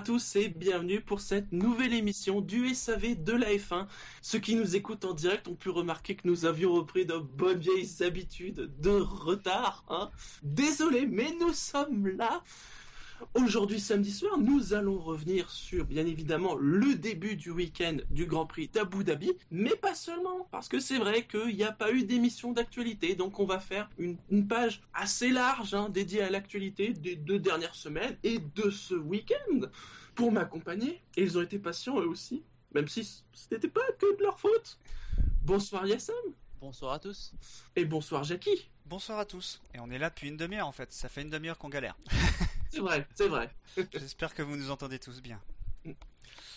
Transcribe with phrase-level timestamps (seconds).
[0.00, 3.86] tous et bienvenue pour cette nouvelle émission du SAV de la F1.
[4.22, 7.58] Ceux qui nous écoutent en direct ont pu remarquer que nous avions repris de bonnes
[7.58, 9.84] vieilles habitudes de retard.
[9.90, 10.10] Hein.
[10.42, 12.42] Désolé, mais nous sommes là.
[13.34, 18.46] Aujourd'hui, samedi soir, nous allons revenir sur, bien évidemment, le début du week-end du Grand
[18.46, 22.04] Prix d'Abu Dhabi, mais pas seulement, parce que c'est vrai qu'il n'y a pas eu
[22.04, 24.16] d'émission d'actualité, donc on va faire une,
[24.48, 29.66] page assez large hein, dédiée à l'actualité des deux dernières semaines et de ce week-end
[30.14, 31.02] pour m'accompagner.
[31.16, 32.42] Et ils ont été patients eux aussi,
[32.74, 34.78] même si ce n'était pas que de leur faute.
[35.42, 36.14] Bonsoir Yassam.
[36.60, 37.32] Bonsoir à tous.
[37.76, 38.68] Et bonsoir Jackie.
[38.86, 39.60] Bonsoir à tous.
[39.74, 40.92] Et on est là depuis une demi-heure en fait.
[40.92, 41.96] Ça fait une demi-heure qu'on galère.
[42.70, 43.50] C'est vrai, c'est vrai.
[43.92, 45.40] J'espère que vous nous entendez tous bien.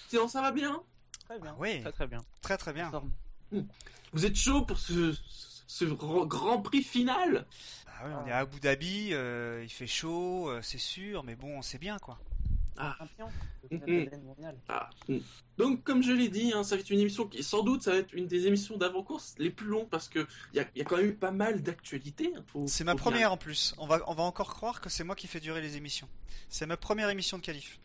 [0.10, 0.82] Sinon, ça va bien?
[1.26, 1.56] Très bien.
[1.60, 1.82] Oui.
[1.82, 2.22] Très très bien.
[2.42, 2.92] Très très bien.
[4.12, 5.16] Vous êtes chaud pour ce,
[5.68, 7.46] ce grand prix final?
[7.88, 11.36] Ah oui, on est à Abu Dhabi, euh, il fait chaud, euh, c'est sûr, mais
[11.36, 12.20] bon, c'est bien quoi.
[12.78, 12.98] Ah.
[14.70, 14.90] ah.
[15.58, 17.92] Donc, comme je l'ai dit, hein, ça va être une émission qui, sans doute, ça
[17.92, 20.82] va être une des émissions d'avant-course les plus longues parce que il y a, y
[20.82, 22.34] a, quand même eu pas mal d'actualités.
[22.36, 23.76] Hein, c'est ma première en plus.
[23.78, 26.10] On va, on va encore croire que c'est moi qui fais durer les émissions.
[26.50, 27.80] C'est ma première émission de qualif.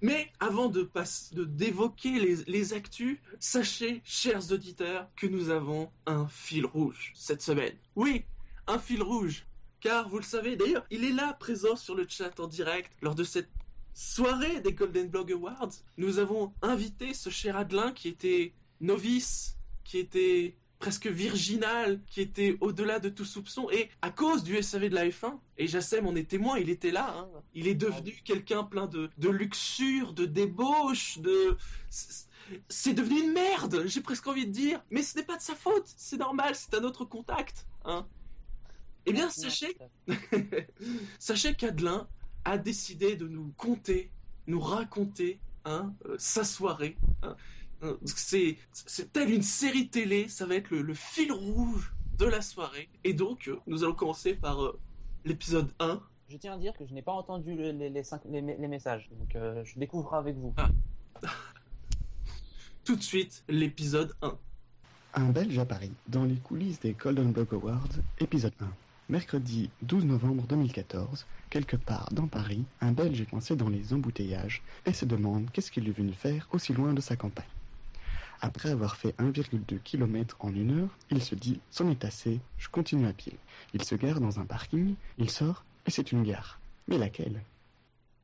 [0.00, 0.90] Mais avant de
[1.32, 7.40] de d'évoquer les, les actus, sachez, chers auditeurs, que nous avons un fil rouge cette
[7.40, 7.74] semaine.
[7.94, 8.24] Oui,
[8.66, 9.46] un fil rouge
[9.82, 13.16] car vous le savez d'ailleurs, il est là présent sur le chat en direct lors
[13.16, 13.50] de cette
[13.92, 15.72] soirée des Golden Blog Awards.
[15.98, 22.56] Nous avons invité ce cher Adelin qui était novice, qui était presque virginal, qui était
[22.60, 26.14] au-delà de tout soupçon, et à cause du SAV de la F1, et Jassem en
[26.16, 27.28] est témoin, il était là, hein.
[27.54, 31.56] il est devenu quelqu'un plein de, de luxure, de débauche, de...
[32.68, 35.54] C'est devenu une merde, j'ai presque envie de dire, mais ce n'est pas de sa
[35.54, 38.06] faute, c'est normal, c'est un autre contact, hein.
[39.06, 39.76] Eh bien, sachez,
[41.18, 42.06] sachez qu'Adelin
[42.44, 44.10] a décidé de nous conter,
[44.46, 46.96] nous raconter hein, euh, sa soirée.
[47.22, 47.36] Hein.
[47.82, 48.56] Euh, c'est,
[49.12, 52.88] telle une série télé, ça va être le, fil rouge de la soirée.
[53.02, 54.74] Et donc, euh, nous allons commencer par
[55.24, 56.00] l'épisode 1.
[56.28, 59.78] Je tiens à dire que je n'ai pas entendu les, les, les, messages, donc je
[59.78, 60.54] découvre avec vous.
[60.56, 60.70] Ah.
[62.84, 64.38] Tout de suite, l'épisode 1.
[65.14, 67.88] Un Belge à Paris, dans les coulisses des Golden Block Awards,
[68.18, 68.81] épisode 1.
[69.08, 74.62] Mercredi 12 novembre 2014, quelque part dans Paris, un Belge est coincé dans les embouteillages
[74.86, 77.44] et se demande qu'est-ce qu'il est venu faire aussi loin de sa campagne.
[78.40, 82.68] Après avoir fait 1,2 km en une heure, il se dit c'en est assez, je
[82.68, 83.36] continue à pied.
[83.74, 86.60] Il se gare dans un parking, il sort et c'est une gare.
[86.86, 87.42] Mais laquelle?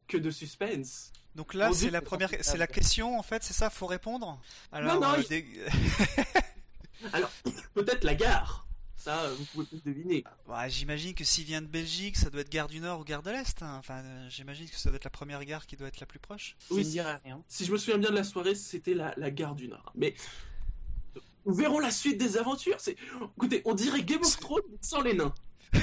[0.06, 3.70] Que de suspense donc là, c'est la première, c'est la question en fait, c'est ça,
[3.70, 4.40] faut répondre?
[4.72, 5.68] Alors, non, non, euh,
[7.12, 7.30] Alors,
[7.74, 8.66] peut-être la gare.
[8.98, 10.24] Ça, vous pouvez plus deviner.
[10.46, 13.22] Bah, j'imagine que s'il vient de Belgique, ça doit être gare du Nord ou gare
[13.22, 13.62] de l'Est.
[13.62, 13.76] Hein.
[13.78, 16.56] Enfin, j'imagine que ça doit être la première gare qui doit être la plus proche.
[16.70, 17.42] Oui, si, rien.
[17.46, 19.92] si je me souviens bien de la soirée, c'était la, la gare du Nord.
[19.94, 20.14] Mais
[21.46, 22.80] nous verrons la suite des aventures.
[22.80, 22.96] C'est,
[23.36, 25.34] écoutez, on dirait Game of Thrones sans les nains.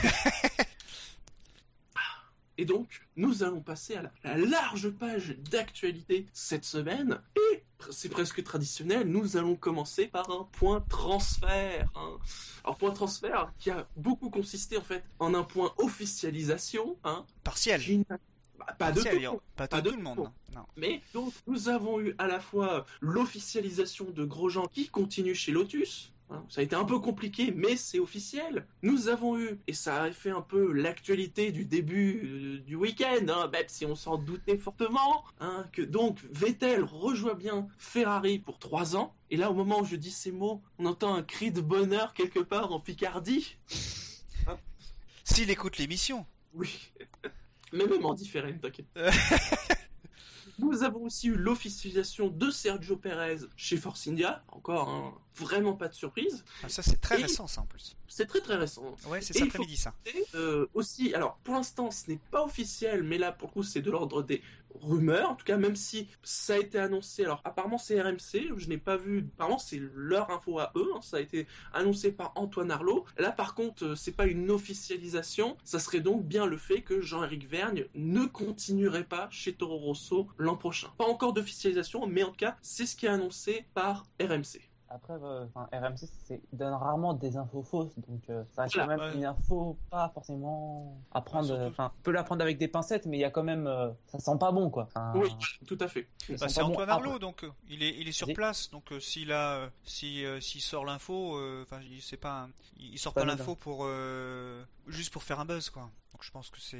[2.57, 7.19] Et donc, nous allons passer à la, large page d'actualité cette semaine.
[7.35, 11.89] Et c'est presque traditionnel, nous allons commencer par un point transfert.
[11.95, 12.17] Hein.
[12.63, 16.97] Alors, point transfert qui a beaucoup consisté en fait en un point officialisation.
[17.03, 17.81] Hein, Partiel.
[18.57, 20.31] Bah, pas, de tout, pas, tout le monde.
[20.55, 20.65] Non.
[20.77, 26.13] Mais donc, nous avons eu à la fois l'officialisation de Grosjean qui continue chez Lotus,
[26.13, 26.13] Hein,
[26.49, 28.65] ça a été un peu compliqué, mais c'est officiel.
[28.81, 33.25] Nous avons eu, et ça a fait un peu l'actualité du début euh, du week-end,
[33.29, 38.59] hein, même si on s'en doutait fortement, hein, que donc Vettel rejoint bien Ferrari pour
[38.59, 39.13] trois ans.
[39.29, 42.13] Et là, au moment où je dis ces mots, on entend un cri de bonheur
[42.13, 43.57] quelque part en Picardie.
[45.23, 46.25] S'il écoute l'émission.
[46.53, 46.91] Oui.
[47.73, 48.87] Mais même en différé, t'inquiète.
[50.59, 54.43] Nous avons aussi eu l'officialisation de Sergio Perez chez Force India.
[54.47, 56.43] Encore, hein, vraiment pas de surprise.
[56.63, 57.95] Ah, ça, c'est très récent, ça, en plus.
[58.07, 58.95] C'est très très récent.
[59.07, 59.93] Ouais, c'est cet après-midi, ça.
[60.35, 63.81] Euh, aussi, alors, pour l'instant, ce n'est pas officiel, mais là, pour le coup, c'est
[63.81, 64.41] de l'ordre des
[64.81, 65.31] rumeurs.
[65.31, 68.53] En tout cas, même si ça a été annoncé, alors, apparemment, c'est RMC.
[68.57, 70.89] Je n'ai pas vu, apparemment, c'est leur info à eux.
[70.95, 73.05] Hein, ça a été annoncé par Antoine Arlot.
[73.17, 75.57] Là, par contre, euh, c'est pas une officialisation.
[75.63, 80.27] Ça serait donc bien le fait que Jean-Éric Vergne ne continuerait pas chez Toro Rosso
[80.37, 80.89] l'an prochain.
[80.97, 84.61] Pas encore d'officialisation, mais en tout cas, c'est ce qui est annoncé par RMC.
[84.95, 86.07] Après, euh, RMC
[86.53, 90.97] donne rarement des infos fausses, donc euh, ça reste quand même une info pas forcément
[91.11, 91.67] à prendre.
[91.67, 94.19] Enfin, peut la prendre avec des pincettes, mais il y a quand même, euh, ça
[94.19, 94.87] sent pas bon, quoi.
[95.15, 95.35] oui,
[95.67, 96.07] tout à fait.
[96.39, 100.23] Bah, c'est Antoine Arlot, donc il est, il est sur place, donc s'il a, si,
[100.39, 102.47] s'il sort l'info, enfin, il sait pas,
[102.77, 103.85] il sort pas, l'info pour
[104.87, 105.89] juste pour faire un buzz, quoi.
[106.13, 106.79] Donc je pense que c'est.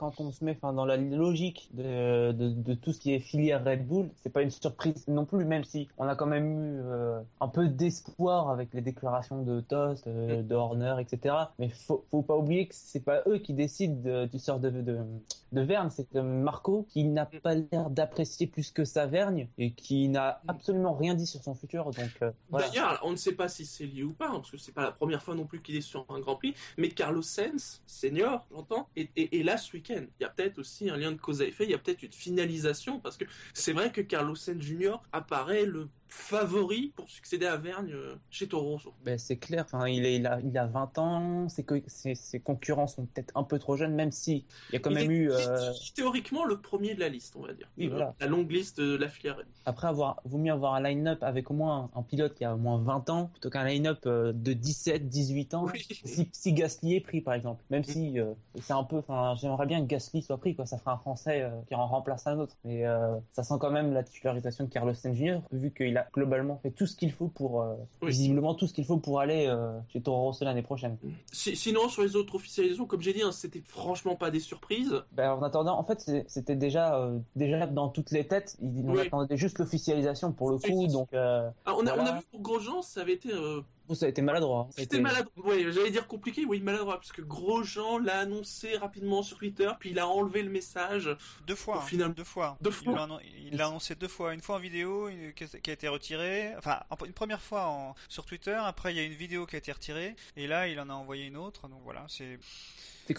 [0.00, 3.86] Quand on se met dans la logique de, de, tout ce qui est filière Red
[3.86, 7.20] Bull, c'est pas une surprise non plus, même si on a quand même eu euh,
[7.42, 11.34] un peu d'espoir avec les déclarations de Toast, euh, de Horner, etc.
[11.58, 15.00] Mais faut, faut pas oublier que c'est pas eux qui décident du sort de, de,
[15.52, 20.08] de Verne, c'est Marco qui n'a pas l'air d'apprécier plus que sa Vergne et qui
[20.08, 21.90] n'a absolument rien dit sur son futur.
[21.90, 24.58] Donc euh, D'ailleurs, on ne sait pas si c'est lié ou pas, hein, parce que
[24.58, 27.22] c'est pas la première fois non plus qu'il est sur un Grand Prix, mais Carlos
[27.22, 31.20] Sainz, senior, j'entends, et, là ce week-end, il y a peut-être aussi un lien de
[31.20, 34.34] cause à effet, il y a peut-être une finalisation, parce que c'est vrai que Carlos
[34.34, 38.80] Sainz Junior apparaît le favori pour succéder à Vergne euh, chez Toro.
[39.04, 42.40] Ben, c'est clair, enfin, il, est, il, a, il a 20 ans, ses, ses, ses
[42.40, 45.30] concurrents sont peut-être un peu trop jeunes, même si il y a quand même eu.
[45.30, 45.72] Euh...
[45.94, 47.68] Théoriquement, le premier de la liste, on va dire.
[47.78, 48.14] Oui, voilà.
[48.20, 49.40] La longue liste de la filière.
[49.66, 52.58] Après avoir, vaut mieux avoir un line-up avec au moins un, pilote qui a au
[52.58, 55.66] moins 20 ans plutôt qu'un line-up euh, de 17, 18 ans.
[56.04, 57.62] Si, si, Gasly est pris, par exemple.
[57.70, 60.66] Même si euh, c'est un peu, enfin, j'aimerais bien que Gasly soit pris, quoi.
[60.66, 62.56] Ça ferait un Français qui en remplace un autre.
[62.64, 62.84] Mais
[63.32, 65.38] ça sent quand même la titularisation de Carlos Sainz Jr.
[65.52, 68.84] vu qu'il a globalement fait tout ce qu'il faut pour euh, visiblement tout ce qu'il
[68.84, 70.96] faut pour aller euh, chez Toro Rosso l'année prochaine.
[71.32, 75.02] sinon sur les autres officialisations, comme j'ai dit, hein, c'était franchement pas des surprises.
[75.12, 78.58] Ben, en attendant, en fait, c'était déjà euh, déjà dans toutes les têtes.
[78.62, 81.08] On attendait juste l'officialisation pour le coup, donc.
[81.14, 83.30] Ah, on, a, on a vu pour Grosjean, ça avait été
[83.94, 84.68] ça a été maladroit.
[84.76, 85.32] C'était maladroit.
[85.44, 89.90] Oui, j'allais dire compliqué, oui, maladroit, parce que Grosjean l'a annoncé rapidement sur Twitter, puis
[89.90, 91.10] il a enlevé le message.
[91.46, 91.84] Deux fois.
[91.92, 92.08] Hein.
[92.08, 92.56] Deux fois.
[92.60, 93.08] Deux fois.
[93.36, 94.34] Il l'a annoncé deux fois.
[94.34, 96.54] Une fois en vidéo, qui a été retirée.
[96.56, 97.94] Enfin, une première fois en...
[98.08, 98.58] sur Twitter.
[98.60, 100.16] Après, il y a une vidéo qui a été retirée.
[100.36, 101.68] Et là, il en a envoyé une autre.
[101.68, 102.38] Donc voilà, c'est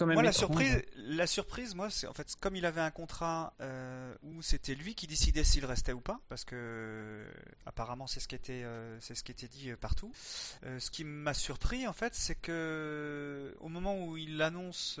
[0.00, 4.14] moi, la surprise, la surprise, moi, c'est en fait comme il avait un contrat euh,
[4.22, 7.24] où c'était lui qui décidait s'il restait ou pas, parce que
[7.66, 10.12] apparemment c'est ce qui était, euh, c'est ce qui était dit euh, partout.
[10.62, 15.00] ce qui m'a surpris en fait, c'est que au moment où il annonce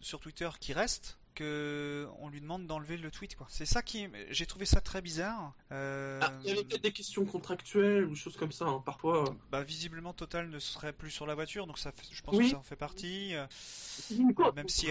[0.00, 3.46] sur Twitter qu'il reste, que on lui demande d'enlever le tweet quoi.
[3.50, 5.54] C'est ça qui j'ai trouvé ça très bizarre.
[5.72, 6.20] Euh...
[6.22, 9.24] Ah, il y avait peut-être des questions contractuelles ou choses comme ça hein, parfois.
[9.50, 12.58] Bah visiblement Total ne serait plus sur la voiture donc ça je pense que ça
[12.58, 13.34] en fait partie.
[13.34, 13.46] Euh,
[14.54, 14.88] même si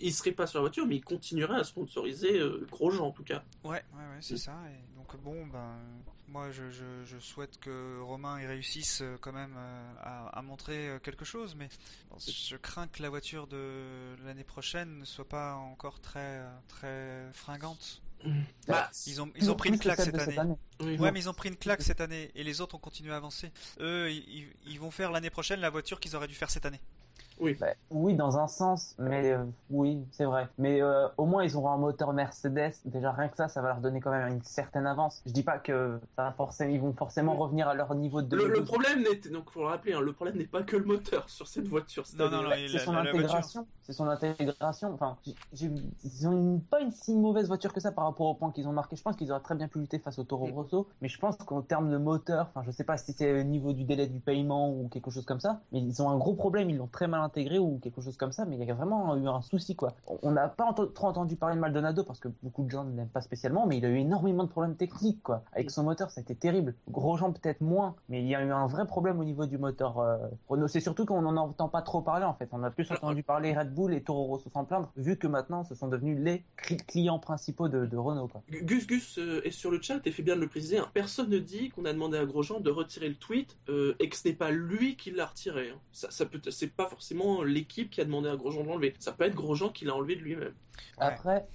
[0.00, 3.24] il serait pas sur la voiture mais il continuerait à sponsoriser euh, Grosjean en tout
[3.24, 3.42] cas.
[3.64, 5.76] Ouais ouais ouais c'est ça et donc bon ben
[6.32, 10.88] moi, je, je, souhaite que Romain y réussisse euh, quand même euh, à, à montrer
[10.88, 11.68] euh, quelque chose, mais
[12.26, 18.00] je crains que la voiture de l'année prochaine ne soit pas encore très très fringante.
[18.66, 20.38] Bah, ils ont ils ont pris une claque cette année.
[20.80, 23.16] ouais, mais ils ont pris une claque cette année et les autres ont continué à
[23.16, 23.50] avancer.
[23.80, 26.80] Eux, ils, ils vont faire l'année prochaine la voiture qu'ils auraient dû faire cette année.
[27.40, 27.56] Oui.
[27.58, 30.48] Bah, oui, dans un sens, mais euh, oui, c'est vrai.
[30.58, 32.72] Mais euh, au moins, ils auront un moteur Mercedes.
[32.84, 35.22] Déjà, rien que ça, ça va leur donner quand même une certaine avance.
[35.26, 38.36] Je dis pas que ça forcément, ils vont forcément revenir à leur niveau de.
[38.36, 40.84] Le, le problème n'est, donc faut le rappeler, hein, le problème n'est pas que le
[40.84, 42.04] moteur sur cette voiture.
[42.18, 43.66] Non, non, non, c'est son intégration.
[43.82, 44.92] C'est son intégration.
[44.94, 45.16] Enfin,
[45.60, 48.72] ils ont pas une si mauvaise voiture que ça par rapport au point qu'ils ont
[48.72, 48.96] marqué.
[48.96, 50.52] Je pense qu'ils auraient très bien pu lutter face au Toro mm.
[50.52, 53.42] Rosso, mais je pense qu'en termes de moteur, enfin, je sais pas si c'est au
[53.42, 56.34] niveau du délai du paiement ou quelque chose comme ça, mais ils ont un gros
[56.34, 56.70] problème.
[56.70, 59.16] Ils l'ont très mal intégré ou quelque chose comme ça, mais il y a vraiment
[59.16, 59.92] eu un souci quoi.
[60.22, 63.08] On n'a pas trop entendu parler de Maldonado parce que beaucoup de gens ne l'aiment
[63.08, 65.42] pas spécialement, mais il a eu énormément de problèmes techniques quoi.
[65.52, 66.74] Avec son moteur, ça a été terrible.
[66.90, 69.98] Grosjean peut-être moins, mais il y a eu un vrai problème au niveau du moteur
[69.98, 70.68] euh, Renault.
[70.68, 72.48] C'est surtout qu'on n'en entend pas trop parler en fait.
[72.52, 75.64] On a plus entendu parler Red Bull et Toro Rosso s'en plaindre, vu que maintenant
[75.64, 76.44] ce sont devenus les
[76.86, 78.30] clients principaux de, Renault.
[78.50, 80.78] Gus Gus euh, est sur le chat et fait bien de le préciser.
[80.78, 80.88] Hein.
[80.92, 84.16] Personne ne dit qu'on a demandé à Grosjean de retirer le tweet euh, et que
[84.16, 85.70] ce n'est pas lui qui l'a retiré.
[85.70, 85.78] Hein.
[85.92, 87.11] Ça, ça peut, c'est pas forcément
[87.44, 88.94] l'équipe qui a demandé à Grosjean de l'enlever.
[88.98, 90.54] Ça peut être Grosjean qui l'a enlevé de lui-même.
[90.98, 91.46] Après,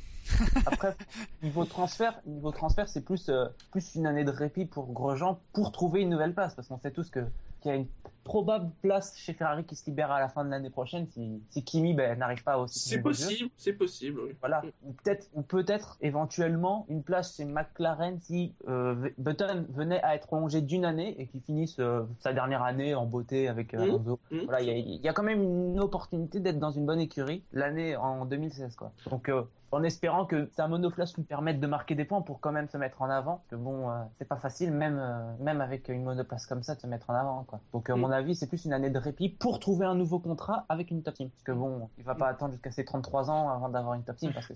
[0.66, 0.96] après
[1.44, 5.72] niveau transfert, niveau transfert, c'est plus euh, plus une année de répit pour Grosjean pour
[5.72, 7.26] trouver une nouvelle place parce qu'on sait tous que
[7.62, 7.88] qu'il y a une
[8.28, 11.64] probable place chez Ferrari qui se libère à la fin de l'année prochaine si, si
[11.64, 12.90] Kimi ben, n'arrive pas aussi.
[12.90, 14.20] C'est possible, c'est possible.
[14.20, 14.36] Oui.
[14.42, 20.16] Voilà, ou peut-être ou peut-être éventuellement une place chez McLaren si euh, Button venait à
[20.16, 23.78] être prolongé d'une année et qu'il finisse euh, sa dernière année en beauté avec euh,
[23.78, 23.82] mmh.
[23.84, 24.20] Alonso.
[24.30, 24.38] Mmh.
[24.44, 27.96] Voilà, il y, y, a quand même une opportunité d'être dans une bonne écurie l'année
[27.96, 28.92] en 2016 quoi.
[29.10, 32.52] Donc euh, en espérant que sa monoplace lui permette de marquer des points pour quand
[32.52, 33.44] même se mettre en avant.
[33.50, 35.02] Que bon, c'est pas facile, même
[35.42, 37.44] même avec une monoplace comme ça, de se mettre en avant.
[37.44, 37.60] Quoi.
[37.74, 38.14] Donc, à mon mm.
[38.18, 41.16] Avis, c'est plus une année de répit pour trouver un nouveau contrat avec une top
[41.16, 41.30] team.
[41.30, 44.18] Parce que bon, il va pas attendre jusqu'à ses 33 ans avant d'avoir une top
[44.18, 44.34] team.
[44.34, 44.54] Parce que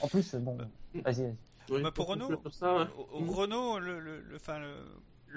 [0.00, 0.58] en plus, bon,
[1.04, 1.34] vas-y.
[1.68, 2.28] Vas pour Renault,
[3.12, 4.38] au, Renault, le, le, le, le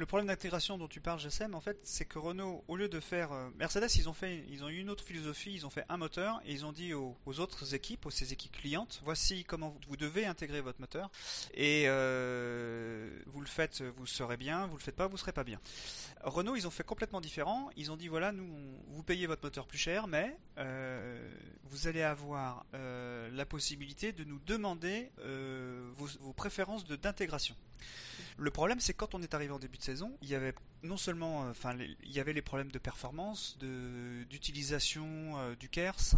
[0.06, 3.32] problème d'intégration dont tu parles, GSM, en fait, c'est que Renault, au lieu de faire
[3.32, 5.54] euh, Mercedes, ils ont fait, ils ont eu une autre philosophie.
[5.54, 8.52] Ils ont fait un moteur et ils ont dit aux, autres équipes, aux ces équipes
[8.52, 11.10] clientes, voici comment vous devez intégrer votre moteur
[11.54, 14.68] et euh, vous le faites, vous serez bien.
[14.68, 15.62] Vous le faites pas, vous serez pas bien.
[16.24, 17.70] Renault, ils ont fait complètement différent.
[17.78, 18.48] Ils ont dit voilà, nous,
[18.90, 21.30] vous payez votre moteur plus cher, mais euh,
[21.64, 25.10] vous allez avoir la possibilité de nous demander
[25.96, 27.56] vos, vos préférences d'intégration.
[28.38, 30.98] Le problème, c'est quand on est arrivé en début de saison, il y avait non
[30.98, 33.58] seulement, euh, enfin, il y avait les problèmes de performance,
[34.30, 36.16] d'utilisation euh, du KERS,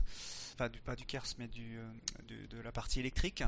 [0.54, 3.44] enfin, pas du KERS, mais du, euh, de, la partie électrique,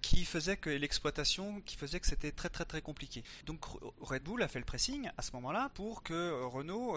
[0.00, 3.24] qui faisait que l'exploitation, qui faisait que c'était très très très compliqué.
[3.46, 3.64] Donc
[4.00, 6.96] Red Bull a fait le pressing à ce moment-là pour que Renault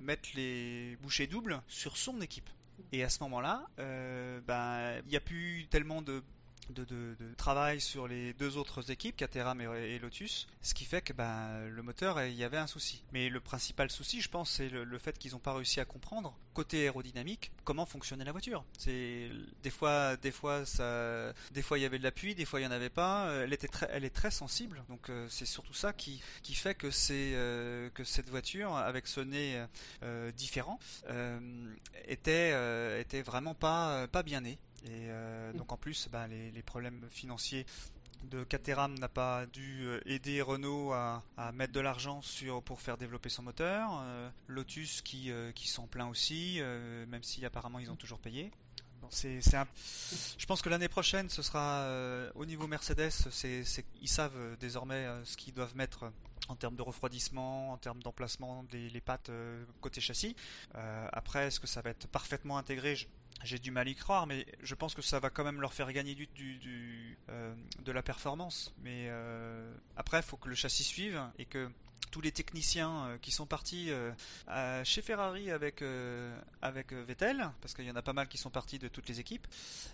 [0.00, 2.48] mette les bouchées doubles sur son équipe.
[2.92, 6.22] Et à ce moment-là, ben, il n'y a plus tellement de
[6.72, 11.68] de, travail sur les deux autres équipes, Caterham et, Lotus, ce qui fait que ben,
[11.68, 13.02] le moteur, il y avait un souci.
[13.12, 16.36] Mais le principal souci, je pense, c'est le, fait qu'ils n'ont pas réussi à comprendre,
[16.54, 18.64] côté aérodynamique, comment fonctionnait la voiture.
[18.78, 19.30] C'est
[19.62, 22.64] des fois, des fois, ça, des fois il y avait de l'appui, des fois il
[22.64, 23.32] y en avait pas.
[23.42, 26.74] Elle était très, elle est très sensible, donc euh, c'est surtout ça qui, qui fait
[26.74, 29.64] que c'est euh, que cette voiture, avec ce nez
[30.02, 30.78] euh, différent,
[32.06, 34.58] était était vraiment pas pas bien née.
[34.84, 37.66] Et euh, donc en plus, ben, les, problèmes financiers
[38.24, 41.22] de Caterham n'a pas dû euh, aider Renault à,
[41.52, 43.88] mettre de l'argent sur pour faire développer son moteur.
[44.02, 46.60] Euh, Lotus qui, qui s'en plaint aussi,
[47.08, 48.50] même si apparemment ils ont toujours payé.
[49.10, 51.86] C'est, Je pense que l'année prochaine, ce sera
[52.34, 53.64] au niveau Mercedes, c'est,
[54.00, 56.10] ils savent désormais ce qu'ils doivent mettre
[56.48, 59.30] en termes de refroidissement, en termes d'emplacement des les pattes
[59.82, 60.34] côté châssis.
[61.12, 62.96] après, est-ce que ça va être parfaitement intégré?
[63.42, 65.72] J'ai du mal à y croire, mais je pense que ça va quand même leur
[65.72, 68.74] faire gagner du, euh, de la performance.
[68.82, 71.70] Mais euh, après, il faut que le châssis suive et que
[72.14, 77.74] tous les techniciens euh, qui sont partis euh, chez Ferrari avec euh, avec Vettel, parce
[77.74, 79.48] qu'il y en a pas mal qui sont partis de toutes les équipes.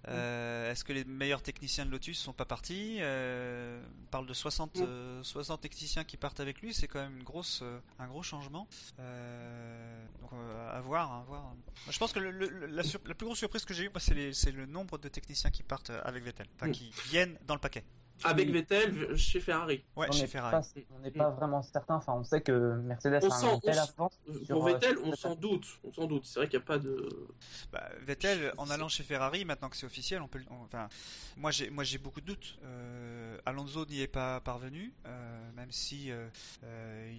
[0.06, 4.82] Est-ce que les meilleurs techniciens de Lotus sont pas partis On parle de 60
[5.22, 7.64] 60 techniciens qui partent avec lui, c'est quand même une grosse
[7.98, 8.68] un gros changement.
[8.98, 10.32] donc
[10.74, 11.54] à voir, à voir.
[11.88, 12.82] Je pense que la,
[13.14, 16.48] plus grosse surprise que j'ai eue, c'est le nombre de techniciens qui partent avec Vettel,
[16.56, 17.84] enfin qui viennent dans le paquet.
[18.24, 19.84] Avec Vettel chez Ferrari.
[19.96, 20.64] Ouais, on chez Ferrari.
[20.94, 21.96] on n'est pas vraiment certain.
[21.96, 24.18] Enfin, on sait que Mercedes a un tel avance.
[24.48, 25.66] Pour euh, Vettel, on s'en doute.
[25.84, 26.24] On s'en doute.
[26.24, 27.28] C'est vrai qu'il n'y a pas de.
[27.72, 30.40] Bah, Vettel, en allant chez Ferrari, maintenant que c'est officiel, on peut.
[30.64, 30.88] Enfin,
[31.36, 32.58] moi, j'ai, moi, j'ai beaucoup de doutes.
[32.64, 36.10] Euh, Alonso n'y est pas parvenu, euh, même si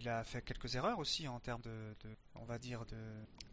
[0.01, 1.70] il a fait quelques erreurs aussi en termes de,
[2.03, 2.98] de on va dire de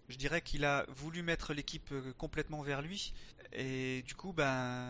[0.08, 3.12] je dirais qu'il a voulu mettre l'équipe euh, complètement vers lui
[3.52, 4.86] et du coup ben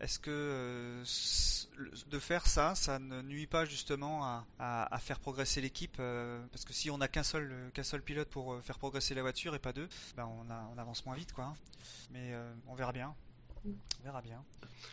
[0.00, 1.04] est-ce que euh,
[2.10, 6.72] de faire ça ça ne nuit pas justement à, faire progresser l'équipe euh, parce que
[6.72, 7.70] si on n'a qu'un seul
[8.04, 11.32] pilote pour faire progresser la voiture et pas deux ben on, on avance moins vite
[11.32, 11.54] quoi hein.
[12.10, 12.34] mais
[12.66, 13.14] on verra bien
[13.64, 14.44] on verra bien.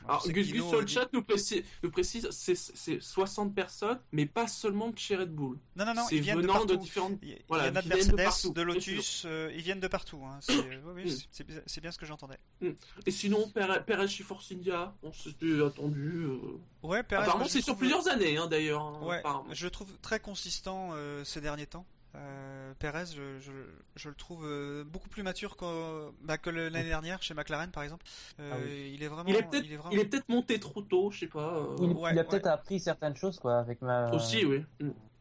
[0.08, 4.48] Alors, Gus Gus sur le chat nous précise, nous précise c'est 60 personnes, mais pas
[4.48, 5.58] seulement de chez Red Bull.
[5.76, 6.76] Non, non, non, ils viennent de, partout.
[6.76, 7.18] différentes.
[7.22, 10.22] Il y, voilà, en a de Mercedes, de, Lotus, euh, ils viennent de partout.
[10.26, 10.40] Hein.
[10.42, 12.40] C'est bien ce que j'entendais.
[12.62, 12.72] Mm.
[13.06, 16.26] Et sinon, Perez chez Force India, on s'était attendu.
[16.26, 16.40] Euh...
[16.84, 17.24] Ouais, Perez.
[17.24, 18.84] Apparemment, c'est sur plusieurs années, hein, d'ailleurs.
[18.84, 21.86] Hein, ouais, je le trouve très consistant euh, ces derniers temps.
[22.16, 27.34] Euh, Perez, je, le trouve euh, beaucoup plus mature que, bah, que l'année dernière chez
[27.34, 28.06] McLaren par exemple.
[28.40, 29.30] Euh, ah il est vraiment.
[29.30, 31.68] Il est peut-être monté trop tôt, je sais pas.
[31.82, 34.12] Il, a peut-être appris certaines choses quoi avec ma.
[34.12, 34.64] Aussi, oui.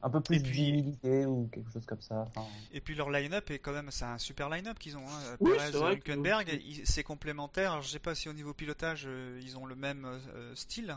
[0.05, 2.27] Un peu plus d'humilité ou quelque chose comme ça.
[2.75, 5.09] Et puis leur line-up est quand même, c'est un super line-up qu'ils ont.
[5.09, 5.37] Hein.
[5.43, 7.73] Perez, Hülkenberg, c'est complémentaire.
[7.73, 10.95] Alors, je sais pas si au niveau pilotage euh, ils ont le même euh, style,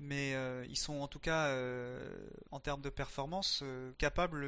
[0.00, 1.54] mais euh, ils sont en tout cas
[2.50, 3.62] en termes de performance
[3.98, 4.46] capables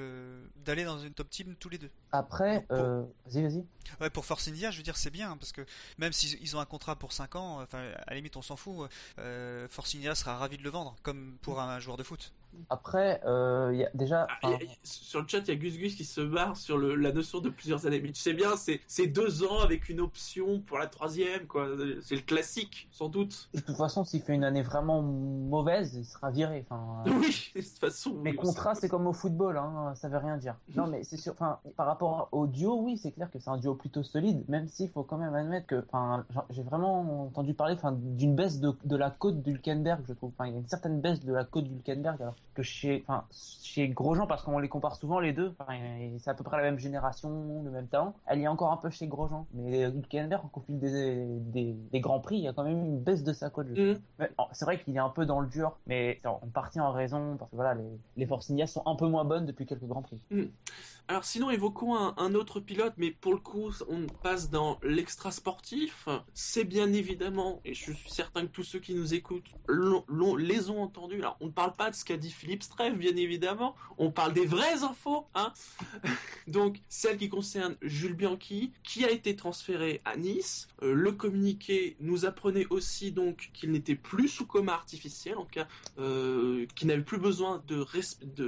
[0.65, 1.91] d'aller dans une top team tous les deux.
[2.11, 3.65] Après, vas-y, vas-y.
[4.00, 5.67] Ouais, pour Force India, je veux dire, c'est bien parce que
[5.99, 8.91] même s'ils ont un contrat pour 5 ans, enfin, à la limite, on s'en fout.
[9.69, 12.33] Force India sera ravi de le vendre, comme pour un joueur de foot.
[12.71, 14.27] Après, euh, y a déjà.
[14.43, 14.50] Ah,
[14.83, 17.41] sur le chat, il y a Gus Gus qui se barre sur le, la notion
[17.41, 18.00] de plusieurs années.
[18.00, 21.69] Mais tu sais bien, c'est deux ans avec une option pour la troisième, quoi.
[22.03, 23.49] C'est le classique, sans doute.
[23.55, 26.65] De toute façon, s'il fait une année vraiment mauvaise, il sera viré.
[26.69, 28.15] Enfin, oui, de toute façon.
[28.23, 30.57] Mais contrat, c'est comme au football, hein, ça veut rien dire.
[30.75, 31.33] Non, mais c'est sûr.
[31.33, 34.69] Enfin, par rapport au duo, oui, c'est clair que c'est un duo plutôt solide, même
[34.69, 38.73] s'il faut quand même admettre que, enfin, j'ai vraiment entendu parler, enfin, d'une baisse de,
[38.85, 40.33] de la côte d'Hulkenberg, je trouve.
[40.38, 43.25] Enfin, il y a une certaine baisse de la côte d'Hulkenberg, alors que chez, enfin,
[43.31, 45.55] chez Grosjean, parce qu'on les compare souvent les deux,
[46.19, 48.15] c'est à peu près la même génération, le même talent.
[48.27, 52.00] Elle y est encore un peu chez Grosjean, mais Hülkenberg, au fil des, des, des,
[52.00, 53.69] grands prix, il y a quand même une baisse de sa cote.
[53.69, 53.95] Mm.
[54.50, 57.50] C'est vrai qu'il est un peu dans le dur, mais en partie en raison parce
[57.50, 60.21] que voilà, les, les Force sont un peu moins bonnes depuis quelques grands prix.
[60.33, 60.47] Mm.
[61.11, 66.07] Alors sinon, évoquons un, autre pilote, mais pour le coup, on passe dans l'extra sportif.
[66.35, 69.50] C'est bien évidemment, et je suis certain que tous ceux qui nous écoutent
[70.38, 71.21] les ont entendus.
[71.21, 73.75] Alors, on ne parle pas de ce qu'a dit Philippe Streff, bien évidemment.
[73.97, 75.53] On parle des vraies infos, hein.
[76.47, 80.69] Donc, celle qui concerne Jules Bianchi, qui a été transféré à Nice.
[80.83, 85.69] Euh, le communiqué nous apprenait aussi donc qu'il n'était plus sous coma artificiel, en cas,
[85.99, 87.87] euh, qu'il n'avait plus besoin de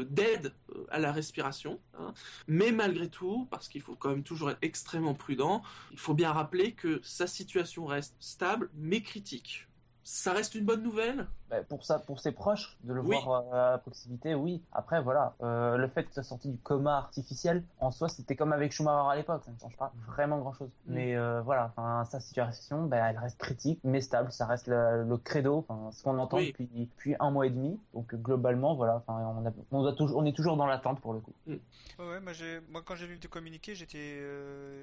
[0.05, 1.81] d'aide euh, à la respiration.
[1.99, 2.13] Hein.
[2.53, 6.33] Mais malgré tout, parce qu'il faut quand même toujours être extrêmement prudent, il faut bien
[6.33, 9.69] rappeler que sa situation reste stable mais critique.
[10.03, 11.29] Ça reste une bonne nouvelle?
[11.51, 14.63] Bah, pour ça, pour ses proches, de le voir euh, à proximité, oui.
[14.73, 18.53] Après, voilà, euh, le fait que soit sorti du coma artificiel, en soi, c'était comme
[18.53, 20.69] avec Schumacher à l'époque, ça ne change pas vraiment grand-chose.
[20.87, 20.95] Mm.
[20.95, 21.73] Mais euh, voilà,
[22.09, 24.31] sa situation, bah, elle reste critique, mais stable.
[24.31, 27.81] Ça reste le, credo, ce qu'on entend depuis, depuis, un mois et demi.
[27.95, 31.33] Donc globalement, voilà, on, on, toujours, on est toujours dans l'attente pour le coup.
[31.47, 31.55] Mm.
[31.99, 32.33] Ouais, moi,
[32.71, 34.23] moi, quand j'ai lu le communiqué, j'étais,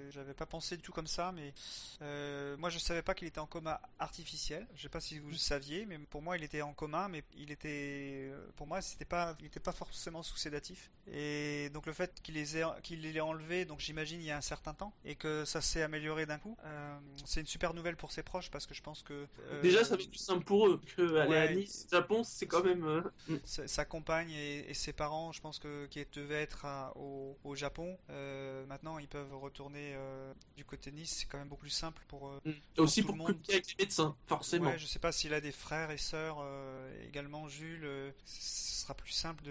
[0.09, 1.53] j'avais pas pensé du tout comme ça, mais
[2.57, 4.67] moi, je savais pas qu'il était en coma artificiel.
[4.75, 7.23] Je sais pas si vous le saviez, mais pour moi, il était en commun, mais
[7.35, 10.91] il était, pour moi, c'était pas, il n'était pas forcément sous sédatif.
[11.11, 14.31] Et donc le fait qu'il les ait, qu'il les ait enlevés, donc j'imagine il y
[14.31, 17.73] a un certain temps, et que ça s'est amélioré d'un coup, euh, c'est une super
[17.73, 20.19] nouvelle pour ses proches parce que je pense que euh, déjà ça va être plus
[20.19, 23.37] simple pour eux que aller à Nice, Japon, c'est quand même euh, mm.
[23.45, 27.97] sa compagne et, ses parents, je pense que qui devaient être au, au, Japon,
[28.67, 29.95] maintenant ils peuvent retourner
[30.55, 32.51] du côté Nice, c'est quand même beaucoup plus simple pour, mm.
[32.77, 34.69] aussi pour communiquer avec les médecins, forcément.
[34.69, 36.47] Ouais, je sais pas s'il a des frères et sœurs euh,
[37.08, 39.44] également Jules, euh, ce sera plus simple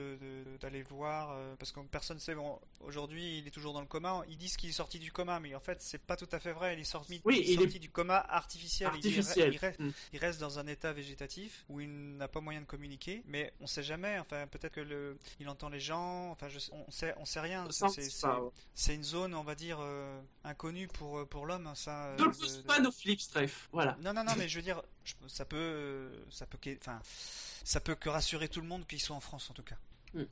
[0.60, 2.34] d'aller voir euh, parce que personne sait.
[2.34, 4.22] Bon, aujourd'hui, il est toujours dans le coma.
[4.28, 6.52] Ils disent qu'il est sorti du coma, mais en fait, c'est pas tout à fait
[6.52, 6.74] vrai.
[6.74, 8.88] Il est sorti, oui, il, est sorti du coma artificiel.
[8.88, 9.50] artificiel.
[9.78, 9.90] Mm.
[10.12, 13.66] Il, reste, dans un état végétatif où il n'a pas moyen de communiquer, mais on
[13.66, 14.18] sait jamais.
[14.18, 16.30] Enfin, peut-être que le, il entend les gens.
[16.30, 17.66] Enfin, je, on sait, on sait rien.
[18.74, 19.80] C'est une zone, on va dire,
[20.44, 21.70] inconnue pour pour l'homme.
[21.74, 22.14] Ça.
[22.18, 23.68] Ne pas nos Philippe Streff.
[23.72, 23.96] Voilà.
[24.02, 24.82] Non, non, non, mais je veux dire,
[25.28, 27.00] ça peut, ça peut, enfin,
[27.64, 29.76] ça peut que rassurer tout le monde qu'ils soient en France en tout cas.
[30.14, 30.24] Hmm.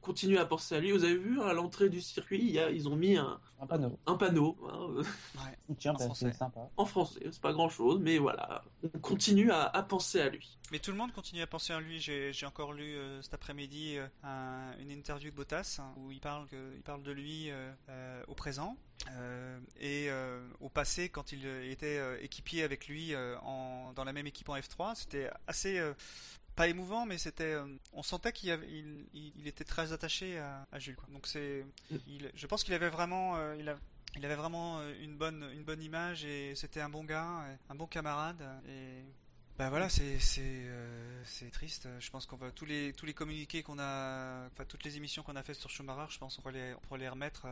[0.00, 0.92] Continue à penser à lui.
[0.92, 3.66] Vous avez vu à l'entrée du circuit, il y a, ils ont mis un, un
[3.66, 3.98] panneau.
[4.06, 4.56] Un panneau.
[4.68, 5.02] Hein.
[5.78, 6.32] Tiens, en, bah, français.
[6.32, 6.70] Sympa.
[6.76, 7.20] en français.
[7.24, 8.62] C'est pas grand chose, mais voilà.
[8.94, 10.58] On continue à, penser à lui.
[10.70, 12.00] Mais tout le monde continue à penser à lui.
[12.00, 16.46] J'ai encore lu euh, cet après-midi euh, une interview de Bottas hein, où il parle,
[16.48, 18.76] que, il parle de lui euh, au présent.
[19.80, 20.10] et
[20.60, 24.94] au passé, quand il était équipier avec lui en, dans la même équipe en F3,
[24.94, 25.80] c'était assez
[26.54, 28.48] pas émouvant, mais c'était, euh, on sentait qu'il
[29.12, 30.96] il, était très attaché à, Jules.
[30.96, 31.08] Quoi.
[31.12, 31.64] Donc c'est,
[32.34, 33.56] je pense qu'il avait vraiment, euh,
[34.16, 37.74] il avait vraiment euh, une bonne, une bonne image et c'était un bon gars, un
[37.74, 38.42] bon camarade.
[38.68, 39.04] Et
[39.58, 40.62] ben voilà, c'est c'est
[41.24, 41.88] c'est triste.
[42.00, 45.22] Je pense qu'on va tous les tous les communiqués qu'on a, enfin toutes les émissions
[45.22, 47.46] qu'on a faites sur Schumacher, je pense qu'on pourrait les on les remettre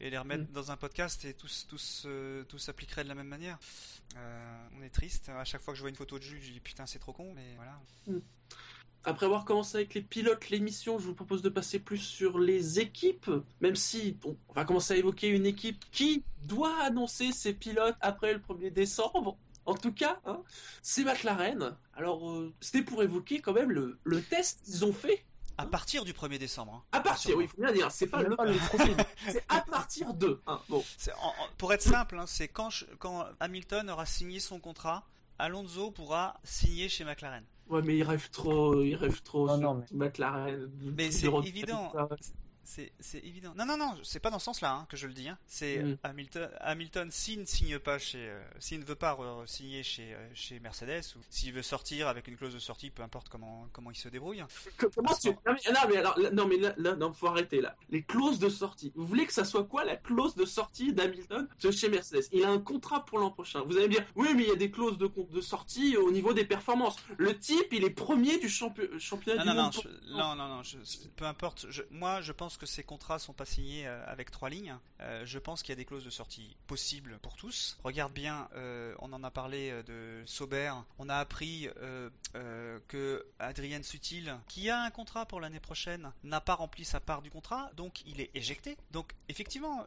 [0.00, 0.52] et les remettre mm.
[0.52, 2.06] dans un podcast et tous tous
[2.48, 3.58] tous s'appliqueraient de la même manière.
[4.16, 5.28] Euh, on est triste.
[5.30, 7.12] À chaque fois que je vois une photo de Jules, je dis putain, c'est trop
[7.12, 7.80] con, mais voilà.
[8.06, 8.20] Hmm.
[9.04, 12.78] Après avoir commencé avec les pilotes, l'émission, je vous propose de passer plus sur les
[12.78, 17.96] équipes, même si on va commencer à évoquer une équipe qui doit annoncer ses pilotes
[18.00, 19.36] après le 1er décembre.
[19.66, 20.42] En tout cas, hein,
[20.82, 21.76] c'est McLaren.
[21.94, 25.24] Alors, euh, c'était pour évoquer quand même le, le test qu'ils ont fait
[25.58, 26.74] à partir du 1er décembre.
[26.74, 26.82] Hein.
[26.92, 28.36] À partir, oui, il faut bien dire, c'est pas le,
[29.28, 30.40] c'est à partir de.
[30.46, 30.82] Hein, bon.
[31.58, 35.06] pour être simple, hein, c'est quand, quand Hamilton aura signé son contrat,
[35.38, 37.44] Alonso pourra signer chez McLaren.
[37.68, 40.06] Ouais, mais il rêve trop, il rêve trop non, mais...
[40.06, 40.70] McLaren.
[40.96, 41.92] Mais c'est évident
[42.64, 43.52] c'est évident.
[43.56, 45.28] Non, non, non, c'est pas dans ce sens-là hein, que je le dis.
[45.28, 45.38] Hein.
[45.46, 45.98] C'est mm.
[46.02, 50.28] Hamilton, Hamilton s'il ne signe pas chez, euh, s'il ne veut pas signer chez euh,
[50.34, 53.90] chez Mercedes ou s'il veut sortir avec une clause de sortie, peu importe comment comment
[53.90, 54.44] il se débrouille.
[54.94, 55.28] Comment tu...
[55.28, 55.54] non,
[55.88, 57.76] mais, alors, non mais là, là, non, faut arrêter là.
[57.90, 58.92] Les clauses de sortie.
[58.94, 62.28] Vous voulez que ça soit quoi la clause de sortie d'Hamilton de chez Mercedes?
[62.32, 63.62] Il a un contrat pour l'an prochain.
[63.62, 66.10] Vous allez me dire, oui, mais il y a des clauses de de sortie au
[66.10, 66.96] niveau des performances.
[67.16, 70.00] Le type, il est premier du championnat non, du non, monde.
[70.10, 70.62] Non, non, non,
[71.16, 71.66] peu importe.
[71.90, 74.76] moi, je pense pense que ces contrats sont pas signés avec trois lignes.
[75.24, 77.78] je pense qu'il y a des clauses de sortie possibles pour tous.
[77.82, 78.46] Regarde bien,
[78.98, 80.70] on en a parlé de Sauber.
[80.98, 81.68] On a appris
[82.88, 87.22] que Adrien Sutil, qui a un contrat pour l'année prochaine, n'a pas rempli sa part
[87.22, 88.76] du contrat, donc il est éjecté.
[88.90, 89.86] Donc effectivement,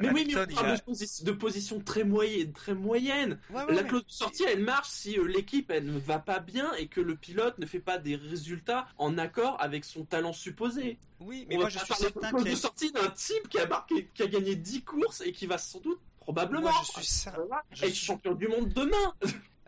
[0.00, 0.78] mais oui, mais on parle
[1.24, 3.38] de, position très moyenne, très moyenne.
[3.50, 7.02] la clause de sortie, elle marche si l'équipe elle ne va pas bien et que
[7.02, 10.98] le pilote ne fait pas des résultats en accord avec son talent supposé.
[11.20, 14.08] Oui, mais moi je suis certain qu'il y a sortie d'un type qui a marqué,
[14.14, 17.30] qui a gagné 10 courses et qui va sans doute probablement je suis
[17.86, 19.14] être champion du monde demain.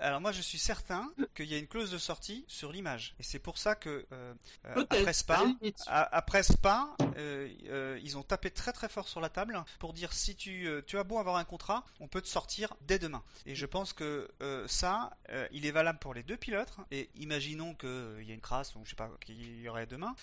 [0.01, 3.23] Alors moi je suis certain qu'il y a une clause de sortie sur l'image et
[3.23, 4.35] c'est pour ça que euh,
[4.65, 5.45] euh après Spa,
[5.87, 10.13] après Spa, euh, euh, ils ont tapé très très fort sur la table pour dire
[10.13, 13.23] si tu tu as beau avoir un contrat, on peut te sortir dès demain.
[13.47, 14.29] Et je pense que
[14.67, 15.11] ça,
[15.53, 16.73] il est valable pour les deux pilotes.
[16.91, 20.15] Et imaginons qu'il y a une crasse ou je sais pas qu'il y aurait demain,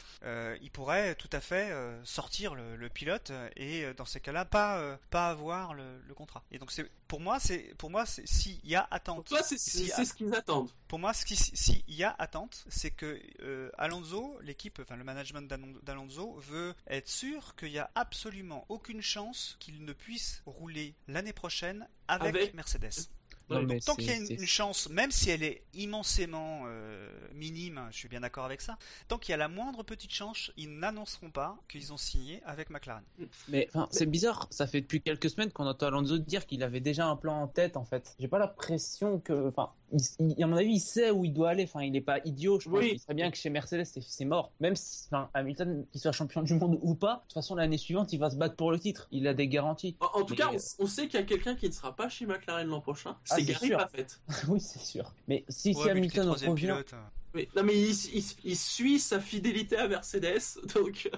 [0.61, 1.71] il pourrait tout à fait
[2.03, 6.43] sortir le, le, pilote et dans ces cas-là pas pas avoir le, le contrat.
[6.51, 9.17] Et donc c'est pour moi c'est pour moi s'il y a attente.
[9.17, 10.69] Pour toi c'est c'est ce qu'ils attendent.
[10.87, 15.47] Pour moi, s'il y a attente, c'est que euh, Alonso, l'équipe, enfin le management
[15.83, 21.33] d'Alonso veut être sûr qu'il n'y a absolument aucune chance qu'il ne puisse rouler l'année
[21.33, 23.09] prochaine avec Mercedes
[23.47, 28.09] tant qu'il y a une, chance, même si elle est immensément euh, minime, je suis
[28.09, 31.57] bien d'accord avec ça, tant qu'il y a la moindre petite chance, ils n'annonceront pas
[31.69, 33.03] qu'ils ont signé avec McLaren.
[33.47, 37.07] Mais c'est bizarre, ça fait depuis quelques semaines qu'on entend Alonso dire qu'il avait déjà
[37.07, 38.15] un plan en tête en fait.
[38.19, 41.63] J'ai pas l'impression que, enfin, à mon avis, il sait où il doit aller.
[41.63, 42.59] Enfin, il n'est pas idiot.
[42.59, 42.89] Je pense oui.
[42.91, 44.51] qu'il sait bien que chez Mercedes, c'est mort.
[44.59, 47.77] Même si, enfin, Hamilton, qu'il soit champion du monde ou pas, de toute façon, l'année
[47.77, 49.07] suivante, il va se battre pour le titre.
[49.11, 49.95] Il a des garanties.
[49.99, 52.67] En, tout cas, on, sait qu'il y a quelqu'un qui ne sera pas chez McLaren
[52.67, 53.15] l'an prochain.
[53.29, 54.19] Ah, c'est Gary fait.
[54.47, 55.13] oui, c'est sûr.
[55.27, 56.93] Mais si, si Hamilton revient, pilote.
[56.93, 57.09] Hein
[57.55, 60.41] non, mais il, suit sa fidélité à Mercedes,
[60.75, 61.09] donc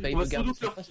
[0.00, 0.24] bah, il, va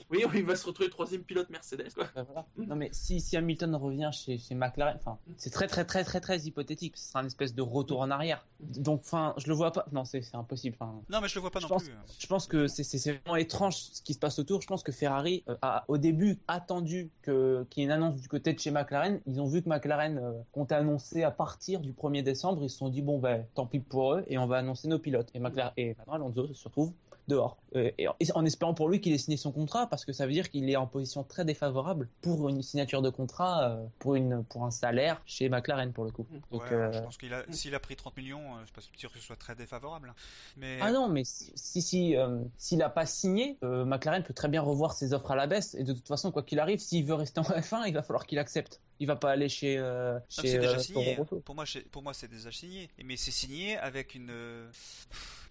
[0.10, 1.93] oui, il va se retrouver troisième pilote Mercedes.
[1.93, 2.08] Quoi.
[2.15, 6.04] Bah, non, mais si, si Hamilton revient chez, chez McLaren, enfin, c'est très très très
[6.04, 6.97] très très hypothétique.
[6.97, 8.45] Ce sera une espèce de retour en arrière.
[8.60, 9.86] Donc, enfin, je le vois pas.
[9.91, 10.78] Non, c'est impossible.
[10.82, 11.93] non, mais je le vois pas non pense, plus.
[12.19, 14.62] Je pense que c'est vraiment étrange ce qui se passe autour.
[14.62, 18.28] Je pense que Ferrari euh, a au début attendu qu'il y ait une annonce du
[18.28, 19.19] côté de chez McLaren.
[19.26, 22.63] Ils ont vu que McLaren euh, comptait annoncer à partir du 1er décembre.
[22.63, 25.00] Ils se sont dit bon ben tant pis pour eux et on va annoncer nos
[25.00, 25.30] pilotes.
[25.34, 26.94] Et McLaren et Alonso se retrouve
[27.28, 27.58] dehors.
[27.76, 30.32] Euh, et en espérant pour lui qu'il ait signé son contrat, parce que ça veut
[30.32, 34.44] dire qu'il est en position très défavorable pour une signature de contrat, euh, pour, une,
[34.44, 36.28] pour un salaire chez McLaren pour le coup.
[36.52, 39.12] Donc, euh, Je pense qu'il a, s'il a pris 30 millions, je suis pas sûr
[39.12, 40.14] que ce soit très défavorable.
[40.58, 40.78] Mais...
[40.82, 42.16] Ah non, mais si, si,
[42.58, 45.76] s'il n'a pas signé, McLaren peut très bien revoir ses offres à la baisse.
[45.76, 48.26] Et de toute façon, quoi qu'il arrive, s'il veut rester en F1, il va falloir
[48.26, 48.82] qu'il accepte.
[49.00, 49.84] Il va pas aller chez.
[50.30, 51.16] chez déjà signé.
[51.16, 52.90] Pour moi, pour moi, c'est déjà signé.
[53.04, 54.32] Mais c'est signé avec une.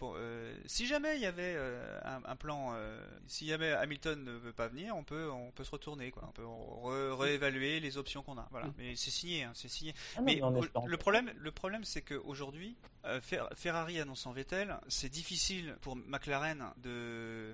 [0.00, 0.14] Bon,
[0.66, 1.56] si jamais il y avait
[2.04, 2.72] un, plan.
[2.74, 6.24] Euh, si jamais Hamilton ne veut pas venir, on peut, on peut se retourner, quoi.
[6.28, 8.48] On peut réévaluer les options qu'on a.
[8.50, 8.68] Voilà.
[8.68, 8.74] Mm.
[8.78, 9.94] Mais c'est signé, hein, c'est signé.
[10.16, 10.40] Ah mais
[10.86, 13.20] le problème, le problème, c'est qu'aujourd'hui, euh,
[13.54, 17.52] Ferrari annonçant Vettel, c'est difficile pour McLaren de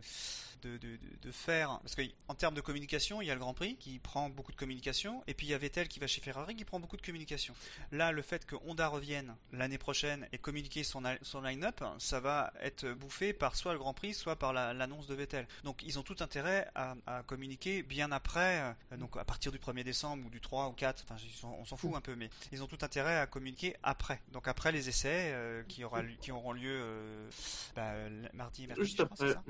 [0.62, 3.76] de, de, de faire parce qu'en termes de communication, il y a le Grand Prix
[3.76, 6.54] qui prend beaucoup de communication et puis il y a Vettel qui va chez Ferrari
[6.54, 7.54] qui prend beaucoup de communication.
[7.92, 12.52] Là, le fait que Honda revienne l'année prochaine et communiquer son, son line-up, ça va
[12.60, 15.46] être bouffé par soit le Grand Prix, soit par l'annonce de Vettel.
[15.64, 19.58] Donc ils ont tout intérêt à, à communiquer bien après, euh, donc à partir du
[19.58, 22.62] 1er décembre ou du 3 ou 4, enfin on s'en fout un peu, mais ils
[22.62, 24.20] ont tout intérêt à communiquer après.
[24.32, 27.30] Donc après les essais euh, qui, aura, qui auront lieu euh,
[27.74, 27.92] bah,
[28.32, 28.88] mardi mercredi.
[28.88, 29.32] Juste après.
[29.32, 29.42] Ça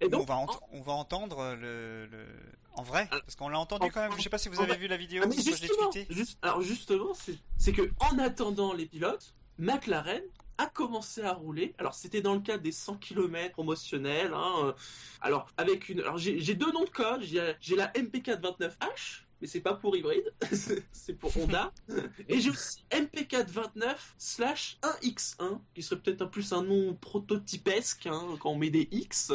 [0.00, 2.26] et donc on va, on va entendre le, le...
[2.74, 3.20] en vrai, ah.
[3.20, 4.12] parce qu'on l'a entendu quand même.
[4.16, 5.22] Je sais pas si vous avez vu la vidéo.
[5.24, 7.12] Ah, justement, juste, alors justement,
[7.58, 10.22] c'est que en attendant les pilotes, McLaren
[10.58, 11.74] a commencé à rouler.
[11.78, 14.32] Alors c'était dans le cadre des 100 km promotionnels.
[14.34, 14.74] Hein.
[15.20, 17.22] Alors avec une, alors j'ai deux noms de code.
[17.22, 20.32] J'ai la MP429H mais c'est pas pour hybride,
[20.92, 21.72] c'est pour Honda.
[22.28, 28.36] Et j'ai aussi MP429 slash 1X1, qui serait peut-être un plus un nom prototypesque hein,
[28.38, 29.32] quand on met des X.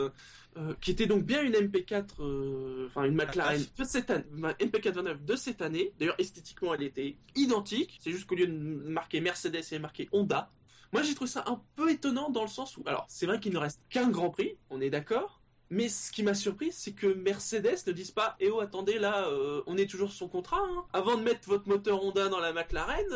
[0.58, 4.24] Euh, qui était donc bien une MP4, euh, enfin une McLaren de cette année,
[4.62, 5.92] MP429 de cette année.
[6.00, 8.00] D'ailleurs, esthétiquement, elle était identique.
[8.02, 10.50] C'est juste qu'au lieu de marquer Mercedes, elle est marqué Honda.
[10.94, 13.52] Moi, j'ai trouvé ça un peu étonnant dans le sens où, alors, c'est vrai qu'il
[13.52, 15.42] ne reste qu'un Grand Prix, on est d'accord.
[15.72, 19.28] Mais ce qui m'a surpris, c'est que Mercedes ne dise pas Eh oh, attendez, là,
[19.28, 20.62] euh, on est toujours son contrat.
[20.62, 20.86] Hein.
[20.94, 23.08] Avant de mettre votre moteur Honda dans la McLaren,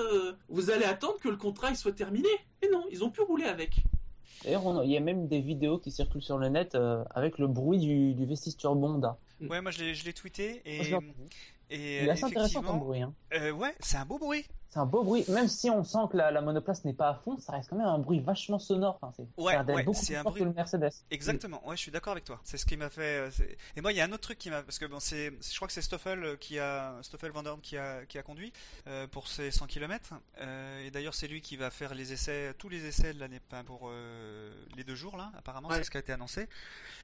[0.49, 2.28] vous allez attendre que le contrat il soit terminé.
[2.62, 3.84] Et non, ils ont pu rouler avec.
[4.43, 7.47] D'ailleurs, il y a même des vidéos qui circulent sur le net euh, avec le
[7.47, 8.28] bruit du, du
[8.63, 9.17] Honda.
[9.41, 10.93] Ouais, moi je l'ai tweeté et.
[11.69, 13.02] et il est assez intéressant comme bruit.
[13.02, 13.13] Hein.
[13.34, 14.45] Euh, ouais, c'est un beau bruit.
[14.69, 15.25] C'est un beau bruit.
[15.29, 17.88] Même si on sent que la, monoplace n'est pas à fond, ça reste quand même
[17.88, 18.99] un bruit vachement sonore.
[19.01, 20.41] Enfin, c'est ouais, ouais, beaucoup plus un bruit...
[20.41, 20.91] que le Mercedes.
[21.12, 21.67] Exactement.
[21.67, 22.39] Ouais, je suis d'accord avec toi.
[22.43, 23.29] C'est ce qui m'a fait.
[23.29, 23.29] Euh,
[23.75, 25.55] et moi, il y a un autre truc qui m'a, parce que bon, c'est, je
[25.55, 28.53] crois que c'est Stoffel qui a, Stoffel Van qui a, qui a conduit
[28.88, 30.13] euh, pour ses 100 km.
[30.39, 33.39] Euh, et d'ailleurs, c'est lui qui va faire les essais, tous les essais de l'année,
[33.65, 35.32] pour euh, les deux jours là.
[35.38, 36.47] Apparemment, c'est ce qui a été annoncé.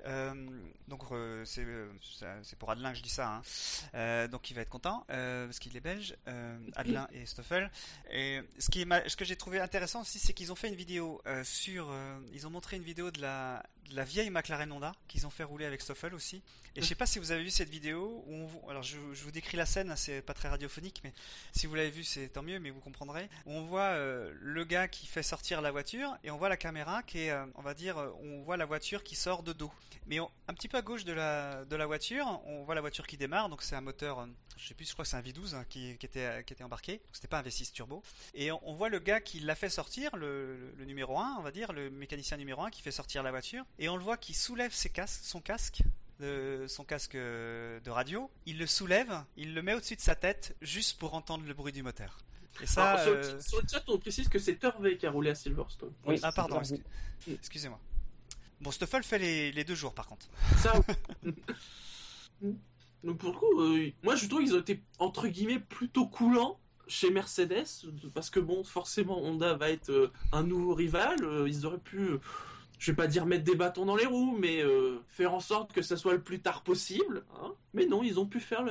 [0.06, 0.34] Euh,
[0.88, 1.02] donc
[1.46, 1.66] c'est,
[2.44, 3.42] c'est pour Adelin que je dis ça.
[3.94, 4.28] Hein.
[4.28, 6.16] donc il va être content parce qu'il est belge,
[6.76, 7.55] Adelin et Stoffel.
[8.12, 11.90] Et ce, que j'ai trouvé intéressant aussi, c'est qu'ils ont fait une vidéo euh, sur.
[11.90, 15.44] Euh, ils ont montré une vidéo de la, la vieille McLaren Honda qu'ils ont fait
[15.44, 16.42] rouler avec Stoffel aussi.
[16.76, 19.32] Et je sais pas si vous avez vu cette vidéo où on, alors je, vous
[19.32, 21.14] décris la scène, hein, c'est pas très radiophonique, mais
[21.54, 23.30] si vous l'avez vu, c'est tant mieux, mais vous comprendrez.
[23.46, 26.58] Où on voit euh, le gars qui fait sortir la voiture et on voit la
[26.58, 29.72] caméra qui est, on va dire, on voit la voiture qui sort de dos.
[30.08, 33.08] Mais un petit peu à gauche de la de la voiture, on voit la voiture
[33.08, 35.56] qui démarre, donc c'est un moteur, je sais plus, je crois que c'est un V12
[35.56, 37.02] hein, qui, était qui était embarqué.
[37.12, 38.04] C'était pas un V6 turbo.
[38.34, 41.74] Et on, voit le gars qui l'a fait sortir, le, numéro 1, on va dire,
[41.74, 43.66] le mécanicien numéro 1 qui fait sortir la voiture.
[43.80, 45.82] Et on le voit qui soulève ses casques, son casque.
[46.20, 50.56] De, son casque de radio, il le soulève, il le met au-dessus de sa tête
[50.62, 52.20] juste pour entendre le bruit du moteur.
[52.62, 55.36] Et ça, euh, sur, le chat, on précise que c'est Hervé qui a roulé à
[55.36, 55.92] Silverstone.
[56.06, 56.62] Oui, ah pardon,
[57.28, 57.82] excusez-moi.
[58.62, 60.28] Bon, Stoffel fait les, les, deux jours par contre.
[60.58, 60.72] Ça.
[63.04, 66.62] Donc pour le coup, euh, moi je trouve qu'ils ont été entre guillemets plutôt coulants
[66.88, 67.66] chez Mercedes,
[68.14, 71.24] parce que bon, forcément, Honda va être euh, un nouveau rival.
[71.24, 72.20] Euh, ils auraient pu, euh,
[72.86, 74.62] je vais pas dire mettre des bâtons dans les roues, mais
[75.08, 77.24] faire en sorte que ça soit le plus tard possible.
[77.42, 77.52] Hein.
[77.74, 78.64] Mais non, ils ont pu faire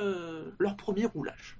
[0.57, 1.57] leur premier roulage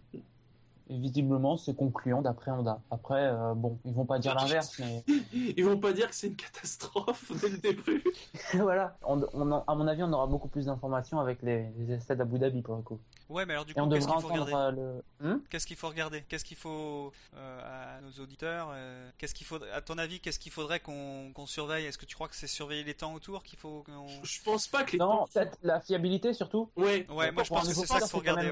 [0.89, 2.79] visiblement, c'est concluant d'après Honda.
[2.91, 5.03] Après, euh, bon, ils vont pas dire l'inverse, mais...
[5.57, 8.03] Ils vont pas dire que c'est une catastrophe dès le début.
[8.53, 8.97] voilà.
[9.03, 9.21] On,
[9.67, 12.81] à mon avis, on aura beaucoup plus d'informations avec les, essais d'Abu Dhabi, pour le
[12.81, 12.99] coup.
[13.29, 16.23] Ouais, mais alors du coup, qu'est-ce qu'il faut regarder euh, hmm Qu'est-ce qu'il faut regarder
[16.27, 18.73] Qu'est-ce qu'il faut, euh, à nos auditeurs,
[19.17, 22.27] qu'est-ce qu'il faut, à ton avis, qu'est-ce qu'il faudrait qu'on surveille Est-ce que tu crois
[22.27, 23.83] que c'est surveiller les temps autour qu'il faut
[24.23, 26.69] Je pense pas que les non, peut-être la fiabilité surtout.
[26.75, 28.51] Ouais, ouais moi je pense que c'est ça qu'il faut regarder.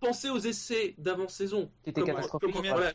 [0.00, 0.94] pensez aux essais
[1.86, 2.38] d'avant-saison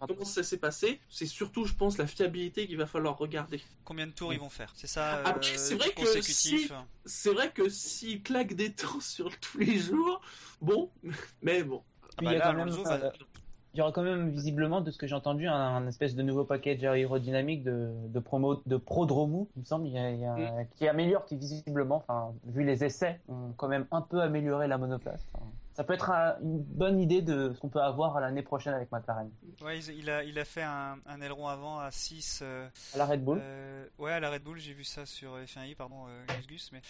[0.07, 3.61] comment, ça s'est passé C'est surtout, je pense, la fiabilité qu'il va falloir regarder.
[3.83, 6.69] Combien de tours ils vont faire C'est ça Après, euh, c'est vrai que si,
[7.05, 10.21] c'est vrai que s'ils claquent des temps sur tous les jours,
[10.61, 10.89] bon,
[11.41, 11.81] mais bon.
[12.21, 13.11] il, y a quand même, euh,
[13.73, 16.45] il y aura quand même visiblement, de ce que j'ai entendu, un, espèce de nouveau
[16.45, 20.67] package aérodynamique de, de promo de Prodromo, il me semble, mm.
[20.75, 24.77] qui améliore, qui visiblement, enfin, vu les essais, ont quand même un peu amélioré la
[24.77, 25.25] monoplace
[25.75, 26.09] ça peut être
[26.41, 29.29] une bonne idée de ce qu'on peut avoir l'année prochaine avec McLaren.
[29.61, 32.39] Ouais, il a, il a fait un, un aileron avant à 6.
[32.43, 35.38] Euh, à la Red Bull euh, Ouais, à la Red Bull, j'ai vu ça sur
[35.38, 36.81] F1i, pardon, euh, Gus Gus, mais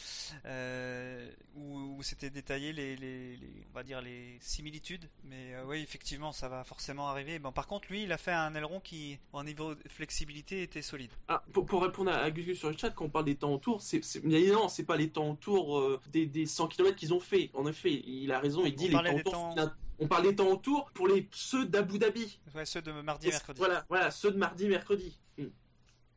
[0.45, 5.09] euh, où, où c'était détaillé les, les, les, on va dire les similitudes.
[5.23, 7.39] Mais oui, effectivement, ça va forcément arriver.
[7.39, 10.83] Bon, par contre, lui, il a fait un aileron qui, en niveau de flexibilité, était
[10.83, 11.11] solide.
[11.27, 13.51] Ah, pour, pour répondre à, Gus Gus sur le chat, quand on parle des temps
[13.51, 17.49] autour, c'est, non, c'est pas les temps autour des, des 100 km qu'ils ont fait.
[17.55, 19.55] En effet, il a raison on les temps,
[19.99, 22.39] On parle des temps autour pour les ceux d'Abu Dhabi.
[22.53, 23.57] Ouais, ceux de mardi et mercredi.
[23.59, 25.19] Voilà, voilà, ceux de mardi mercredi.
[25.37, 25.47] Hmm.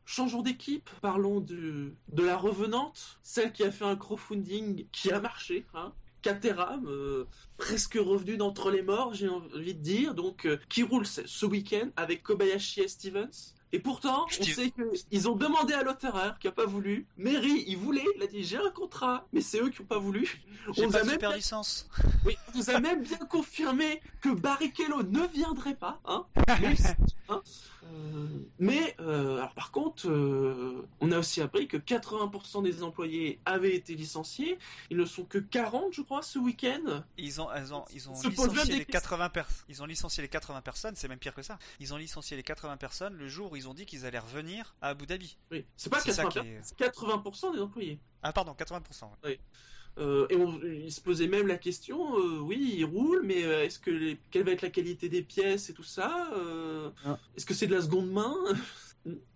[0.04, 5.20] Changeons d'équipe, parlons de, de la revenante, celle qui a fait un crowdfunding qui a
[5.20, 5.92] marché, hein.
[6.22, 11.06] Caterham, euh, presque revenu d'entre les morts, j'ai envie de dire, donc euh, qui roule
[11.06, 13.54] ce week-end avec Kobayashi et Stevens.
[13.72, 14.72] Et pourtant, on sait
[15.10, 17.06] qu'ils ont demandé à Lotterer qui a pas voulu.
[17.18, 19.98] Mary, il voulait, il a dit j'ai un contrat, mais c'est eux qui ont pas
[19.98, 20.40] voulu.
[20.76, 21.88] On nous a même super licence.
[22.24, 26.24] Oui, on nous a même bien confirmé que Barrichello ne viendrait pas, hein.
[28.58, 33.74] mais euh, alors par contre, euh, on a aussi appris que 80% des employés avaient
[33.74, 34.58] été licenciés.
[34.90, 37.02] Ils ne sont que 40, je crois, ce week-end.
[37.16, 39.64] Ils ont, ils ont, ils ont licencié les 80 personnes.
[39.68, 40.94] Ils ont licencié les 80 personnes.
[40.96, 41.58] C'est même pire que ça.
[41.80, 44.74] Ils ont licencié les 80 personnes le jour où ils ont dit qu'ils allaient revenir
[44.80, 45.36] à Abu Dhabi.
[45.50, 47.98] Oui, c'est pas 80%, 80% des employés.
[48.22, 49.04] Ah pardon, 80%.
[49.24, 49.38] Oui.
[49.98, 53.64] Euh, et on, il se posait même la question, euh, oui, il roule, mais euh,
[53.64, 56.30] est-ce que quelle va être la qualité des pièces et tout ça
[57.04, 57.18] ah.
[57.36, 58.34] Est-ce que c'est de la seconde main?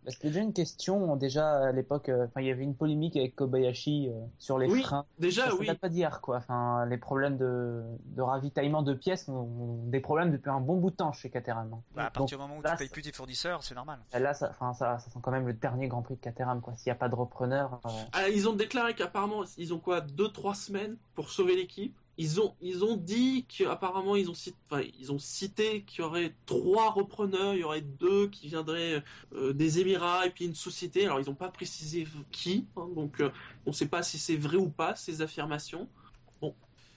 [0.09, 2.09] C'était déjà une question déjà à l'époque.
[2.09, 5.07] Euh, enfin, il y avait une polémique avec Kobayashi euh, sur les oui, freins.
[5.19, 5.73] Déjà, ça, oui.
[5.75, 6.39] pas d'hier, quoi.
[6.39, 10.91] Enfin, les problèmes de, de ravitaillement de pièces ont, des problèmes depuis un bon bout
[10.91, 11.73] de temps chez Caterham.
[11.73, 11.83] Hein.
[11.95, 14.01] Bah, à partir du moment où tu payes plus tes fournisseurs, c'est normal.
[14.13, 16.75] Là, ça, enfin, ça, ça sent quand même le dernier Grand Prix de Caterham, quoi.
[16.77, 17.81] S'il n'y a pas de repreneur.
[17.87, 17.91] Euh.
[18.13, 21.97] Ah, ils ont déclaré qu'apparemment, ils ont quoi, deux trois semaines pour sauver l'équipe.
[22.19, 24.57] Ils ont, ils ont dit qu'apparemment ils ont cité,
[25.01, 29.03] ils ont cité qu'il y aurait trois repreneurs, il y aurait deux qui viendraient
[29.35, 31.07] euh, des Émirats et puis une société.
[31.07, 33.31] Alors ils n'ont pas précisé qui, hein, donc euh,
[33.67, 35.89] on ne sait pas si c'est vrai ou pas ces affirmations.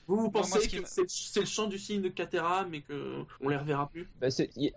[0.07, 3.89] Vous, vous pensez que c'est le champ du signe de Caterham et qu'on les reverra
[3.89, 4.07] plus?
[4.21, 4.27] Bah,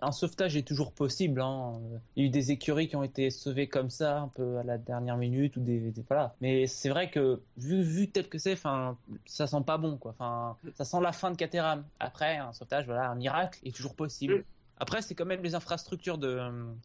[0.01, 1.41] Un sauvetage est toujours possible.
[1.41, 1.79] Hein.
[2.15, 4.63] Il y a eu des écuries qui ont été sauvées comme ça, un peu à
[4.63, 6.35] la dernière minute ou des, voilà.
[6.41, 10.11] Mais c'est vrai que vu, vu tel que c'est, enfin, ça sent pas bon quoi.
[10.11, 11.83] Enfin, ça sent la fin de Caterham.
[11.99, 14.43] Après, un sauvetage, voilà, un miracle est toujours possible.
[14.81, 16.39] Après, c'est quand même les infrastructures de,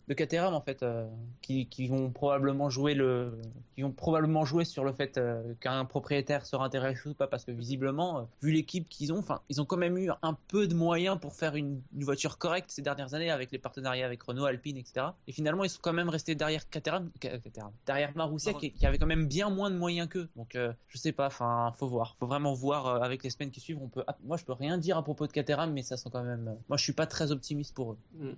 [0.08, 1.06] de Caterham en fait euh,
[1.42, 3.38] qui, qui, vont probablement jouer le,
[3.76, 7.44] qui vont probablement jouer sur le fait euh, qu'un propriétaire sera intéressé ou pas, parce
[7.44, 10.66] que visiblement, euh, vu l'équipe qu'ils ont, enfin, ils ont quand même eu un peu
[10.66, 14.20] de moyens pour faire une, une, voiture correcte ces dernières années avec les partenariats avec
[14.24, 15.06] Renault, Alpine, etc.
[15.28, 18.98] Et finalement, ils sont quand même restés derrière Caterham, Caterham derrière Marussia qui, qui, avait
[18.98, 20.28] quand même bien moins de moyens qu'eux.
[20.34, 23.78] Donc, je sais pas, enfin, faut voir, faut vraiment voir avec les semaines qui suivent.
[23.80, 26.08] On peut, ah, moi, je peux rien dire à propos de Caterham, mais ça sent
[26.12, 26.56] quand même.
[26.68, 28.32] moi, je suis pas très optimiste pour Mm.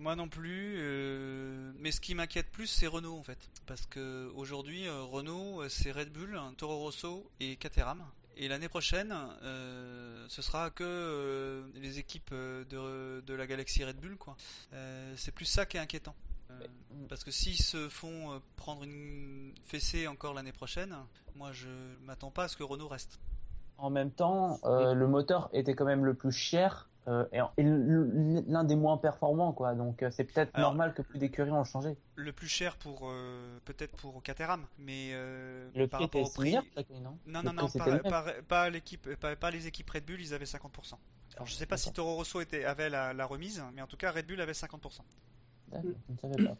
[0.00, 4.32] Moi non plus, euh, mais ce qui m'inquiète plus, c'est Renault en fait, parce que
[4.34, 8.02] aujourd'hui euh, Renault, euh, c'est Red Bull, Toro Rosso et Caterham.
[8.38, 14.34] Et l'année prochaine, ce sera que les équipes de, de, la galaxie Red Bull, quoi.
[15.16, 16.14] c'est plus ça qui est inquiétant.
[17.10, 20.96] parce que s'ils se font prendre une fessée encore l'année prochaine,
[21.34, 21.68] moi je
[22.06, 23.20] m'attends pas à ce que Renault reste.
[23.76, 28.76] En même temps, le moteur était quand même le plus cher euh, et, l'un des
[28.76, 29.74] moins performants quoi.
[29.74, 31.96] Donc euh, c'est peut-être normal que plus d'écuries ont changé.
[32.14, 35.12] le plus cher pour euh, peut-être pour Caterham mais
[35.74, 36.54] le par rapport au prix
[37.02, 37.16] non?
[37.26, 37.68] Non non, non
[38.48, 40.94] pas, l'équipe pas, les équipes Red Bull ils avaient 50%
[41.36, 43.96] alors je sais pas si Toro Rosso était, avait la, la, remise mais en tout
[43.96, 45.00] cas Red Bull avait 50%
[45.72, 46.56] je ne savais pas.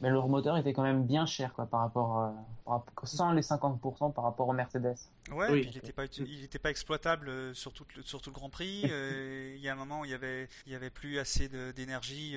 [0.00, 2.32] Mais leur moteur était quand même bien cher quoi, par rapport,
[2.68, 4.96] euh, sans les 50% par rapport au Mercedes.
[5.32, 8.34] Ouais, il n'était pas, il était pas exploitable euh, sur tout, le, sur tout le
[8.34, 8.84] Grand Prix.
[8.90, 11.48] Euh, il y a un moment où il y avait, il y avait plus assez
[11.74, 12.36] d'énergie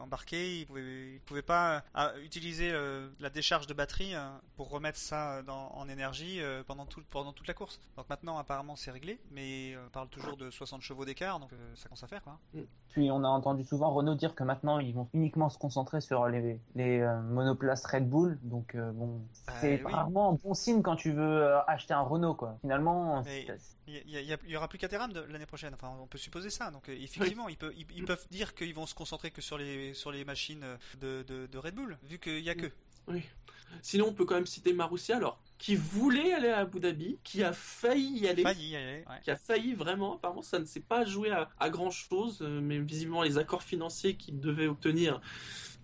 [0.00, 0.60] embarquée.
[0.60, 1.82] Il pouvait, il pouvait pas
[2.22, 2.72] utiliser
[3.20, 4.14] la décharge de batterie
[4.56, 7.80] pour remettre ça dans, en énergie pendant, tout, pendant toute la course.
[7.96, 11.88] Donc maintenant, apparemment, c'est réglé, mais on parle toujours de 60 chevaux d'écart, donc ça
[11.88, 12.38] commence à faire quoi.
[12.54, 12.60] Mm.
[12.92, 16.28] Puis on a entendu souvent Renault dire que maintenant ils vont uniquement se concentrer sur
[16.28, 18.38] les, les euh, monoplaces Red Bull.
[18.42, 22.02] Donc euh, bon, bah c'est rarement un bon signe quand tu veux euh, acheter un
[22.12, 22.58] Renault quoi.
[22.60, 23.22] Finalement,
[23.86, 25.74] il y, aura plus Caterham l'année prochaine.
[25.74, 26.70] Enfin, on peut supposer ça.
[26.70, 30.12] Donc effectivement, ils, peuvent, ils, peuvent dire qu'ils vont se concentrer que sur les sur
[30.12, 30.64] les machines
[31.00, 32.70] de, de, Red Bull, vu qu'il y a que.
[33.08, 33.22] Oui.
[33.80, 35.16] Sinon, on peut quand même citer Marussia.
[35.16, 38.44] Alors, qui voulait aller à Abu Dhabi, qui a failli y aller,
[39.22, 40.16] qui a failli vraiment.
[40.16, 44.16] Apparemment, ça ne s'est pas joué à, grand chose, euh, mais visiblement les accords financiers
[44.16, 45.20] qu'il devait obtenir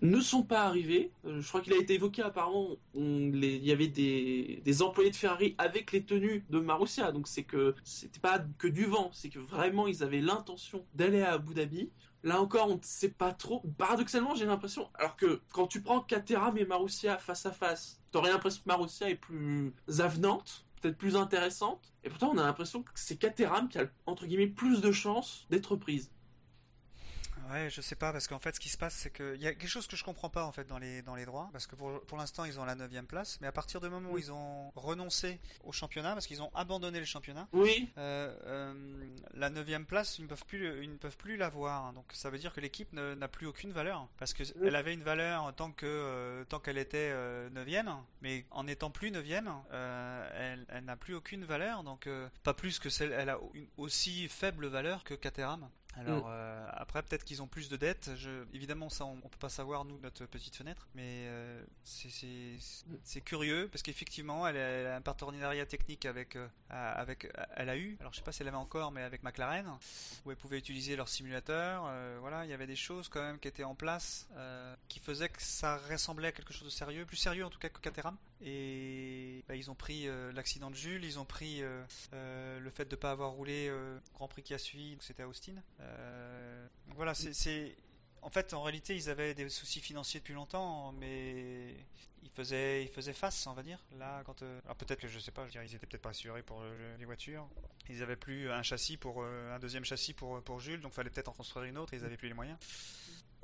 [0.01, 1.11] ne sont pas arrivés.
[1.25, 5.55] Euh, je crois qu'il a été évoqué apparemment, il y avait des, employés de Ferrari
[5.57, 9.39] avec les tenues de Marussia, donc c'est que c'était pas que du vent, c'est que
[9.39, 11.91] vraiment ils avaient l'intention d'aller à Abu Dhabi.
[12.23, 13.63] Là encore, on ne sait pas trop.
[13.77, 18.31] Paradoxalement, j'ai l'impression, alors que quand tu prends Caterham et Marussia face à face, T'aurais
[18.31, 22.89] l'impression que Marussia est plus avenante, peut-être plus intéressante, et pourtant on a l'impression que
[22.95, 26.11] c'est Caterham qui a entre guillemets plus de chances d'être prise.
[27.49, 29.53] Ouais, je sais pas parce qu'en fait, ce qui se passe, c'est qu'il y a
[29.53, 31.75] quelque chose que je comprends pas en fait dans les dans les droits, parce que
[31.75, 34.31] pour, pour l'instant ils ont la 9 place, mais à partir du moment où ils
[34.31, 38.73] ont renoncé au championnat, parce qu'ils ont abandonné le championnat, oui, euh, euh,
[39.33, 41.93] la 9 place ils ne peuvent plus ils ne peuvent plus l'avoir, hein.
[41.93, 45.03] donc ça veut dire que l'équipe n'a plus aucune valeur, parce que elle avait une
[45.03, 47.13] valeur tant que euh, tant qu'elle était
[47.49, 47.67] 9
[48.21, 52.07] mais en étant plus 9 elle, elle n'a plus aucune valeur, donc
[52.43, 55.69] pas plus que celle, elle a une aussi faible valeur que Caterham.
[55.97, 56.31] Alors mm.
[56.31, 58.11] euh, après peut-être qu'ils ont plus de dettes.
[58.15, 63.21] Je, évidemment ça on, ne peut pas savoir nous notre petite fenêtre, mais euh, c'est
[63.21, 67.97] curieux parce qu'effectivement elle, a un partenariat technique avec euh, avec elle a eu.
[67.99, 69.65] Alors je sais pas si elle avait encore, mais avec McLaren
[70.25, 71.91] où elle pouvait utiliser leur simulateur.
[72.19, 74.27] voilà, il y avait des choses quand même qui étaient en place
[74.87, 77.69] qui faisaient que ça ressemblait à quelque chose de sérieux, plus sérieux en tout cas
[77.69, 78.15] que Caterham.
[78.41, 81.61] Et bah, ils ont pris l'accident de Jules, ils ont pris
[82.11, 83.71] le fait de ne pas avoir roulé
[84.13, 85.55] Grand Prix qui a suivi, c'était à Austin.
[85.79, 87.75] Euh, voilà, c'est
[88.21, 91.73] en fait, en réalité, ils avaient des soucis financiers depuis longtemps, mais
[92.21, 93.79] ils faisaient, ils faisaient face, on va dire.
[93.97, 96.43] Là, quand, euh, alors peut-être que je sais pas, je ils étaient peut-être pas assurés
[96.43, 96.61] pour
[96.97, 97.47] les voitures.
[97.89, 101.09] Ils avaient plus un châssis pour euh, un deuxième châssis pour pour Jules, donc fallait
[101.09, 101.93] peut-être en construire une autre.
[101.93, 102.57] Ils avaient plus les moyens.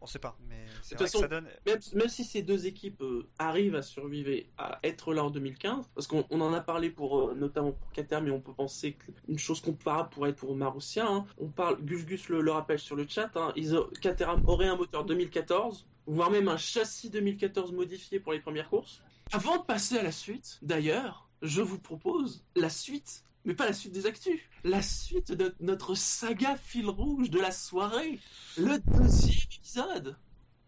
[0.06, 1.48] On sait pas, mais c'est vrai que ça donne.
[1.66, 6.06] Même, si ces deux équipes euh, arrivent à survivre, à être là en 2015, parce
[6.06, 9.62] qu'on en a parlé pour euh, notamment pour Caterham, mais on peut penser qu'une chose
[9.62, 11.08] comparable pourrait être pour Marussia.
[11.08, 11.26] Hein.
[11.40, 13.52] On parle, Gus Gus le, rappelle sur le chat, hein,
[14.00, 19.02] Caterham aurait un moteur 2014, voire même un châssis 2014 modifié pour les premières courses.
[19.32, 23.74] Avant de passer à la suite, d'ailleurs, je vous propose la suite mais pas la
[23.74, 28.20] suite des actus, la suite de notre saga fil rouge de la soirée,
[28.58, 30.18] le deuxième épisode.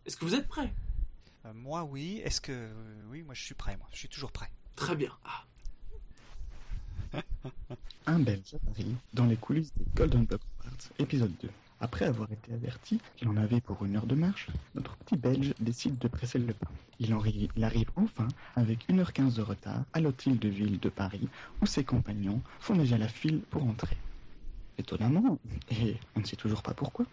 [0.05, 0.73] Est-ce que vous êtes prêts?
[1.45, 2.51] Euh, Moi oui, est-ce que...
[2.51, 4.51] Euh, oui, moi je suis prêt, moi, je suis toujours prêt.
[4.75, 5.11] Très bien.
[5.25, 5.43] Ah.
[8.05, 11.49] Un Belge à Paris, dans les coulisses des Golden Block Awards, épisode 2.
[11.79, 15.53] Après avoir été averti qu'il en avait pour une heure de marche, notre petit Belge
[15.59, 16.71] décide de presser le pas.
[16.99, 17.13] Il,
[17.63, 21.29] arrive enfin, avec 1h15 de retard, à l'hôtel de ville de Paris,
[21.61, 23.97] où ses compagnons font déjà la file pour entrer.
[24.79, 25.37] Étonnamment,
[25.69, 27.05] et on ne sait toujours pas pourquoi,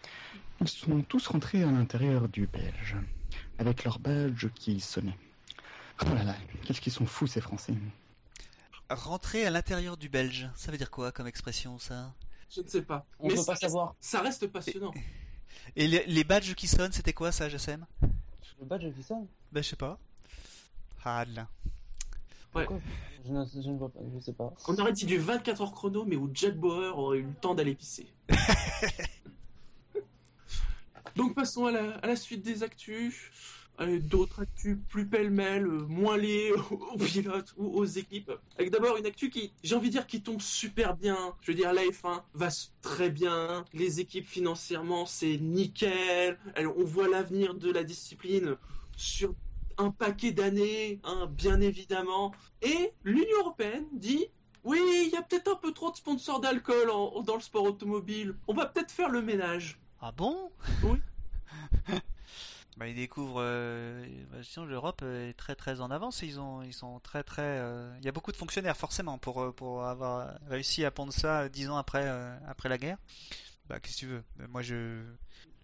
[0.61, 2.97] ils sont tous rentrés à l'intérieur du Belge,
[3.59, 5.17] avec leur badge qui sonnait.
[6.01, 7.75] Oh là là, qu'est-ce qu'ils sont fous ces Français.
[8.89, 12.13] Rentrer à l'intérieur du Belge, ça veut dire quoi comme expression ça?
[12.49, 13.05] Je ne sais pas.
[13.19, 13.95] On ne peut pas savoir.
[13.99, 14.93] Ça reste passionnant.
[15.75, 17.85] Et les, badges qui sonnent, c'était quoi ça, JSM
[18.59, 19.27] Le badge qui sonne?
[19.51, 19.97] Ben je sais pas.
[21.03, 21.47] Ah là.
[22.53, 22.67] Ouais.
[23.25, 24.53] Je ne, je ne vois pas, je sais pas.
[24.67, 27.55] On aurait dit du 24 heures chrono, mais où Jack Bauer aurait eu le temps
[27.55, 28.07] d'aller pisser.
[31.15, 33.31] Donc passons à la, à la suite des actus.
[33.79, 38.31] D'autres actus plus pêle-mêle, euh, moins liées aux pilotes ou aux équipes.
[38.57, 41.35] Avec d'abord une actu qui, j'ai envie de dire, qui tombe super bien.
[41.41, 42.47] Je veux dire, la F1 va
[42.81, 43.65] très bien.
[43.73, 46.37] Les équipes financièrement, c'est nickel.
[46.77, 48.55] On voit l'avenir de la discipline
[48.95, 49.33] sur
[49.77, 52.33] un paquet d'années, hein, bien évidemment.
[52.61, 54.27] Et l'Union européenne dit
[54.63, 56.87] oui, il y a peut-être un peu trop de sponsors d'alcool
[57.23, 58.35] dans le sport automobile.
[58.47, 59.79] On va peut-être faire le ménage.
[60.01, 60.51] Ah bon?
[60.83, 60.97] Oui.
[62.77, 63.41] bah, ils découvrent.
[63.41, 66.21] Euh, bah, l'Europe est très très en avance.
[66.21, 67.41] Ils ont, ils sont très très.
[67.41, 71.13] Euh, il y a beaucoup de fonctionnaires forcément pour euh, pour avoir réussi à pondre
[71.13, 72.07] ça dix ans après
[72.47, 72.97] après la guerre.
[73.67, 74.23] Bah, qu'est-ce que tu veux?
[74.49, 75.03] Moi, je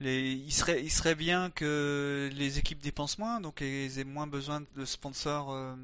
[0.09, 4.61] il, serait, il serait bien que les équipes dépensent moins, donc elles aient moins besoin
[4.75, 5.75] de sponsors euh,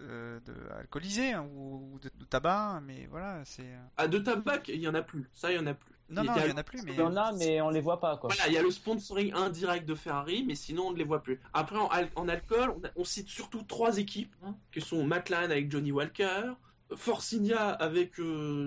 [0.00, 3.62] euh, de, alcoolisés hein, ou, de, tabac, mais voilà, c'est.
[3.62, 3.86] Euh.
[3.96, 5.28] Ah, de tabac, il y en a plus.
[5.32, 5.92] Ça, il y en a plus.
[6.10, 6.92] Non, non, il y en a plus, mais.
[6.92, 8.28] Il y en a, mais on les voit pas, quoi.
[8.28, 11.22] Voilà, il y a le sponsoring indirect de Ferrari, mais sinon on ne les voit
[11.22, 11.40] plus.
[11.54, 16.52] Après, en, alcool, on, cite surtout trois équipes, hein, qui sont McLaren avec Johnny Walker,
[16.94, 18.16] Forcinia avec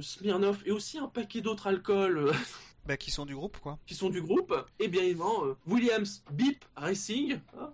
[0.01, 2.31] Smirnoff et aussi un paquet d'autres alcools
[2.85, 3.79] Bah, qui sont du groupe, quoi.
[3.87, 4.53] Qui sont du groupe.
[4.79, 7.39] Et bien évidemment, euh, Williams Beep Racing.
[7.57, 7.71] Hein,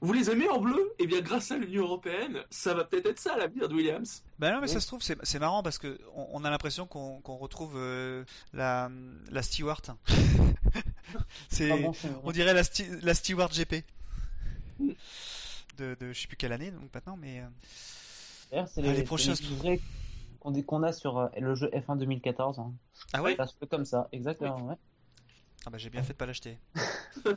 [0.00, 0.92] vous les aimez en bleu?
[0.98, 4.22] Et eh bien, grâce à l'Union Européenne, ça va peut-être être ça l'avenir de Williams.
[4.38, 7.74] Bah non, mais ça se trouve, c'est marrant parce que on, a l'impression qu'on retrouve
[7.76, 8.90] euh, la,
[9.30, 9.80] la Stewart.
[11.48, 11.70] c'est,
[12.22, 12.62] on dirait la,
[13.02, 13.84] la Stewart GP.
[14.78, 14.90] Mm.
[15.78, 17.40] De, de je sais plus quelle année donc maintenant, mais.
[17.40, 19.34] Euh, c'est les, prochains
[20.66, 22.58] qu'on a sur euh, le jeu F1 2014.
[22.58, 22.72] Hein.
[23.12, 24.60] Ah ouais Ça se fait comme ça, exactement.
[24.66, 24.76] Ouais.
[25.66, 26.58] Ah bah j'ai bien fait de pas l'acheter.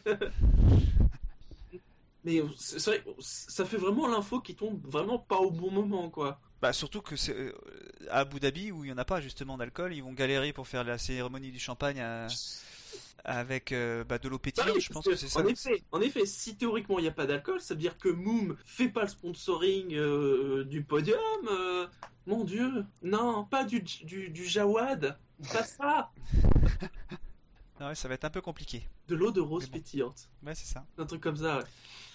[2.24, 6.42] Mais c'est vrai, ça fait vraiment l'info qui tombe vraiment pas au bon moment, quoi.
[6.62, 7.54] Bah surtout que c'est euh,
[8.10, 10.68] à Abu Dhabi où il y en a pas justement d'alcool, ils vont galérer pour
[10.68, 12.02] faire la cérémonie du champagne
[13.24, 14.74] avec euh, bah, de l'eau pétillante.
[14.74, 15.42] Bah je pense que, c'est ça.
[15.42, 18.10] En effet, en effet, si théoriquement il n'y a pas d'alcool, ça veut dire que
[18.10, 19.90] Moom fait pas le sponsoring
[20.66, 21.18] du podium.
[22.28, 25.18] Mon Dieu, non, pas du, du, du Jawad,
[25.54, 26.12] pas ça.
[27.80, 28.84] non, ouais, ça va être un peu compliqué.
[29.08, 30.30] De l'eau de rose pétillante.
[30.46, 30.86] Ouais, c'est ça.
[30.98, 31.60] Un truc comme ça.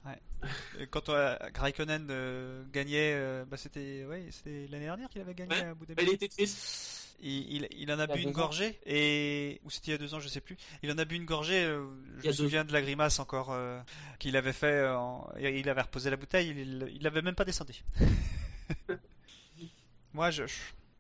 [0.05, 0.11] Ouais.
[0.43, 0.87] ouais.
[0.91, 5.71] Quand euh, Raikkonen euh, gagnait, euh, bah, c'était ouais, l'année dernière qu'il avait gagné à
[5.71, 6.03] Abu Dhabi.
[6.03, 7.02] Elle était triste.
[7.25, 10.19] Il, il, en a bu une gorgée et ou c'était il y a deux ans,
[10.19, 10.57] je sais plus.
[10.83, 11.63] Il en a bu une gorgée.
[12.23, 13.57] je me souviens de la grimace encore
[14.19, 14.85] qu'il avait fait.
[15.41, 16.49] il avait reposé la bouteille.
[16.49, 17.85] Il, il l'avait même pas descendu.
[20.15, 20.45] Moi, je,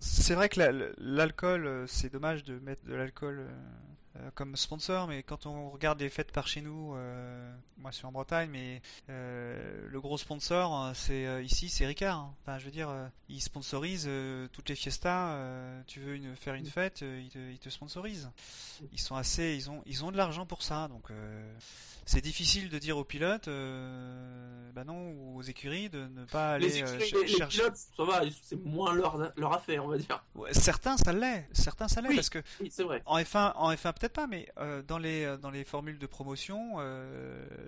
[0.04, 0.60] c'est vrai que
[0.98, 3.46] l'alcool, euh, c'est dommage de mettre de l'alcool
[4.16, 6.94] euh, euh, comme sponsor, mais quand on regarde les fêtes par chez nous,
[7.78, 12.18] moi je suis en Bretagne, mais le gros sponsor, c'est ici, c'est Ricard.
[12.18, 12.34] Hein.
[12.42, 12.90] Enfin, je veux dire,
[13.28, 14.08] il sponsorise
[14.52, 15.36] toutes les fiestas.
[15.86, 18.30] tu veux une, faire une fête, il te, il te sponsorise.
[18.92, 21.10] Ils sont assez, ils ont, ils ont de l'argent pour ça, donc
[22.04, 26.52] c'est difficile de dire aux pilotes, euh, bah non, ou aux écuries de ne pas
[26.52, 30.24] aller les, euh, les, pilotes, ça va, c'est moins leur, leur affaire, on va dire.
[30.50, 33.02] certains, ça l'est, certains, ça l'est, parce que oui, c'est vrai.
[33.06, 36.78] En F1, en F1 peut-être pas, mais euh, dans les dans les formules de promotion,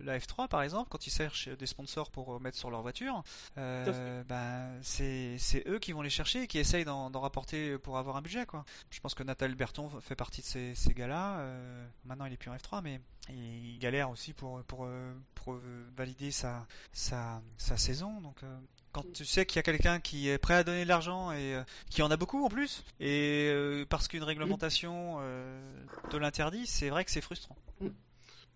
[0.03, 3.23] la F3 par exemple, quand ils cherchent des sponsors pour mettre sur leur voiture,
[3.57, 8.17] bah, c'est c'est eux qui vont les chercher et qui essayent d'en rapporter pour avoir
[8.17, 8.65] un budget, quoi.
[8.91, 11.45] Je pense que Nathalie Berton fait partie de ces, ces gars-là.
[12.05, 14.89] maintenant, il est plus en F3, mais il galère aussi pour, pour,
[15.35, 15.59] pour
[15.97, 18.21] valider sa, sa, sa saison.
[18.21, 18.59] Donc, euh,
[18.95, 21.55] quand tu sais qu'il y a quelqu'un qui est prêt à donner de l'argent et
[21.55, 25.19] euh, qui en a beaucoup en plus, et euh, parce qu'une réglementation
[26.11, 27.57] te l'interdit, c'est vrai que c'est frustrant.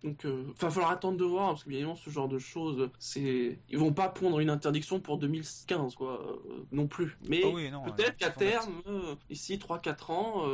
[0.04, 2.88] Donc, il va falloir attendre de voir, parce que bien évidemment, ce genre de choses,
[3.00, 7.18] c'est, ils vont pas prendre une interdiction pour 2015, quoi, non plus.
[7.28, 8.80] Mais ah peut-être qu'à terme,
[9.28, 10.44] ici 3-4 ans,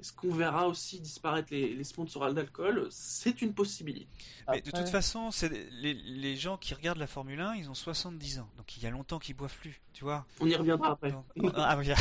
[0.00, 4.08] est-ce qu'on verra aussi disparaître les, les sponsors d'alcool C'est une possibilité.
[4.48, 7.74] Mais de toute façon, c'est les, les, gens qui regardent la Formule 1, ils ont
[7.74, 8.48] 70 ans.
[8.56, 10.24] Donc il y a longtemps qu'ils boivent plus, tu vois.
[10.40, 11.12] On y reviendra après.
[11.54, 11.90] ah, oui.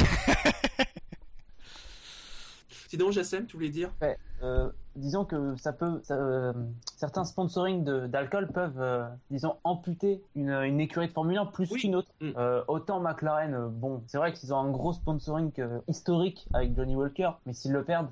[2.89, 3.93] Sinon, JSM, tu voulais dire?
[4.41, 6.53] Euh, Disons que ça peut, euh,
[6.97, 11.95] certains sponsoring d'alcool peuvent, euh, disons, amputer une, une, écurie de Formule 1 plus qu'une
[11.95, 12.11] autre.
[12.21, 12.31] Mm.
[12.67, 15.51] autant McLaren, bon, c'est vrai qu'ils ont un gros sponsoring
[15.87, 18.09] historique avec Johnny Walker, mais s'ils le perdent,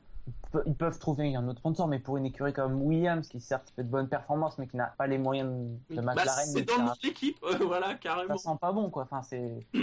[0.66, 3.84] ils peuvent trouver un autre sponsor, mais pour une écurie comme Williams, qui certes fait
[3.84, 5.50] de bonnes performances, mais qui n'a pas les moyens
[5.90, 6.46] de bah, McLaren.
[6.46, 8.38] c'est dans l'équipe, voilà, carrément.
[8.38, 9.04] Ça sent pas bon, quoi.
[9.04, 9.68] Enfin, c'est.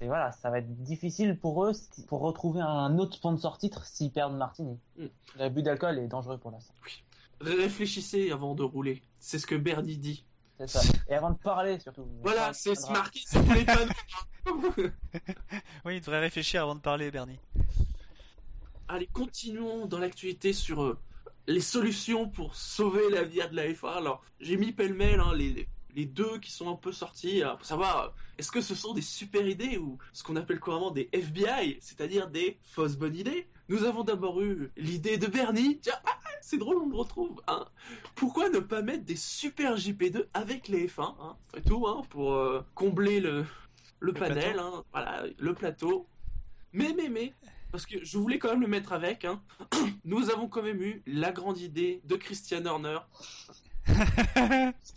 [0.00, 1.72] Et voilà, ça va être difficile pour eux
[2.06, 4.78] pour retrouver un autre sponsor titre s'ils perdent Martini.
[4.96, 5.06] Mm.
[5.36, 6.74] L'abus d'alcool est dangereux pour l'instant.
[6.84, 7.02] Oui.
[7.40, 9.02] Réfléchissez avant de rouler.
[9.18, 10.24] C'est ce que Bernie dit.
[10.58, 10.80] C'est ça.
[11.08, 12.06] Et avant de parler surtout.
[12.22, 13.92] Voilà, c'est marqué sur tous les panneaux.
[15.84, 17.38] oui, il devrait réfléchir avant de parler, Bernie.
[18.88, 20.98] Allez, continuons dans l'actualité sur euh,
[21.46, 23.98] les solutions pour sauver la vie de la F1.
[23.98, 25.68] Alors, j'ai mis pêle-mêle hein, les,
[25.98, 29.48] les deux qui sont un peu sortis pour savoir est-ce que ce sont des super
[29.48, 33.48] idées ou ce qu'on appelle couramment des FBI, c'est-à-dire des fausses bonnes idées?
[33.68, 35.80] Nous avons d'abord eu l'idée de Bernie.
[35.80, 37.42] Tiens, ah, c'est drôle, on le retrouve.
[37.48, 37.66] Hein.
[38.14, 42.34] Pourquoi ne pas mettre des super JP2 avec les F1 hein, et tout, hein, pour
[42.34, 43.44] euh, combler le,
[43.98, 46.06] le, panel, hein, voilà, le plateau.
[46.72, 47.34] Mais, mais, mais,
[47.72, 49.24] parce que je voulais quand même le mettre avec.
[49.24, 49.42] Hein.
[50.04, 53.00] Nous avons quand même eu la grande idée de Christian Horner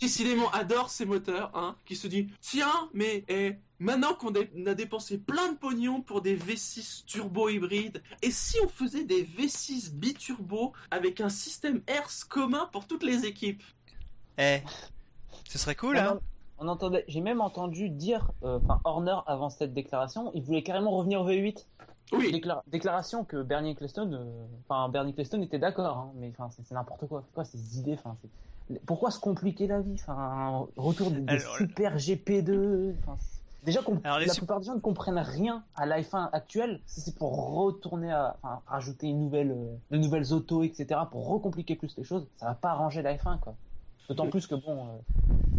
[0.00, 5.18] décidément adore ces moteurs, hein, qui se dit tiens, mais eh, maintenant qu'on a dépensé
[5.18, 10.72] plein de pognon pour des V6 turbo hybrides, et si on faisait des V6 biturbo
[10.90, 13.62] avec un système HERS commun pour toutes les équipes?
[14.38, 14.62] Eh,
[15.48, 16.20] ce serait cool, hein
[16.62, 20.92] on entendait, j'ai même entendu dire, euh, enfin Horner avant cette déclaration, il voulait carrément
[20.92, 21.66] revenir au V8.
[22.12, 22.42] Oui.
[22.66, 27.06] déclaration que Bernie Ecclestone, euh, enfin Bernie Ecclestone était d'accord, hein, mais enfin c'est n'importe
[27.08, 27.24] quoi.
[27.34, 28.16] Quoi ces idées, enfin
[28.86, 32.94] pourquoi se compliquer la vie Enfin, retour des, super GP2.
[33.64, 36.80] déjà, la plupart des gens ne comprennent rien à la 1 actuelle.
[36.86, 41.76] Si c'est pour retourner à, rajouter une nouvelle, euh, de nouvelles autos, etc., pour recompliquer
[41.76, 43.54] plus les choses, ça va pas arranger la F1, quoi.
[44.08, 45.51] D'autant plus que bon, euh,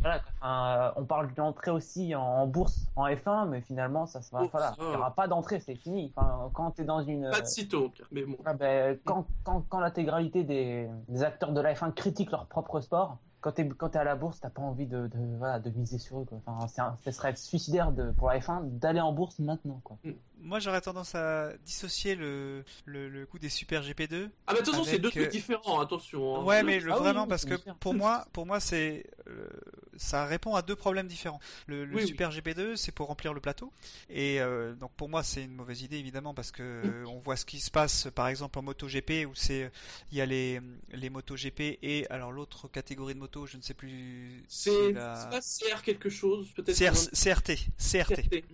[0.00, 4.74] voilà, euh, on parle d'entrée aussi en, bourse en F1, mais finalement ça, va, voilà,
[4.78, 6.12] il n'y aura pas d'entrée, c'est fini.
[6.14, 8.36] Enfin, quand tu es dans une pas de sitôt, mais bon.
[8.44, 12.80] Ah, ben, quand, quand, quand l'intégralité des, des, acteurs de la F1 critiquent leur propre
[12.80, 15.98] sport, quand tu es, à la bourse, t'as pas envie de, de, voilà, de miser
[15.98, 16.24] sur eux.
[16.24, 16.40] Quoi.
[16.46, 19.80] Enfin, ce serait suicidaire de, pour la F1 d'aller en bourse maintenant.
[19.84, 19.98] Quoi.
[20.02, 20.12] Mm
[20.44, 24.28] moi j'aurais tendance à dissocier le, le, le coup des Super GP2.
[24.46, 26.36] Ah bah attention, c'est deux trucs euh, différents, attention.
[26.36, 26.44] Hein.
[26.44, 29.48] Ouais, mais le, ah vraiment parce que pour moi, pour moi c'est euh,
[29.96, 31.40] ça répond à deux problèmes différents.
[31.66, 33.72] Le, le Super GP2, c'est pour remplir le plateau
[34.10, 37.44] et euh, donc pour moi c'est une mauvaise idée évidemment parce que on voit ce
[37.44, 39.70] qui se passe par exemple en moto GP où c'est
[40.12, 40.60] il y a les
[40.92, 44.44] les motos GP et alors l'autre catégorie de moto, je ne sais plus.
[44.48, 45.28] C'est la...
[45.40, 46.76] CR quelque chose peut-être.
[47.12, 48.44] CRT, CRT.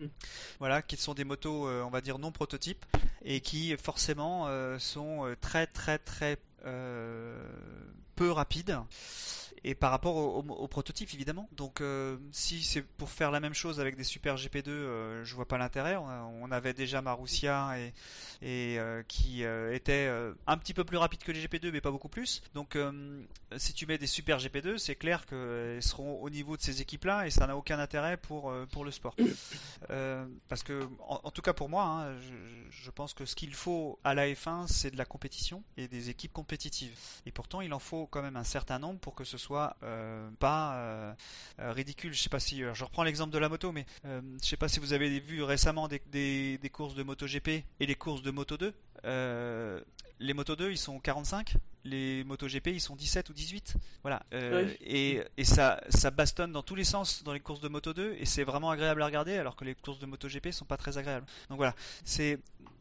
[0.58, 2.84] Voilà, qui sont des motos euh, on va dire non prototypes
[3.24, 6.38] et qui forcément euh, sont euh, très très très
[8.16, 8.78] peu rapides
[9.64, 11.48] et par rapport au, au, prototype évidemment.
[11.52, 11.82] Donc
[12.32, 15.96] si c'est pour faire la même chose avec des super GP2, je vois pas l'intérêt.
[15.96, 17.92] On, avait déjà Marussia et,
[18.42, 20.10] et qui était
[20.46, 22.42] un petit peu plus rapide que les GP2 mais pas beaucoup plus.
[22.54, 22.76] Donc
[23.56, 27.26] si tu mets des super GP2, c'est clair qu'elles seront au niveau de ces équipes-là
[27.26, 29.14] et ça n'a aucun intérêt pour pour le sport.
[30.48, 32.16] parce que en, tout cas pour moi, hein,
[32.70, 36.10] je, pense que ce qu'il faut à la F1, c'est de la compétition et des
[36.10, 36.92] équipes compétitives.
[37.26, 40.28] Et pourtant, il en faut quand même un certain nombre pour que ce soit euh,
[40.38, 41.12] pas euh,
[41.60, 42.12] euh, ridicule.
[42.12, 44.80] Je sais pas si, je reprends l'exemple de la moto, mais je sais pas si
[44.80, 48.56] vous avez vu récemment des, des, des courses de MotoGP et les courses de Moto
[48.56, 48.74] 2.
[50.20, 54.22] les Moto 2, ils sont 45 les MotoGP ils sont 17 ou 18 voilà
[54.82, 58.16] et, et ça ça bastonne dans tous les sens dans les courses de Moto 2
[58.18, 60.98] et c'est vraiment agréable à regarder alors que les courses de MotoGP sont pas très
[60.98, 61.74] agréables donc voilà
[62.04, 62.38] c'est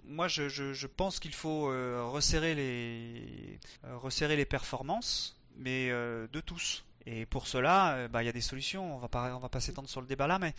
[0.09, 5.89] moi je, je, je pense qu'il faut euh, resserrer les euh, resserrer les performances mais
[5.91, 8.95] euh, de tous et pour cela, bah, il y a des solutions.
[8.95, 10.53] On va pas, on va pas s'étendre sur le débat là, mais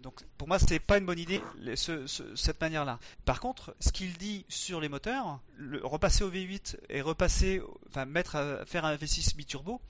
[0.00, 1.40] donc pour moi, c'est pas une bonne idée
[1.76, 2.98] ce, cette manière-là.
[3.24, 8.06] Par contre, ce qu'il dit sur les moteurs, le, repasser au V8 et repasser, enfin
[8.06, 9.80] mettre, faire un V6 biturbo,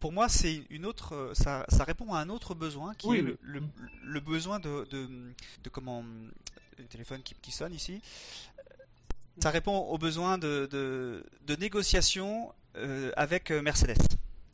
[0.00, 3.38] pour moi, c'est une autre, ça, ça, répond à un autre besoin qui est le,
[3.40, 3.62] le,
[4.02, 5.08] le, besoin de, de,
[5.62, 6.04] de comment
[6.78, 8.00] le téléphone qui, qui sonne ici.
[9.40, 12.52] Ça répond aux besoins de, de, de négociation
[13.16, 13.98] avec Mercedes.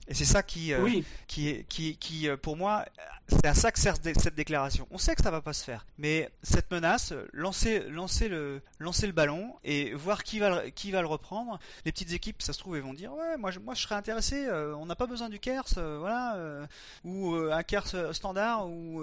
[0.06, 2.84] Et c'est ça qui, euh, qui, qui, qui, euh, pour moi,
[3.28, 4.86] c'est à ça que sert cette déclaration.
[4.90, 9.06] On sait que ça va pas se faire, mais cette menace, lancer, lancer le, lancer
[9.06, 11.58] le ballon et voir qui va, qui va le reprendre.
[11.86, 13.94] Les petites équipes, ça se trouve, elles vont dire, ouais, moi, je, moi, je serais
[13.94, 14.44] intéressé.
[14.44, 16.66] Euh, on n'a pas besoin du Kers, voilà,
[17.04, 19.02] ou un Kers standard, ou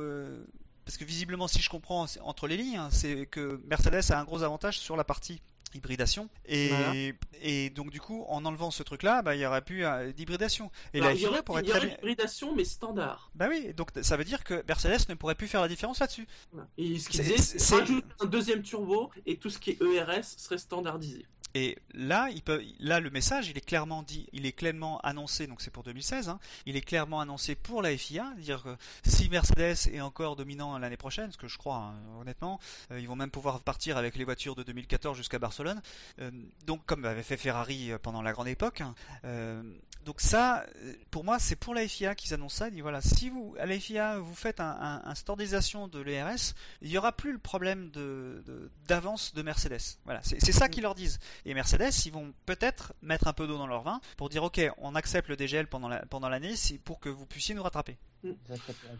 [0.85, 4.23] parce que visiblement, si je comprends entre les lignes, hein, c'est que Mercedes a un
[4.23, 5.41] gros avantage sur la partie
[5.75, 9.61] hybridation et, et donc du coup en enlevant ce truc là bah, il y aurait
[9.61, 10.71] plus euh, d'hybridation.
[10.93, 13.31] Et la il y aurait, pourrait être hybridation mais standard.
[13.35, 16.27] Bah oui donc ça veut dire que Mercedes ne pourrait plus faire la différence là-dessus.
[16.77, 17.75] Et ce disait c'est
[18.19, 22.29] un deuxième turbo et tout ce qui est ERS serait standardisé et là,
[22.99, 26.39] le message, il est clairement dit, il est clairement annoncé, donc c'est pour 2016, hein,
[26.65, 30.97] il est clairement annoncé pour la FIA, dire que si Mercedes est encore dominant l'année
[30.97, 32.59] prochaine, ce que je crois, hein, honnêtement,
[32.91, 35.81] euh, ils vont même pouvoir partir avec les voitures de 2014 jusqu'à Barcelone,
[36.19, 36.31] euh,
[36.65, 38.81] donc comme avait fait Ferrari euh, pendant la grande époque.
[38.81, 38.95] Hein,
[40.05, 40.65] donc ça,
[41.11, 42.67] pour moi, c'est pour la FIA qu'ils annoncent ça.
[42.69, 46.89] Ils disent voilà, si vous à la FIA vous faites un, standardisation de l'ERS, il
[46.89, 47.91] n'y aura plus le problème
[48.87, 49.99] d'avance de, Mercedes.
[50.05, 51.19] Voilà, c'est ça qu'ils leur disent.
[51.45, 54.61] Et Mercedes, ils vont peut-être mettre un peu d'eau dans leur vin pour dire ok,
[54.77, 56.29] on accepte le DGL pendant l'année pendant
[56.83, 57.97] pour que vous puissiez nous rattraper.
[58.23, 58.31] Mm.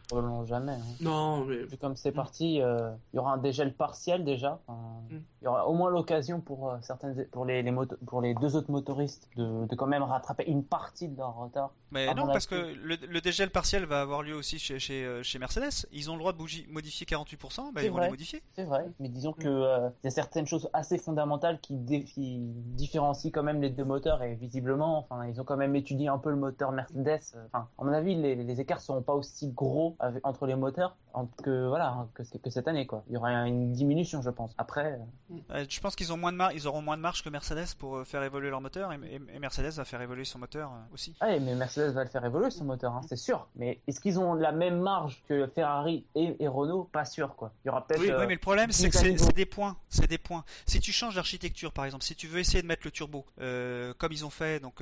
[0.08, 0.74] Probablement jamais.
[0.74, 0.96] Hein.
[1.00, 1.78] Non, mais...
[1.78, 4.60] comme c'est parti, euh, il y aura un dégel partiel déjà.
[4.68, 5.18] Mm.
[5.42, 7.72] Il y aura au moins l'occasion pour euh, certaines, pour les, les
[8.06, 11.72] pour les deux autres motoristes de, de, quand même rattraper une partie de leur retard.
[11.92, 15.24] Mais non, parce que le, le, dégel partiel va avoir lieu aussi chez, chez, euh,
[15.24, 15.88] chez Mercedes.
[15.92, 18.42] Ils ont le droit de modifier 48%, bah, ils vont les modifier.
[18.56, 19.44] C'est vrai, mais disons mm.
[19.44, 23.84] que il y a certaines choses assez fondamentales qui, qui, différencient quand même les deux
[23.84, 27.22] moteurs et visiblement, enfin, ils ont quand même étudié un peu le moteur Mercedes.
[27.48, 30.98] Enfin, à mon avis, les, les écarts seront pas aussi gros entre les moteurs
[31.44, 33.04] que voilà que, que, cette année quoi.
[33.08, 34.52] Il y aura une diminution je pense.
[34.58, 35.00] Après,
[35.52, 37.76] euh, je pense qu'ils ont moins de mar ils auront moins de marge que Mercedes
[37.78, 41.16] pour euh, faire évoluer leur moteur et, Mercedes va faire évoluer son moteur euh, aussi.
[41.20, 43.48] Ah, mais Mercedes va le faire évoluer son moteur, hein, c'est sûr.
[43.56, 46.90] Mais est-ce qu'ils ont la même marge que Ferrari et, Renault?
[46.92, 47.52] Pas sûr quoi.
[47.64, 48.02] Il y aura peut-être.
[48.02, 50.44] Oui, mais le problème c'est que c'est des points, c'est des points.
[50.66, 53.26] Si tu changes d'architecture par exemple, si tu veux essayer de mettre le turbo
[53.98, 54.82] comme ils ont fait donc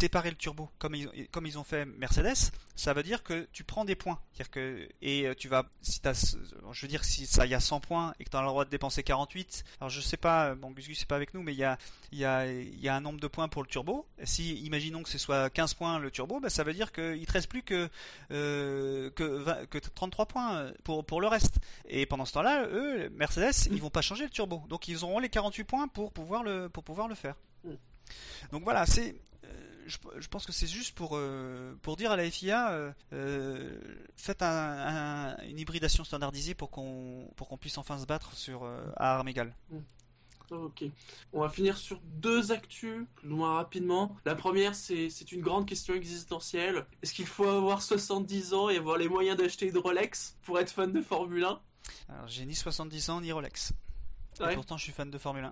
[0.00, 3.64] séparer le turbo comme ils, comme ils ont fait Mercedes, ça veut dire que tu
[3.64, 4.18] prends des points.
[4.38, 6.36] -dire que, et euh, tu vas, si as,
[6.72, 8.64] je veux dire, si ça y a 100 points et que tu as le droit
[8.64, 11.52] de dépenser 48, alors je sais pas, bon, Gus Gus c'est pas avec nous, mais
[11.52, 11.78] il y a,
[12.12, 14.06] y, a, y a un nombre de points pour le turbo.
[14.24, 17.32] Si, imaginons que ce soit 15 points le turbo, bah, ça veut dire qu'il te
[17.32, 17.88] reste plus que,
[18.30, 21.58] euh, que, que 33 points pour, pour le reste.
[21.88, 24.62] Et pendant ce temps-là, eux, Mercedes, ils vont pas changer le turbo.
[24.68, 27.34] Donc ils auront les 48 points pour pouvoir le, pour pouvoir le faire.
[27.64, 27.74] Mm.
[28.52, 29.14] Donc voilà, c'est
[29.86, 33.78] je, pense que c'est juste pour, euh, pour dire à la FIA, euh, euh,
[34.16, 38.64] faites une hybridation standardisée pour qu'on pour qu'on puisse enfin se battre sur
[38.96, 39.54] à armes égales.
[39.70, 39.78] Mm.
[40.50, 40.84] Ok.
[41.32, 44.14] On va finir sur deux actus, loin rapidement.
[44.26, 46.84] La première, c'est une grande question existentielle.
[47.02, 50.70] Est-ce qu'il faut avoir 70 ans et avoir les moyens d'acheter une Rolex pour être
[50.70, 51.60] fan de Formule 1
[52.10, 53.72] Alors, j'ai ni 70 ans ni Rolex
[54.38, 55.48] pourtant, je suis fan de Formule 1.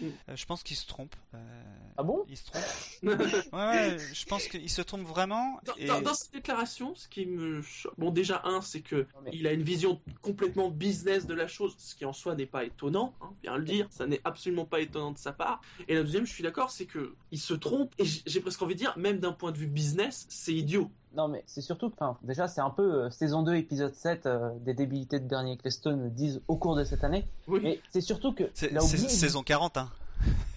[0.00, 0.06] Mm.
[0.06, 1.14] Euh, je pense qu'il se trompe.
[1.34, 1.62] Euh,
[1.96, 2.24] ah bon?
[2.28, 2.64] Il se trompe.
[3.52, 5.60] ouais, je pense qu'il se trompe vraiment.
[5.86, 7.62] Dans, dans, cette déclaration, ce qui me.
[7.98, 11.94] Bon, déjà, un, c'est que il a une vision complètement business de la chose, ce
[11.94, 13.86] qui en soi n'est pas étonnant, hein, bien le dire.
[13.90, 15.60] Ça n'est absolument pas étonnant de sa part.
[15.88, 17.94] Et la deuxième, je suis d'accord, c'est que il se trompe.
[17.98, 20.90] Et j'ai presque envie de dire, même d'un point de vue business, c'est idiot.
[21.16, 24.50] Non, mais c'est surtout que, déjà, c'est un peu euh, saison 2, épisode 7 euh,
[24.60, 27.26] des débilités de Bernie Ecclestone disent au cours de cette année.
[27.46, 27.60] Oui.
[27.62, 28.44] Mais c'est surtout que.
[28.54, 29.88] C'est saison 40, hein.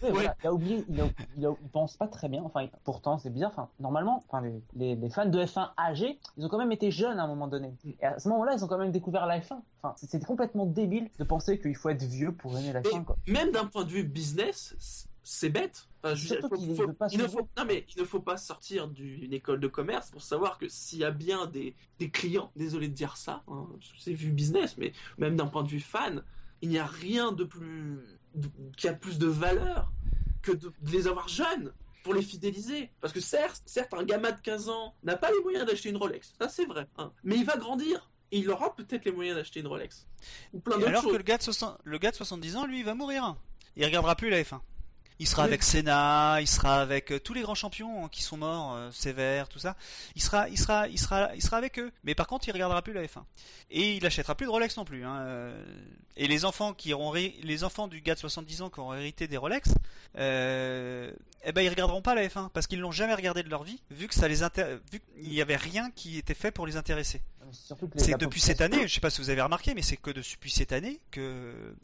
[0.03, 2.41] il a oublié, il, pense pas très bien.
[2.43, 3.51] Enfin, pourtant, c'est bizarre.
[3.51, 4.45] Enfin, normalement, enfin,
[4.75, 7.47] les, les, fans de F1 âgés, ils ont quand même été jeunes à un moment
[7.47, 7.73] donné.
[7.85, 9.59] Et à ce moment-là, ils ont quand même découvert la F1.
[9.81, 13.03] Enfin, c'est complètement débile de penser qu'il faut être vieux pour aimer la F1.
[13.03, 13.17] Quoi.
[13.27, 15.89] Même d'un point de vue business, c'est bête.
[16.05, 16.09] il,
[17.17, 20.57] ne faut, non, mais il ne faut pas sortir d'une école de commerce pour savoir
[20.57, 23.67] que s'il y a bien des, des, clients, désolé de dire ça, hein,
[23.99, 26.23] c'est vu business, mais même d'un point de vue fan,
[26.61, 27.99] il n'y a rien de plus
[28.77, 29.91] qui a plus de valeur
[30.41, 31.73] que de, les avoir jeunes
[32.03, 32.89] pour les fidéliser.
[33.01, 35.97] Parce que certes, certes, un gamin de 15 ans n'a pas les moyens d'acheter une
[35.97, 37.11] Rolex, ça c'est vrai, hein.
[37.25, 38.09] mais il va grandir.
[38.31, 40.07] Et il aura peut-être les moyens d'acheter une Rolex.
[40.53, 41.43] Ou plein alors que le gars, de
[41.83, 43.35] le gars de 70 ans, lui, il va mourir.
[43.75, 44.59] Il regardera plus la F1.
[45.19, 48.37] Il sera avec Senna, il sera avec euh, tous les grands champions hein, qui sont
[48.37, 49.75] morts, euh, Sévère, tout ça.
[50.15, 51.91] Il sera, il sera, il sera, il sera avec eux.
[52.03, 53.23] Mais par contre, il regardera plus la F1
[53.69, 55.03] et il achètera plus de Rolex non plus.
[55.03, 55.17] Hein.
[55.21, 55.63] Euh.
[56.15, 59.27] Et les enfants qui auront, les enfants du gars de 70 ans qui auront hérité
[59.27, 59.69] des Rolex,
[60.17, 61.11] euh,
[61.43, 63.81] eh ben ils regarderont pas la F1 parce qu'ils l'ont jamais regardé de leur vie,
[63.91, 64.37] vu que ça les
[64.91, 67.21] vu qu'il n'y avait rien qui était fait pour les intéresser.
[67.95, 70.51] C'est depuis cette année, je sais pas si vous avez remarqué, mais c'est que depuis
[70.51, 71.75] cette année que,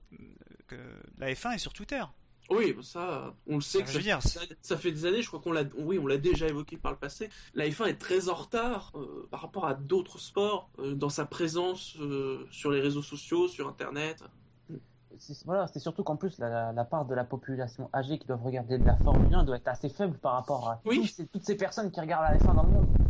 [0.67, 0.75] que
[1.17, 2.03] la F1 est sur Twitter.
[2.49, 4.19] Oui, ça, on le sait que ça, dire,
[4.61, 6.97] ça, fait des années, je crois qu'on l'a, oui, on l'a déjà évoqué par le
[6.97, 7.29] passé.
[7.53, 11.25] La F1 est très en retard euh, par rapport à d'autres sports euh, dans sa
[11.25, 14.23] présence euh, sur les réseaux sociaux, sur Internet.
[15.45, 18.85] Voilà, c'est surtout qu'en plus la, part de la population âgée qui doivent regarder de
[18.85, 20.81] la Formule 1 doit être assez faible par rapport à
[21.31, 23.02] toutes ces personnes qui regardent la F1 dans le monde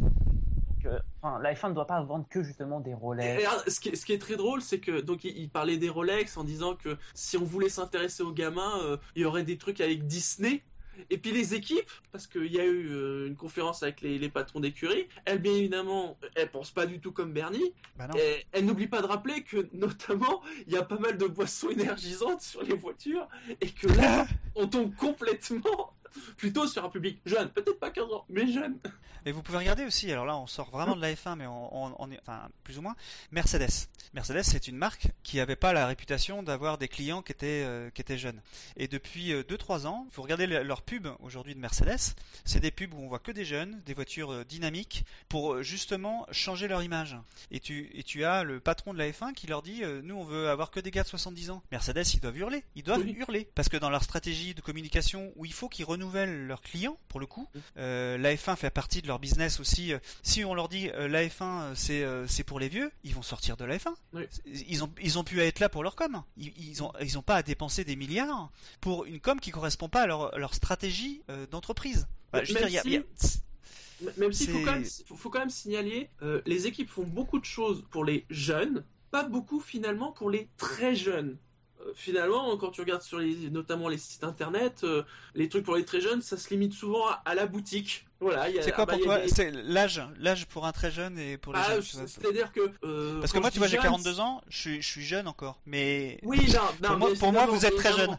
[1.22, 3.44] enfin, l'iPhone ne doit pas vendre que justement des Rolex.
[3.68, 6.98] ce, qui est, très drôle, c'est que donc il, parlait des Rolex en disant que
[7.14, 10.64] si on voulait s'intéresser aux gamins, euh, il y aurait des trucs avec Disney.
[11.10, 14.60] Et puis les équipes, parce qu'il y a eu euh, une conférence avec les, patrons
[14.60, 17.74] d'écurie, elles bien évidemment, elles pensent pas du tout comme Bernie.
[17.98, 21.26] Bah et elles n'oublient pas de rappeler que notamment, il y a pas mal de
[21.26, 23.28] boissons énergisantes sur les voitures
[23.60, 25.94] et que là, on tombe complètement
[26.38, 28.80] plutôt sur un public jeune, peut-être pas 15 ans, mais jeune.
[29.26, 32.12] Et vous pouvez regarder aussi, alors là on sort vraiment de la F1, mais on,
[32.12, 32.96] est, enfin plus ou moins,
[33.32, 33.88] Mercedes.
[34.14, 37.90] Mercedes c'est une marque qui n'avait pas la réputation d'avoir des clients qui étaient, euh,
[37.90, 38.42] qui étaient jeunes.
[38.76, 42.94] Et depuis 2-3 euh, ans, vous regardez leurs pubs aujourd'hui de Mercedes, c'est des pubs
[42.94, 47.16] où on voit que des jeunes, des voitures euh, dynamiques, pour justement changer leur image.
[47.50, 50.26] Et tu, et tu as le patron de la F1 qui leur dit, nous on
[50.26, 51.64] veut avoir que des gars de 70 ans.
[51.72, 55.46] Mercedes ils doivent hurler, ils doivent hurler, parce que dans leur stratégie de communication où
[55.46, 59.20] il faut qu'ils renouvellent leurs clients, pour le coup, la F1 fait partie de leur
[59.20, 59.94] business aussi.
[59.94, 63.14] Euh, si on leur dit euh, la F1 euh, c'est c'est pour les vieux, ils
[63.14, 63.94] vont sortir de la F1.
[64.46, 66.24] Ils ont ils ont pu être là pour leur com.
[66.38, 68.52] Ils, ils ont ils ont pas à dépenser des milliards
[68.82, 72.08] pour une com qui correspond pas à leur leur stratégie d'entreprise.
[74.18, 74.86] même s'il faut, quand même,
[75.16, 76.10] faut quand même signaler,
[76.46, 80.96] les équipes font beaucoup de choses pour les jeunes, pas beaucoup finalement pour les très
[80.96, 81.38] jeunes
[81.96, 84.86] finalement, quand tu regardes sur les, notamment les sites internet,
[85.36, 88.06] les trucs pour les très jeunes, ça se limite souvent à la boutique.
[88.62, 91.80] C'est quoi pour toi C'est l'âge, l'âge pour un très jeune et pour les ah,
[91.80, 92.08] jeunes.
[92.08, 95.04] C'est-à-dire que euh, parce que moi, tu vois, j'ai 42 ans, je suis, je suis
[95.04, 96.40] jeune encore, mais oui,
[96.82, 98.18] non, non, pour, moi, vous êtes très jeune.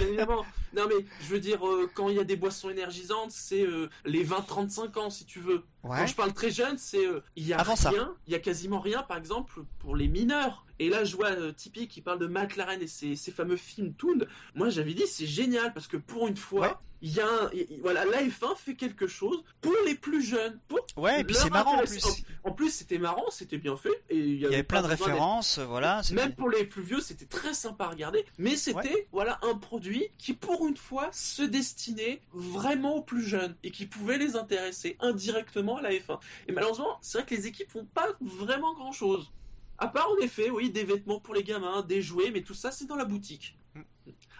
[0.00, 0.44] évidemment.
[0.74, 3.88] Non, mais je veux dire, euh, quand il y a des boissons énergisantes, c'est euh,
[4.04, 5.62] les 20-35 ans, si tu veux.
[5.84, 9.04] Quand je parle très jeune, c'est il y a rien, il y a quasiment rien,
[9.04, 10.63] par exemple, pour les mineurs.
[10.78, 14.18] Et là, je vois Tipeee qui parle de McLaren et ses, fameux films Toon.
[14.54, 17.50] Moi, j'avais dit, c'est génial parce que pour une fois il y a un,
[17.82, 20.58] voilà, la F1 fait quelque chose pour les plus jeunes.
[20.68, 22.24] Pour ouais, et puis c'est marrant en plus.
[22.44, 23.90] En, plus, c'était marrant, c'était bien fait.
[24.08, 26.00] Et il y avait, plein de références, voilà.
[26.12, 28.24] Même pour les plus vieux, c'était très sympa à regarder.
[28.38, 33.54] Mais c'était, voilà, un produit qui, pour une fois, se destinait vraiment aux plus jeunes
[33.62, 36.18] et qui pouvait les intéresser indirectement à la F1.
[36.48, 39.30] Et malheureusement, c'est vrai que les équipes font pas vraiment grand chose.
[39.78, 42.70] À part, en effet, oui, des vêtements pour les gamins, des jouets, mais tout ça,
[42.70, 43.58] c'est dans la boutique.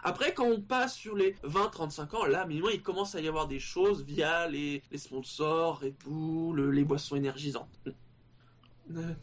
[0.02, 3.48] Après, quand on passe sur les 20-35 ans, là, minimum, il commence à y avoir
[3.48, 7.70] des choses via les, sponsors, Red Bull, les boissons énergisantes.
[8.94, 9.14] Euh,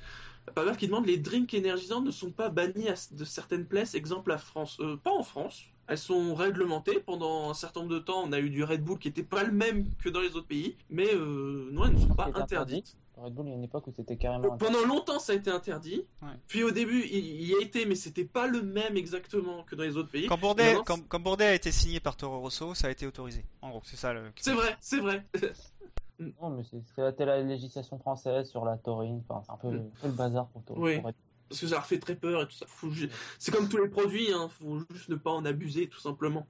[0.55, 4.39] Pas qui demande les drinks énergisants ne sont pas bannis de certaines places, exemple la
[4.39, 4.80] France.
[4.80, 5.66] Euh, pas en France.
[5.88, 6.99] Elles sont réglementées.
[6.99, 9.43] Pendant un certain nombre de temps, on a eu du Red Bull qui n'était pas
[9.43, 12.97] le même que dans les autres pays, mais euh, non, elles ne sont pas interdites.
[13.22, 14.57] Red Bull, il y a une époque où c'était carrément.
[14.57, 16.05] Pendant longtemps, ça a été interdit.
[16.47, 19.84] Puis au début, il y a été, mais c'était pas le même exactement que dans
[19.84, 20.28] les autres pays.
[20.28, 23.45] Quand Bourdet, quand, Bourdet a été signé par Toro Rosso, ça a été autorisé.
[23.61, 24.32] En gros, c'est ça le.
[24.36, 25.26] C'est vrai, c'est vrai.
[26.19, 26.63] non, mais
[26.95, 29.22] c'est la législation française sur la taurine.
[29.28, 29.91] Enfin, c'est un peu, mm.
[30.03, 30.82] le bazar pour Toro.
[30.82, 31.01] Oui.
[31.01, 32.65] Parce que ça leur fait très peur et tout ça.
[33.38, 34.47] C'est comme tous les produits, hein.
[34.47, 36.47] Faut juste ne pas en abuser, tout simplement.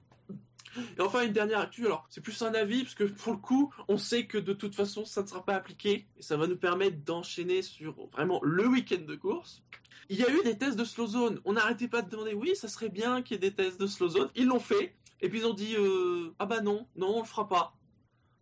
[0.98, 3.72] Et enfin, une dernière actu, alors c'est plus un avis, parce que pour le coup,
[3.88, 6.56] on sait que de toute façon, ça ne sera pas appliqué, et ça va nous
[6.56, 9.62] permettre d'enchaîner sur vraiment le week-end de course.
[10.08, 11.40] Il y a eu des tests de slow zone.
[11.44, 13.86] On n'arrêtait pas de demander, oui, ça serait bien qu'il y ait des tests de
[13.86, 14.30] slow zone.
[14.34, 17.26] Ils l'ont fait, et puis ils ont dit, euh, ah bah non, non, on le
[17.26, 17.74] fera pas.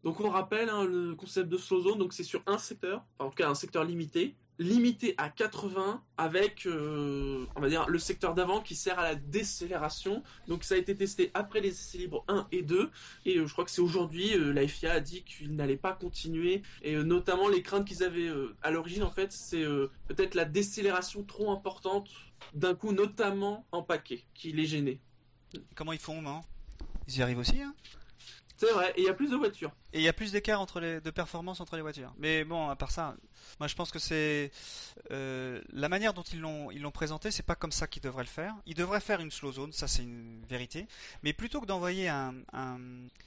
[0.02, 3.26] Donc on rappelle hein, le concept de slow zone, donc c'est sur un secteur, enfin,
[3.26, 7.98] en tout cas un secteur limité limité à 80 avec euh, on va dire le
[7.98, 10.22] secteur d'avant qui sert à la décélération.
[10.48, 12.90] Donc ça a été testé après les essais libres 1 et 2
[13.24, 15.94] et euh, je crois que c'est aujourd'hui euh, la FIA a dit qu'il n'allait pas
[15.94, 18.30] continuer et notamment les craintes qu'ils avaient
[18.62, 19.64] à l'origine en fait c'est
[20.08, 22.10] peut-être la décélération trop importante
[22.54, 25.00] d'un coup notamment en paquet qui les gênait.
[25.74, 26.42] Comment ils font non
[27.08, 27.74] Ils y arrivent aussi hein?
[28.60, 29.72] C'est vrai, et il y a plus de voitures.
[29.94, 32.12] Et il y a plus d'écart entre les de performance entre les voitures.
[32.18, 33.16] Mais bon, à part ça,
[33.58, 34.52] moi je pense que c'est
[35.10, 38.22] euh, la manière dont ils l'ont ils l'ont présenté, c'est pas comme ça qu'ils devraient
[38.22, 38.54] le faire.
[38.66, 40.86] Ils devraient faire une slow zone, ça c'est une vérité.
[41.22, 42.34] Mais plutôt que d'envoyer un,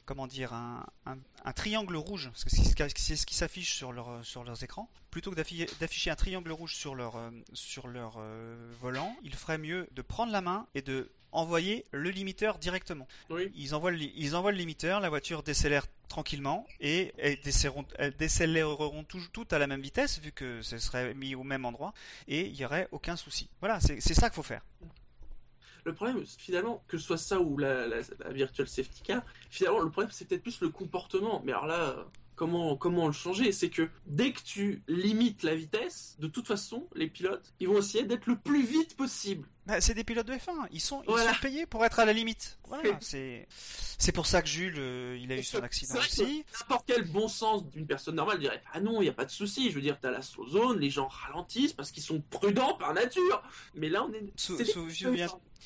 [0.05, 4.43] comment dire un, un, triangle rouge, parce que c'est ce qui s'affiche sur leur sur
[4.43, 5.35] leurs écrans, plutôt que
[5.79, 10.03] d'afficher un triangle rouge sur leur euh, sur leur euh, volant, il ferait mieux de
[10.03, 13.07] prendre la main et de envoyer le limiteur directement.
[13.55, 19.53] Ils, envoient le, ils envoient le limiteur, la voiture décélère tranquillement et elles décéléreront, toutes
[19.53, 21.93] à la même vitesse vu que ce serait mis au même endroit
[22.27, 23.49] et il n'y aurait aucun souci.
[23.59, 24.61] Voilà, c'est ça qu'il faut faire.
[25.85, 29.79] le problème, finalement, que ce soit ça ou la, la, la virtual safety car, finalement,
[29.79, 31.41] le problème, c'est peut-être plus le comportement.
[31.45, 32.05] Mais alors là,
[32.35, 33.51] comment, comment le changer?
[33.51, 37.79] C'est que dès que tu limites la vitesse, de toute façon, les pilotes, ils vont
[37.79, 39.47] essayer d'être le plus vite possible.
[39.65, 42.11] Bah, c'est des pilotes de F1, ils sont, ils sont payés pour être à la
[42.11, 42.59] limite.
[42.67, 43.47] Voilà, c'est,
[43.97, 46.43] c'est pour ça que Jules, euh, il a eu son accident aussi.
[46.59, 49.31] N'importe quel bon sens d'une personne normale dirait Ah non, il n'y a pas de
[49.31, 52.73] souci, je veux dire, t'as la slow zone, les gens ralentissent parce qu'ils sont prudents
[52.73, 53.41] par nature.
[53.75, 54.33] Mais là, on est.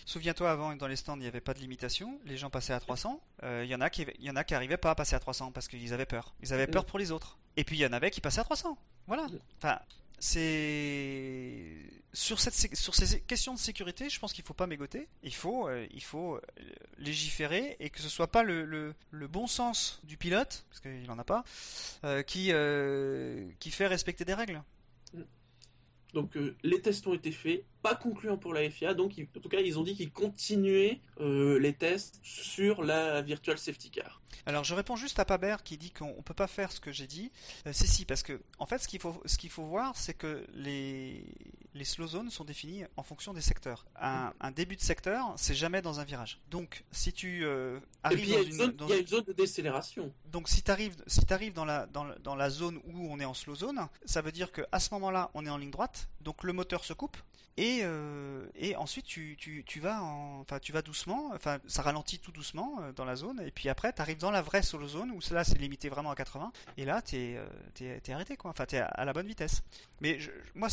[0.06, 2.80] Souviens-toi avant, dans les stands, il n'y avait pas de limitation, les gens passaient à
[2.80, 3.22] 300.
[3.44, 5.16] Euh, il y en a qui, il y en a qui arrivaient pas à passer
[5.16, 6.36] à 300 parce qu'ils avaient peur.
[6.42, 6.86] Ils avaient peur mm.
[6.86, 7.38] pour les autres.
[7.58, 8.78] Et puis il y en avait qui passaient à 300.
[9.08, 9.24] Voilà.
[9.24, 9.40] Mm.
[9.58, 9.80] Enfin,
[10.20, 11.62] c'est
[12.14, 15.08] sur cette sur ces questions de sécurité, je pense qu'il faut pas mégoter.
[15.24, 16.42] Il faut euh, il faut euh,
[16.98, 18.66] légiférer et que ce soit pas le,
[19.12, 21.44] le, bon sens du pilote parce qu'il en a pas
[22.04, 22.52] euh, qui
[23.60, 24.64] qui fait respecter des règles.
[26.14, 29.60] Donc les tests ont été faits, pas concluants pour la FIA, donc en tout cas
[29.60, 34.22] ils ont dit qu'ils continuaient les tests sur la virtual safety car.
[34.48, 37.06] Alors je réponds juste à Paber qui dit qu'on peut pas faire ce que j'ai
[37.06, 37.32] dit.
[37.66, 40.14] Euh, c'est si parce que en fait ce qu'il faut ce qu'il faut voir c'est
[40.14, 41.26] que les
[41.74, 43.86] les slow zones sont définies en fonction des secteurs.
[44.00, 46.40] Un, début de secteur c'est jamais dans un virage.
[46.50, 50.14] Donc si tu euh, arrives dans une, il y a une zone de décélération.
[50.32, 53.26] Donc si tu arrives si arrives dans la dans, dans la zone où on est
[53.26, 56.10] en slow zone, ça veut dire que à ce moment-là on est en ligne droite,
[56.22, 57.18] donc le moteur se coupe
[57.58, 61.82] et, euh, et ensuite tu, tu, tu vas en, enfin tu vas doucement, enfin ça
[61.82, 63.42] ralentit tout doucement euh, dans la zone.
[63.46, 66.12] Et puis après tu arrives dans la vraie solo zone où là c'est limité vraiment
[66.12, 67.40] à 80 et là tu es,
[67.82, 69.64] es, arrêté quoi, enfin tu es à, la bonne vitesse.
[70.02, 70.20] Mais
[70.56, 70.68] moi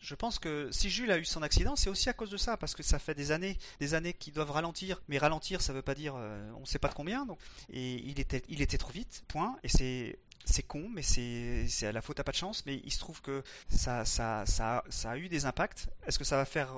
[0.00, 2.56] je pense que si Jules a eu son accident, c'est aussi à cause de ça.
[2.56, 5.82] Parce que ça fait des années, des années qu'ils doivent ralentir, mais ralentir ça veut
[5.82, 7.38] pas dire euh, on sait pas de combien donc.
[7.70, 9.56] Et il était il était trop vite, point.
[9.62, 12.64] Et c'est c'est con, mais c'est à la faute à pas de chance.
[12.66, 15.88] Mais il se trouve que ça, a eu des impacts.
[16.06, 16.72] Est-ce que ça va faire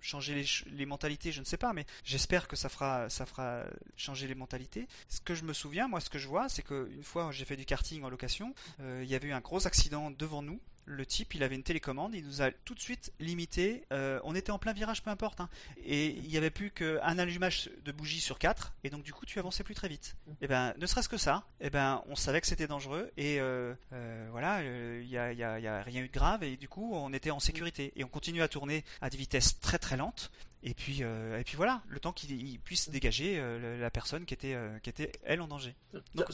[0.00, 1.32] changer les, mentalités?
[1.32, 3.64] Je ne sais pas, mais j'espère que ça fera, ça fera
[3.96, 4.86] changer les mentalités.
[5.08, 7.56] Ce que je me souviens, moi, ce que je vois, c'est qu'une fois j'ai fait
[7.56, 11.04] du karting en location, euh, il y avait eu un gros accident devant nous le
[11.04, 13.84] type, il avait une télécommande, il nous a tout de suite limité.
[13.92, 15.48] Euh, on était en plein virage, peu importe, hein.
[15.84, 19.26] et il n'y avait plus qu'un allumage de bougie sur quatre, et donc du coup
[19.26, 20.16] tu avançais plus très vite.
[20.28, 23.10] Et eh ben, ne serait-ce que ça, et eh ben, on savait que c'était dangereux,
[23.16, 26.68] et euh, euh, voilà, il n'y a, y a, rien eu de grave, et du
[26.68, 29.96] coup on était en sécurité, et on continue à tourner à des vitesses très très
[29.96, 30.30] lentes,
[30.62, 33.40] et puis, et puis voilà, le temps qu'il puisse dégager
[33.78, 35.76] la personne qui était, qui était elle en danger.
[35.92, 36.26] Donc,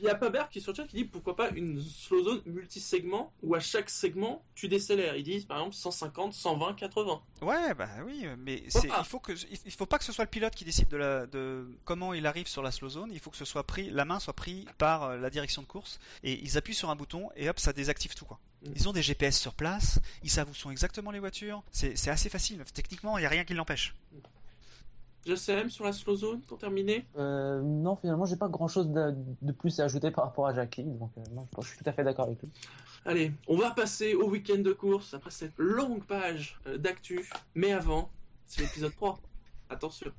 [0.00, 3.32] il y a Paber qui est sur qui dit pourquoi pas une slow zone multi-segment
[3.42, 5.16] où à chaque segment tu décélères.
[5.16, 7.22] Ils disent par exemple 150, 120, 80.
[7.42, 9.32] Ouais, bah oui, mais c'est, il faut que,
[9.64, 12.26] il faut pas que ce soit le pilote qui décide de la, de comment il
[12.26, 13.10] arrive sur la slow zone.
[13.12, 15.98] Il faut que ce soit pris, la main soit prise par la direction de course
[16.22, 18.38] et ils appuient sur un bouton et hop, ça désactive tout quoi.
[18.62, 18.72] Mm.
[18.74, 21.62] Ils ont des GPS sur place, ils savent où sont exactement les voitures.
[21.70, 22.64] C'est assez facile.
[22.74, 23.94] Techniquement, il n'y a rien qui l'empêche.
[25.28, 29.52] JCM sur la slow zone pour terminer euh, Non, finalement, j'ai pas grand chose de,
[29.52, 31.22] plus à ajouter par rapport à Jackie, donc euh,
[31.60, 32.50] je suis tout à fait d'accord avec lui.
[33.04, 37.28] Allez, on va passer au week-end de course après cette longue page euh, d'actu.
[37.54, 38.10] Mais avant,
[38.46, 39.20] c'est l'épisode 3.
[39.70, 40.10] Attention.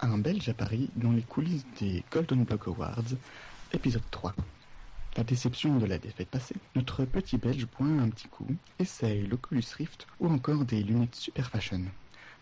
[0.00, 3.14] Un Belge à Paris dans les coulisses des Golden Block Awards,
[3.72, 4.34] épisode 3.
[5.16, 8.46] La déception de la défaite passée, notre petit Belge pointe un petit coup,
[8.78, 11.82] essaye l'Oculus Rift ou encore des lunettes super fashion.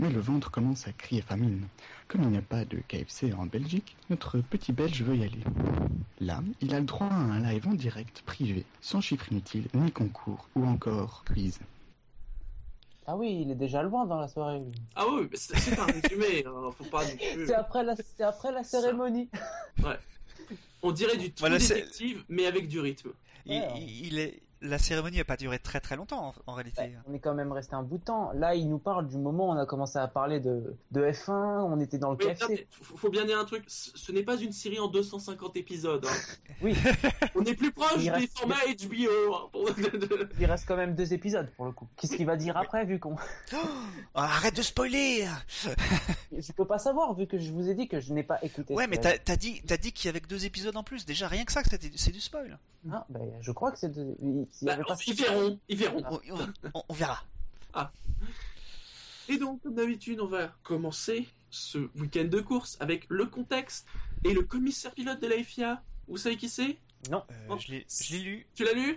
[0.00, 1.68] Mais le ventre commence à crier famine.
[2.08, 5.44] Comme il n'y a pas de KFC en Belgique, notre petit Belge veut y aller.
[6.20, 9.92] Là, il a le droit à un live en direct privé, sans chiffre inutile, ni
[9.92, 11.58] concours, ou encore quiz.
[13.06, 14.62] Ah oui, il est déjà loin dans la soirée.
[14.96, 17.94] Ah oui, c'est un résumé, hein, faut pas C'est après la,
[18.26, 19.28] après la cérémonie.
[19.84, 19.98] Ouais.
[20.82, 23.10] On dirait du tout détective, mais avec du rythme.
[23.44, 26.92] il, est, la cérémonie n'a pas duré très très longtemps en, réalité.
[27.08, 28.32] on est quand même resté un bout de temps.
[28.34, 31.62] Là, il nous parle du moment où on a commencé à parler de, de F1,
[31.62, 32.66] on était dans le café.
[32.80, 36.04] Il faut bien dire un truc, ce n'est pas une série en 250 épisodes.
[36.04, 36.54] Hein.
[36.62, 36.76] oui.
[37.34, 39.34] on est plus proche des formats HBO.
[39.34, 41.88] Hein, il reste quand même deux épisodes pour le coup.
[41.96, 43.16] Qu'est-ce qu'il va dire après vu qu'on...
[43.52, 43.56] Oh,
[44.14, 45.26] arrête de spoiler
[46.36, 48.74] Je peux pas savoir vu que je vous ai dit que je n'ai pas écouté.
[48.74, 51.06] Ouais, mais t'as as dit, as dit qu'il y avait que deux épisodes en plus.
[51.06, 52.58] Déjà, rien que ça, c'est du spoil.
[52.90, 53.92] Ah, ben, je crois que c'est...
[54.62, 56.20] Bah, ils verront, ils verront.
[56.88, 57.24] On, verra.
[57.74, 57.92] Ah.
[59.28, 63.86] Et donc, comme d'habitude, on va commencer ce week-end de course avec le contexte
[64.24, 65.82] et le commissaire pilote de la FIA.
[66.08, 66.78] Vous savez qui c'est?
[67.10, 67.24] Non.
[67.50, 68.46] Euh, je l'ai lu.
[68.54, 68.96] Tu l'as lu?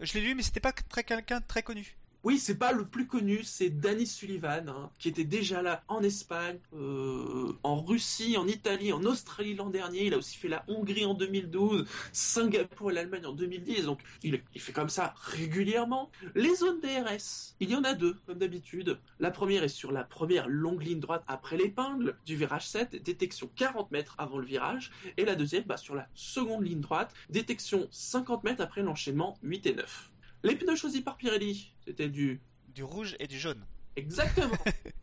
[0.00, 1.97] Je l'ai lu, mais c'était pas très quelqu'un très connu.
[2.24, 6.02] Oui, c'est pas le plus connu, c'est Danny Sullivan, hein, qui était déjà là en
[6.02, 10.06] Espagne, euh, en Russie, en Italie, en Australie l'an dernier.
[10.06, 13.84] Il a aussi fait la Hongrie en 2012, Singapour et l'Allemagne en 2010.
[13.84, 16.10] Donc, il, il fait comme ça régulièrement.
[16.34, 18.98] Les zones DRS, il y en a deux, comme d'habitude.
[19.20, 23.48] La première est sur la première longue ligne droite après l'épingle du virage 7, détection
[23.54, 24.90] 40 mètres avant le virage.
[25.16, 29.66] Et la deuxième, bah, sur la seconde ligne droite, détection 50 mètres après l'enchaînement 8
[29.66, 30.10] et 9.
[30.42, 32.40] Les pneus choisis par Pirelli, c'était du...
[32.74, 33.64] Du rouge et du jaune.
[33.96, 34.54] Exactement.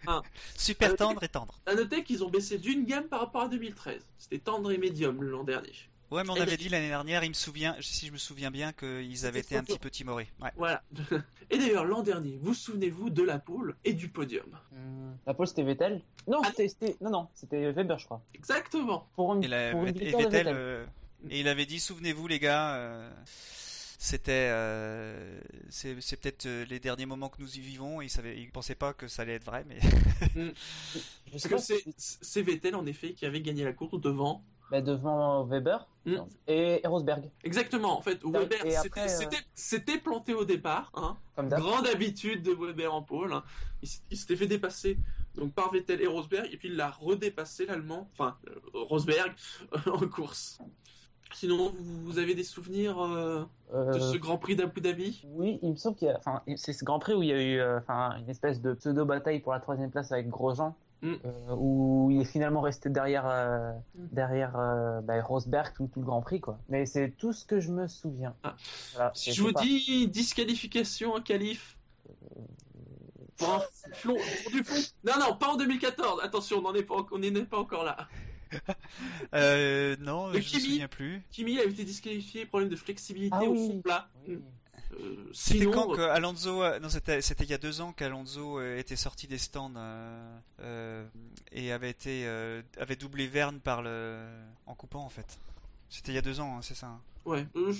[0.07, 0.21] Hein.
[0.55, 1.59] Super tendre et tendre.
[1.65, 4.01] À noter qu'ils ont baissé d'une gamme par rapport à 2013.
[4.17, 5.73] C'était tendre et médium l'an dernier.
[6.11, 8.71] Ouais, mais on avait dit l'année dernière, il me souvient, si je me souviens bien,
[8.71, 10.27] qu'ils avaient été un petit peu timorés.
[10.41, 10.51] Ouais.
[10.55, 10.83] Voilà.
[11.49, 14.47] Et d'ailleurs, l'an dernier, vous souvenez-vous de la pole et du podium?
[14.71, 16.01] Hum, La pole, c'était Vettel?
[16.27, 16.51] Non, ah.
[16.55, 18.21] c'était, non, non, c'était Weber, je crois.
[18.33, 19.07] Exactement.
[19.15, 20.85] Pour et, Vettel, euh,
[21.29, 23.09] et il avait dit, souvenez-vous les gars, euh,
[23.97, 25.39] c'était euh,
[25.69, 28.93] c'est peut-être euh, les derniers moments que nous y vivons il savait il pensait pas
[28.93, 29.79] que ça allait être vrai mais
[30.35, 30.51] mm.
[31.31, 31.55] parce que
[31.97, 36.17] c'est Vettel en effet qui avait gagné la course devant bah, devant Weber mm.
[36.47, 41.17] et, Rosberg exactement en fait Weber euh, s'était planté au départ hein.
[41.37, 43.43] grande habitude de Weber en pôle hein.
[43.81, 44.97] il, s'était fait dépasser
[45.35, 48.37] donc par Vettel et Rosberg et puis il l'a redépassé l'allemand enfin
[48.73, 49.33] Rosberg
[49.85, 50.59] en course
[51.33, 51.73] Sinon,
[52.03, 55.25] vous avez des souvenirs euh, de ce euh, Grand Prix d'Abu Dhabi?
[55.31, 57.33] Oui, il me semble qu'il y a, enfin, c'est ce Grand Prix où il y
[57.33, 60.75] a eu, euh, enfin, une espèce de pseudo bataille pour la troisième place avec Grosjean,
[61.01, 61.15] mm.
[61.57, 64.07] où il est finalement resté derrière, mm.
[64.11, 64.53] derrière
[65.03, 66.57] bah, Rosberg tout, le Grand Prix, quoi.
[66.69, 68.35] Mais c'est tout ce que je me souviens.
[68.43, 69.11] Ah.
[69.13, 71.77] si je vous dis disqualification en qualif.
[73.37, 73.61] Pour, un
[73.91, 74.15] flon,
[74.53, 74.81] du fond.
[75.03, 76.21] Non, non, pas en 2014.
[76.23, 78.07] Attention, on n'en est pas, on n'est pas encore là.
[79.33, 81.21] euh, non, je ne me souviens plus.
[81.31, 84.09] Kimi a été disqualifié, problème de flexibilité ah au fond plat.
[84.99, 88.77] Euh, c'était quand que Alonso, euh, non c'était il y a deux ans qu'Alonso euh,
[88.77, 89.73] était sorti des stands
[91.51, 92.27] et avait été
[92.79, 94.19] avait doublé Verne par le
[94.65, 95.39] en coupant en fait.
[95.89, 96.87] C'était il y a deux ans, hein, c'est ça.
[96.87, 97.01] Hein.
[97.25, 97.73] Ouais, euh,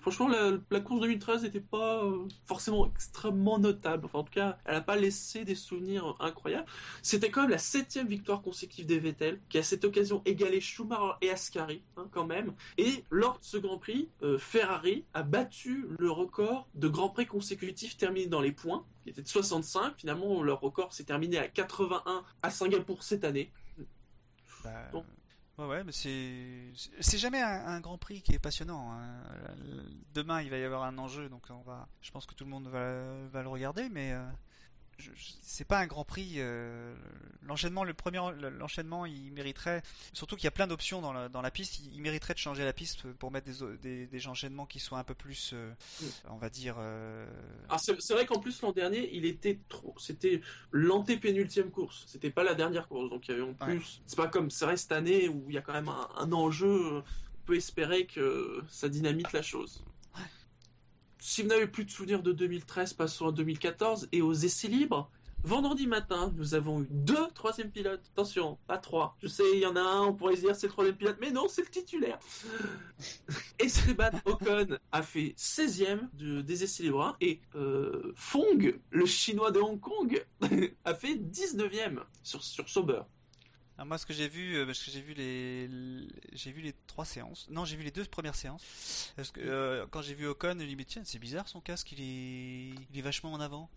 [0.00, 4.06] franchement, la, course 2013 n'était pas euh, forcément extrêmement notable.
[4.06, 6.66] Enfin, en tout cas, elle n'a pas laissé des souvenirs incroyables.
[7.02, 11.14] C'était quand même la septième victoire consécutive des Vettel, qui a cette occasion égalé Schumacher
[11.22, 12.54] et Ascari, hein, quand même.
[12.78, 17.26] Et lors de ce Grand Prix, euh, Ferrari a battu le record de Grand Prix
[17.26, 19.94] consécutifs terminés dans les points, qui était de 65.
[19.96, 23.50] Finalement, leur record s'est terminé à 81 à Singapour cette année.
[24.62, 24.90] Bah,
[25.56, 28.92] Ouais, ouais, mais c'est c'est jamais un, Grand Prix qui est passionnant.
[28.92, 29.22] Hein.
[30.12, 31.88] Demain, il va y avoir un enjeu, donc on va.
[32.00, 34.14] Je pense que tout le monde va, va le regarder, mais
[35.42, 36.34] c'est pas un Grand Prix.
[36.36, 36.94] Euh,
[37.42, 38.20] l'enchaînement, le premier,
[38.58, 39.82] l'enchaînement, il mériterait.
[40.12, 41.80] Surtout qu'il y a plein d'options dans la, dans la piste.
[41.92, 43.50] Il, mériterait de changer la piste pour mettre
[43.82, 45.72] des, des, enchaînements qui soient un peu plus, euh,
[46.28, 46.76] on va dire.
[46.78, 47.26] Euh...
[47.68, 49.94] Ah, c'est vrai qu'en plus l'an dernier, il était trop.
[49.98, 50.40] C'était
[50.72, 52.04] l'antépénultième course.
[52.06, 54.02] C'était pas la dernière course, donc il y avait en plus.
[54.06, 56.32] C'est pas comme c'est vrai cette année où il y a quand même un, un
[56.32, 56.98] enjeu.
[56.98, 59.84] On peut espérer que ça dynamite la chose
[61.24, 65.10] si vous n'avez plus de souvenirs de 2013, passons à 2014 et aux essais libres.
[65.42, 68.02] Vendredi matin, nous avons eu deux troisième pilotes.
[68.12, 69.16] Attention, pas trois.
[69.22, 71.16] Je sais, il y en a un, on pourrait se dire c'est le troisième pilote,
[71.22, 72.18] mais non, c'est le titulaire.
[73.58, 79.80] Esteban Ocon a fait 16e des essais libres et euh, Fong, le chinois de Hong
[79.80, 80.22] Kong,
[80.84, 83.00] a fait 19e sur, sur Sauber.
[83.76, 85.68] Ah, moi, ce que j'ai vu, euh, parce que j'ai vu les,
[86.32, 87.46] j'ai vu les trois séances.
[87.50, 89.12] Non, j'ai vu les deux premières séances.
[89.16, 91.90] Parce que euh, quand j'ai vu Ocon, je me dit tiens, c'est bizarre son casque,
[91.92, 93.68] il est, il est vachement en avant.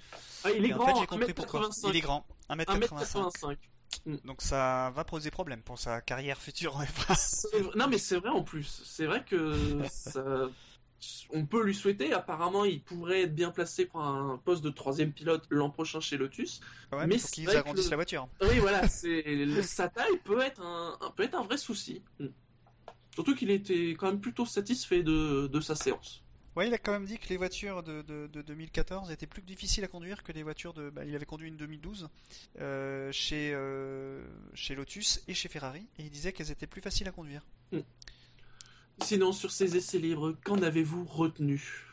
[0.43, 0.83] Ah, il est grand.
[0.83, 1.69] En fait, j'ai compris pourquoi.
[1.85, 3.57] Il est grand, 1m85.
[4.05, 4.17] Mm.
[4.25, 6.77] Donc ça va poser problème pour sa carrière future
[7.75, 8.83] Non mais c'est vrai en plus.
[8.85, 10.49] C'est vrai que ça,
[11.31, 12.13] on peut lui souhaiter.
[12.13, 16.17] Apparemment, il pourrait être bien placé pour un poste de troisième pilote l'an prochain chez
[16.17, 16.61] Lotus.
[17.07, 18.27] mais qu'ils agrandissent la voiture.
[18.41, 19.23] Oui, voilà, c'est
[19.61, 22.01] sa taille peut être un, peut être un vrai souci.
[23.13, 26.23] Surtout qu'il était quand même plutôt satisfait de, sa séance.
[26.55, 29.87] Ouais, il a quand même dit que les voitures de, 2014 étaient plus difficiles à
[29.87, 30.89] conduire que les voitures de.
[30.89, 32.09] Bah, il avait conduit une 2012
[32.59, 34.23] euh, chez, euh,
[34.55, 37.43] chez Lotus et chez Ferrari, et il disait qu'elles étaient plus faciles à conduire.
[37.71, 37.81] Hmm.
[39.01, 41.83] Sinon, sur ces essais libres, qu'en avez-vous retenu?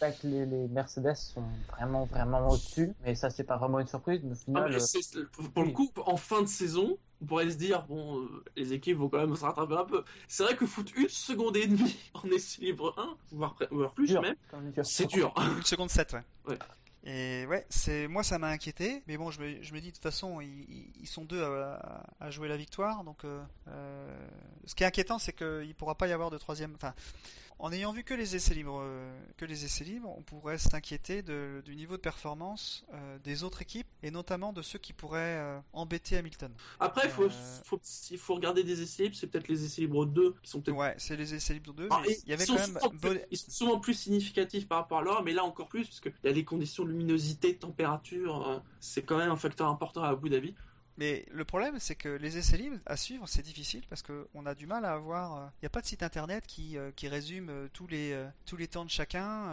[0.00, 4.20] Que les, Mercedes sont vraiment vraiment au-dessus, mais ça c'est pas vraiment une surprise.
[4.54, 8.44] Ah, euh, pour le coup, en fin de saison, on pourrait se dire bon, euh,
[8.54, 10.04] les équipes vont quand même se rattraper un peu.
[10.28, 13.56] C'est vrai que foutre une seconde et demie en essai libre 1, voire,
[13.94, 14.34] plus même,
[14.82, 15.32] c'est dur.
[15.56, 16.20] Une seconde 7, ouais.
[16.48, 16.58] ouais.
[17.06, 20.40] Et ouais, c'est moi ça m'a inquiété, mais bon, je me, dis de toute façon
[20.40, 24.28] ils, ils sont deux à, à, jouer la victoire, donc euh, euh,
[24.64, 26.72] ce qui est inquiétant c'est qu'il pourra pas y avoir de troisième.
[26.74, 26.94] Enfin,
[27.58, 28.82] en ayant vu que les essais libres,
[29.36, 32.84] que les essais libres, on pourrait s'inquiéter du niveau de performance
[33.22, 36.52] des autres équipes et notamment de ceux qui pourraient embêter Hamilton.
[36.80, 37.28] Après, faut,
[37.64, 40.76] faut, regarder des essais libres, c'est peut-être les essais libres 2 qui sont peut-être.
[40.76, 41.88] Ouais, c'est les essais libres 2.
[42.02, 42.78] mais il y avait quand même.
[43.30, 46.12] ils sont souvent plus significatifs par rapport à l'or, mais là encore plus, parce qu'il
[46.24, 48.62] y a des conditions de luminosité, de température.
[48.80, 50.54] c'est quand même un facteur important à Abu Dhabi.
[50.96, 54.54] Mais le problème, c'est que les essais libres à suivre, c'est difficile parce qu'on a
[54.54, 55.36] du mal à avoir.
[55.36, 58.16] Il euh, n'y a pas de site internet qui, euh, qui résume euh, tous, les,
[58.46, 59.50] tous les temps de chacun,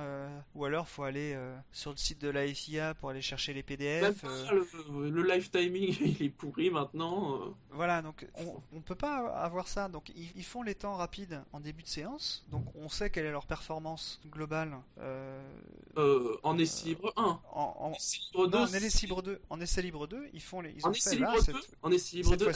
[0.55, 1.37] ou alors faut aller
[1.71, 4.23] sur le site de la FIA pour aller chercher les PDF.
[4.23, 7.55] Le, le, live timing, il est pourri maintenant.
[7.71, 9.87] Voilà, donc on ne peut pas avoir ça.
[9.87, 13.25] Donc ils, ils, font les temps rapides en début de séance, donc on sait quelle
[13.25, 14.77] est leur performance globale.
[16.43, 17.23] en essai libre 1.
[17.51, 18.19] En, en, essai
[19.07, 19.41] libre 2.
[19.49, 20.71] En essai libre 2, ils font les.
[20.71, 21.17] Ils ont fait,
[21.83, 22.51] on est libre 2,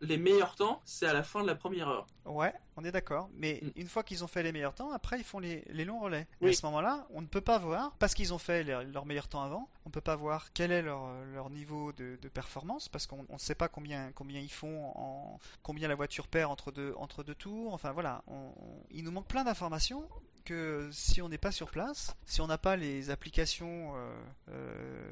[0.00, 2.06] les meilleurs temps, c'est à la fin de la première heure.
[2.24, 3.28] Ouais, on est d'accord.
[3.34, 3.70] Mais mm.
[3.76, 6.26] une fois qu'ils ont fait les meilleurs temps, après ils font les, longs relais.
[6.40, 9.28] Et à ce moment-là, on ne peut pas voir, parce qu'ils ont fait leurs meilleurs
[9.28, 13.26] temps avant, on ne peut pas voir quel est leur, niveau de, performance, parce qu'on
[13.28, 17.22] ne sait pas combien, combien ils font, en, combien la voiture perd entre deux, entre
[17.22, 17.74] deux tours.
[17.74, 18.22] Enfin voilà,
[18.90, 20.08] il nous manque plein d'informations
[20.42, 24.14] que si on n'est pas sur place, si on n'a pas les applications euh,
[24.50, 25.04] euh,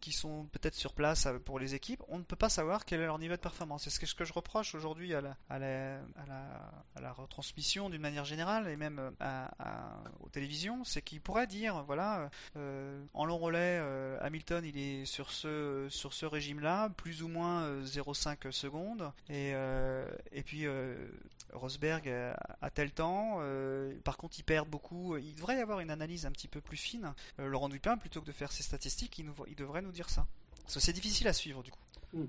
[0.00, 3.00] qui sont peut-être sur place euh, pour les équipes, on ne peut pas savoir quel
[3.00, 3.84] est leur niveau de performance.
[3.88, 6.00] C'est ce que, je reproche aujourd'hui à la, à, la,
[6.96, 9.12] à, la, retransmission d'une manière générale et même
[10.20, 12.30] aux télévisions, c'est qu'ils pourraient dire voilà,
[13.14, 13.80] en long relais,
[14.20, 19.52] Hamilton il est sur ce, sur ce régime-là, plus ou moins 0,5 secondes, et,
[20.32, 20.66] et puis
[21.52, 23.40] Rosberg a tel temps,
[24.04, 26.76] par contre il perd beaucoup il devrait y avoir une analyse un petit peu plus
[26.76, 27.14] fine.
[27.38, 30.26] Euh, Laurent Dupin, plutôt que de faire ses statistiques, il, il devrait nous dire ça.
[30.66, 31.80] c'est difficile à suivre du coup.
[32.12, 32.26] Hmm.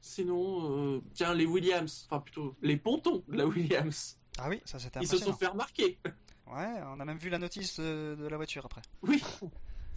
[0.00, 4.18] Sinon, euh, tiens, les Williams, enfin plutôt les pontons de la Williams.
[4.38, 5.98] Ah oui, ça c'était Ils se sont fait remarquer.
[6.46, 8.82] Ouais, on a même vu la notice de, de la voiture après.
[9.02, 9.22] Oui.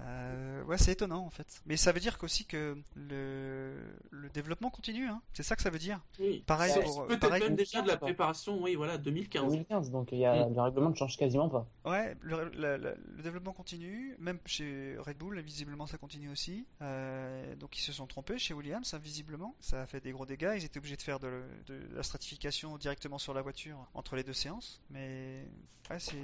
[0.00, 1.62] Euh, ouais, c'est étonnant en fait.
[1.66, 3.74] Mais ça veut dire qu'aussi que le,
[4.10, 5.06] le développement continue.
[5.06, 5.22] Hein.
[5.32, 6.00] C'est ça que ça veut dire.
[6.18, 6.42] Oui.
[6.46, 7.06] Pareil pour.
[7.06, 9.52] Peut-être même déjà de la préparation, oui, voilà, 2015.
[9.52, 10.54] 2015, donc il y a, mm.
[10.54, 11.66] le règlement ne change quasiment pas.
[11.84, 14.16] Ouais, le, le, développement continue.
[14.18, 16.66] Même chez Red Bull, visiblement ça continue aussi.
[16.82, 19.54] Euh, donc ils se sont trompés chez Williams, hein, visiblement.
[19.60, 20.54] Ça a fait des gros dégâts.
[20.56, 24.24] Ils étaient obligés de faire de, de la stratification directement sur la voiture entre les
[24.24, 24.80] deux séances.
[24.90, 25.46] Mais
[25.90, 26.16] ouais, c'est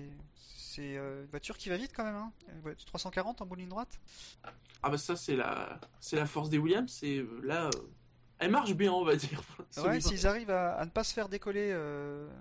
[0.71, 2.15] c'est euh, une voiture qui va vite quand même.
[2.15, 2.33] Hein
[2.87, 4.01] 340 en bout ligne droite?
[4.83, 6.91] Ah bah ça c'est la c'est la force des Williams.
[6.91, 7.71] C'est euh, là euh,
[8.39, 9.43] elle marche bien on va dire.
[9.85, 11.73] Ouais, s'ils arrivent à, ne pas se faire décoller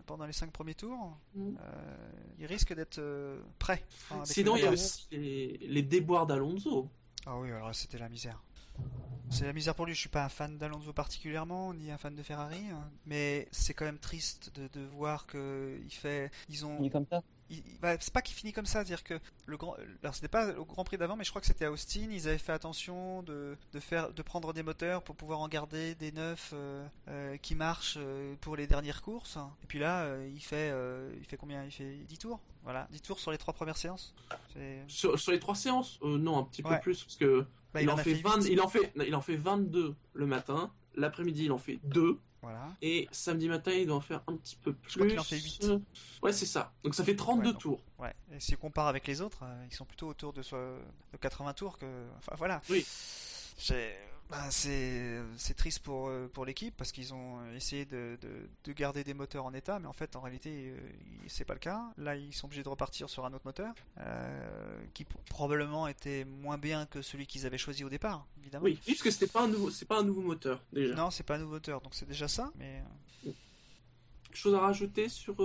[0.07, 1.51] pendant les 5 premiers tours, mm.
[2.39, 2.99] ils risquent d'être
[3.59, 3.85] prêts.
[4.23, 6.89] Sinon il y a aussi les, les déboires d'Alonso.
[7.25, 8.41] Ah oui alors c'était la misère.
[9.29, 9.93] C'est la misère pour lui.
[9.93, 12.89] Je suis pas un fan d'Alonso particulièrement, ni un fan de Ferrari, hein.
[13.05, 16.31] mais c'est quand même triste de, de voir que il fait.
[16.49, 16.77] Ils ont.
[16.79, 17.21] Il est comme ça.
[17.81, 20.65] Bah, c'est pas qu'il finit comme ça, c'est-à-dire que le grand, alors c'était pas au
[20.65, 23.57] Grand Prix d'avant, mais je crois que c'était à Austin, ils avaient fait attention de,
[23.73, 27.55] de faire, de prendre des moteurs pour pouvoir en garder des neufs euh, euh, qui
[27.55, 29.37] marchent euh, pour les dernières courses.
[29.63, 30.73] Et puis là, il fait,
[31.19, 31.63] il fait combien?
[31.63, 34.13] Il fait 10 tours, voilà, 10 tours sur les trois premières séances.
[34.87, 38.13] Sur, les trois séances, non, un petit peu plus parce que bah, il, en, fait,
[38.13, 42.19] 20, il en fait, il en fait 22 le matin, l'après-midi il en fait 2
[42.81, 44.91] et samedi matin, il doit en faire un petit peu plus.
[44.91, 45.71] Je crois qu'il en fait 8.
[46.21, 46.71] Ouais, c'est ça.
[46.83, 47.81] Donc ça fait 32 tours.
[47.97, 48.13] Ouais.
[48.31, 51.53] Et si on compare avec les autres, euh, ils sont plutôt autour de, de 80
[51.53, 51.85] tours que.
[52.17, 52.61] Enfin voilà.
[52.69, 52.85] Oui.
[54.29, 58.15] Bah, c'est triste pour, euh, pour l'équipe parce qu'ils ont essayé de,
[58.63, 60.77] de, garder des moteurs en état, mais en fait, en réalité, euh,
[61.27, 61.81] c'est pas le cas.
[61.97, 66.59] Là, ils sont obligés de repartir sur un autre moteur euh, qui probablement était moins
[66.59, 68.65] bien que celui qu'ils avaient choisi au départ, évidemment.
[68.65, 70.93] Oui, puisque c'était pas un nouveau, c'est pas un nouveau moteur déjà.
[70.93, 72.51] Non, c'est pas un nouveau moteur, donc c'est déjà ça.
[72.55, 72.83] Mais
[74.31, 75.35] chose à rajouter sur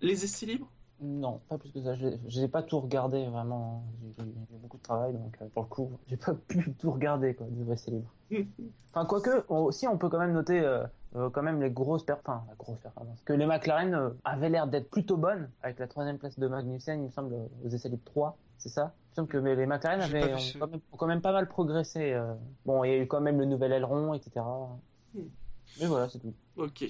[0.00, 0.68] les essais libres?
[1.00, 1.94] Non, pas plus que ça.
[1.96, 3.84] Je n'ai pas tout regardé vraiment.
[4.18, 7.34] J'ai eu beaucoup de travail, donc euh, pour le coup, j'ai pas pu tout regarder
[7.34, 8.12] quoi, du c'est libre.
[8.90, 10.84] enfin, quoique, aussi on peut quand même noter euh,
[11.16, 13.20] euh, quand même les grosses performances, la grosse performance.
[13.24, 17.06] Que les McLaren avaient l'air d'être plutôt bonnes avec la troisième place de Magnussen, il
[17.06, 17.34] me semble,
[17.64, 18.94] aux essais libres 3, c'est ça?
[18.94, 22.18] Il me semble que les McLaren avaient ont quand, même, pas mal progressé.
[22.64, 24.40] Bon, il y a eu quand même le nouvel aileron, etc.
[25.14, 25.20] Hmm.
[25.80, 26.32] Mais voilà, c'est tout.
[26.56, 26.82] Ok.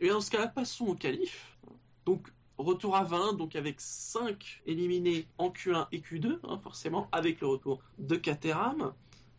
[0.00, 1.58] Et dans ce cas-là, passons au qualif.
[2.04, 7.40] Donc, Retour à 20, donc avec 5 éliminés en Q1 et Q2, hein, forcément, avec
[7.40, 8.92] le retour de Caterham.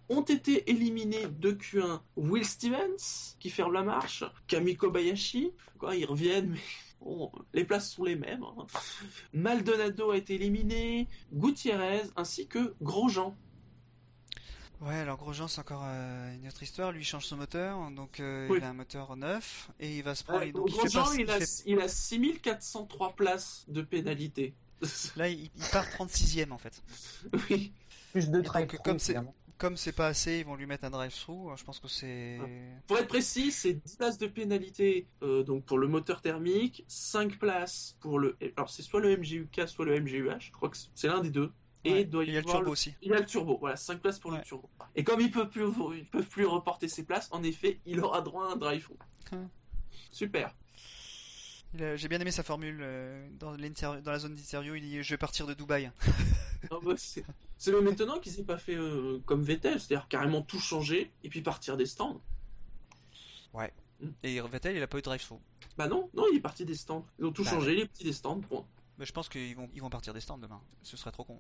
[0.09, 5.51] Ont été éliminés de Q1 Will Stevens, qui ferme la marche, Kami Kobayashi,
[5.93, 7.05] ils reviennent, mais
[7.53, 8.43] les places sont les mêmes.
[8.43, 8.65] Hein.
[9.33, 13.35] Maldonado a été éliminé, Gutiérrez, ainsi que Grosjean.
[14.81, 16.91] Ouais, alors Grosjean, c'est encore euh, une autre histoire.
[16.91, 20.15] Lui, il change son moteur, donc euh, il a un moteur neuf et il va
[20.15, 20.43] se prendre.
[20.51, 24.55] donc, Grosjean, il, a, il a 6403 places de pénalité.
[25.15, 26.81] Là, il, part 36ème en fait.
[27.49, 27.71] Oui.
[28.11, 29.15] Plus de drive comme c'est
[29.61, 31.55] comme c'est pas assez, ils vont lui mettre un drive-through.
[31.55, 32.39] Je pense que c'est.
[32.87, 37.37] Pour être précis, c'est 10 places de pénalité euh, donc pour le moteur thermique, 5
[37.37, 38.35] places pour le.
[38.57, 40.39] Alors c'est soit le MGUK, soit le MGUH.
[40.39, 41.51] Je crois que c'est l'un des deux.
[41.83, 42.93] Et il y a le turbo aussi.
[43.01, 44.69] Il a le turbo, voilà, 5 places pour le turbo.
[44.95, 48.21] Et comme ils peuvent plus, ils peuvent plus reporter ses places, en effet, il aura
[48.21, 48.97] droit à un drive through.
[49.31, 49.49] Hum.
[50.11, 50.53] Super.
[51.73, 54.75] J'ai bien aimé sa formule euh, dans, dans la zone d'interview.
[54.75, 55.91] Il dit Je vais partir de Dubaï.
[56.69, 61.11] Bah, c'est le maintenant qu'il s'est pas fait euh, comme Vettel, c'est-à-dire carrément tout changer
[61.23, 62.21] et puis partir des stands.
[63.53, 63.73] Ouais.
[64.03, 64.13] Hum.
[64.21, 65.39] Et Vettel, il a pas eu de drive-through.
[65.77, 67.03] Bah non, non, il est parti des stands.
[67.17, 68.63] Ils ont tout bah changé, les petits des stands, point.
[68.99, 70.61] Mais je pense qu'ils vont, ils vont partir des stands demain.
[70.83, 71.39] Ce serait trop con.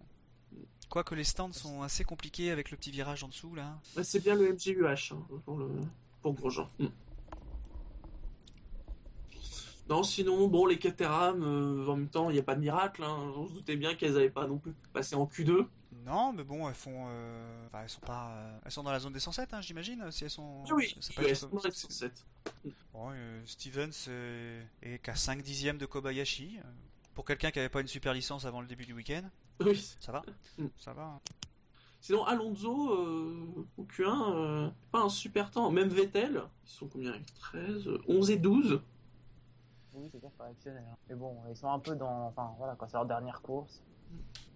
[0.91, 3.79] Quoique les stands sont assez compliqués avec le petit virage en dessous là.
[3.95, 5.69] Bah, c'est bien le MGUH hein, pour, le...
[6.21, 6.67] pour Grosjean.
[6.81, 6.91] Hum.
[9.87, 13.03] Non, sinon, bon, les Caterham, euh, en même temps, il n'y a pas de miracle.
[13.03, 13.33] Hein.
[13.37, 15.65] On se doutait bien qu'elles n'avaient pas non plus passé en Q2.
[16.05, 19.13] Non, mais bon, elles font, euh, elles sont pas, euh, elles sont dans la zone
[19.13, 20.11] des 107, hein, j'imagine.
[20.11, 22.25] Si elles sont, oui, elles sont dans les 107.
[22.91, 23.11] Bon,
[23.45, 24.09] Stevens
[24.81, 26.59] est qu'à 5 dixièmes de Kobayashi.
[27.13, 29.23] Pour quelqu'un qui n'avait pas une super licence avant le début du week-end.
[29.65, 29.95] Oui.
[29.99, 30.21] Ça va?
[30.57, 30.65] Mm.
[30.77, 31.03] Ça va.
[31.03, 31.19] Hein.
[31.99, 35.69] Sinon, Alonso, au Q1, pas un super temps.
[35.69, 37.13] Même Vettel, ils sont combien?
[37.39, 38.81] 13, 11 et 12.
[39.93, 40.83] Oui, c'est pas exceptionnel.
[40.89, 40.95] Hein.
[41.09, 42.27] Mais bon, ils sont un peu dans.
[42.27, 43.83] Enfin, voilà, c'est leur dernière course.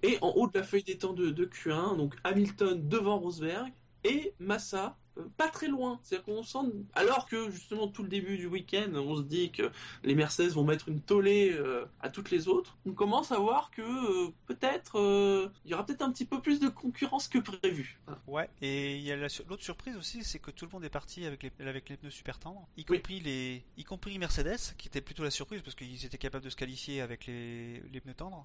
[0.01, 3.73] Et en haut de la feuille des temps de, de Q1, donc Hamilton devant Rosberg
[4.03, 4.89] et Massa euh,
[5.37, 5.99] pas très loin.
[6.03, 9.71] C'est-à-dire qu'on sent, alors que justement tout le début du week-end, on se dit que
[10.03, 13.71] les Mercedes vont mettre une tollée euh, à toutes les autres, on commence à voir
[13.71, 17.99] que euh, peut-être il y aura peut-être un petit peu plus de concurrence que prévu.
[18.27, 21.25] Ouais, et il y a l'autre surprise aussi, c'est que tout le monde est parti
[21.25, 25.01] avec les, avec les pneus super tendres, y compris les, y compris Mercedes, qui était
[25.01, 28.43] plutôt la surprise parce qu'ils étaient capables de se qualifier avec les, les pneus tendres.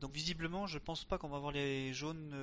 [0.00, 2.34] donc visiblement, je pense pas qu'on va avoir les jaunes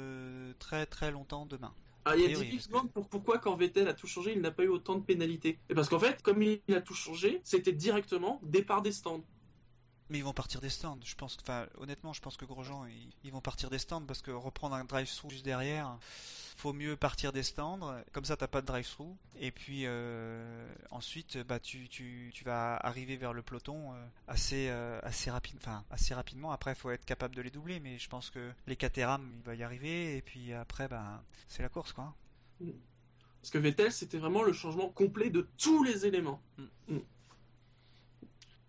[0.59, 1.73] très très longtemps demain.
[2.05, 2.59] Ah, il y a des
[2.93, 5.59] pour pourquoi quand Vettel a tout changé, il n'a pas eu autant de pénalités.
[5.69, 9.23] Et parce qu'en fait, comme il a tout changé, c'était directement départ des stands.
[10.11, 11.37] Mais ils vont partir des stands, je pense.
[11.41, 14.75] Enfin, honnêtement, je pense que Grosjean, ils, ils vont partir des stands parce que reprendre
[14.75, 15.97] un drive-through juste derrière,
[16.57, 17.79] faut mieux partir des stands.
[18.11, 19.15] Comme ça, t'as pas de drive-through.
[19.39, 24.67] Et puis euh, ensuite, bah tu, tu, tu vas arriver vers le peloton euh, assez
[24.69, 26.51] euh, assez rapide, enfin assez rapidement.
[26.51, 29.43] Après, il faut être capable de les doubler, mais je pense que les Caterham, il
[29.43, 30.17] va y arriver.
[30.17, 32.13] Et puis après, bah c'est la course, quoi.
[32.59, 36.41] Parce que Vettel, c'était vraiment le changement complet de tous les éléments.
[36.57, 36.95] Mm.
[36.95, 36.99] Mm.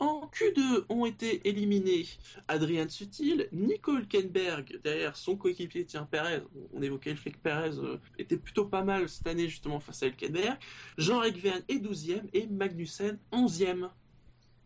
[0.02, 2.06] En Q2 ont été éliminés
[2.48, 6.42] Adrian Sutil, Nico Hülkenberg derrière son coéquipier Tiens Perez.
[6.74, 10.02] On évoquait le fait que Perez euh, était plutôt pas mal cette année justement face
[10.02, 10.58] à Hülkenberg.
[10.98, 13.90] Jean-Eric Verne est 12e et Magnussen 11e.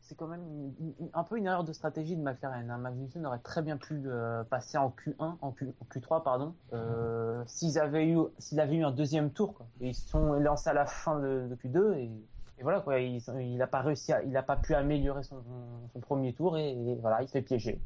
[0.01, 0.73] C'est quand même
[1.13, 2.71] un peu une erreur de stratégie de McLaren.
[2.71, 2.79] Hein.
[2.79, 7.79] Magnussen aurait très bien pu euh, passer en Q1, en, Q, 3 pardon, euh, s'ils
[7.79, 8.21] avaient eu,
[8.57, 9.67] avait eu un deuxième tour.
[9.83, 12.11] ils sont lancés à la fin de, de Q2 et
[12.59, 15.43] et voilà quoi, il, n'a pas réussi, il n'a pas pu améliorer son,
[16.01, 17.81] premier tour et, voilà, il se fait piéger.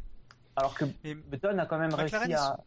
[0.57, 2.59] Alors que Button a quand même réussi à.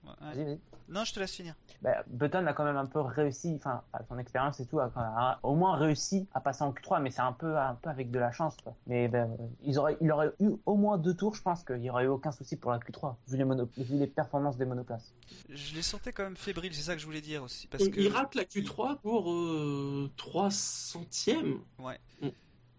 [0.90, 1.56] Non, je te laisse finir.
[1.82, 5.40] Bah, Button a quand même un peu réussi, enfin, à son expérience et tout, a,
[5.42, 8.20] au moins réussi à passer en Q3, mais c'est un peu, un peu avec de
[8.20, 8.56] la chance.
[8.64, 8.76] Quoi.
[8.88, 11.90] Mais ben, ils auraient, il aurait eu au moins deux tours, je pense qu'il n'y
[11.90, 15.14] aurait eu aucun souci pour la Q3, vu les, mono, vu les performances des monoplaces.
[15.50, 17.68] Je les sentais quand même fébriles, c'est ça que je voulais dire aussi.
[17.68, 18.00] Parce que...
[18.00, 21.60] Il rate la Q3 pour euh, 3 centièmes.
[21.80, 22.00] Ouais.
[22.22, 22.30] Mm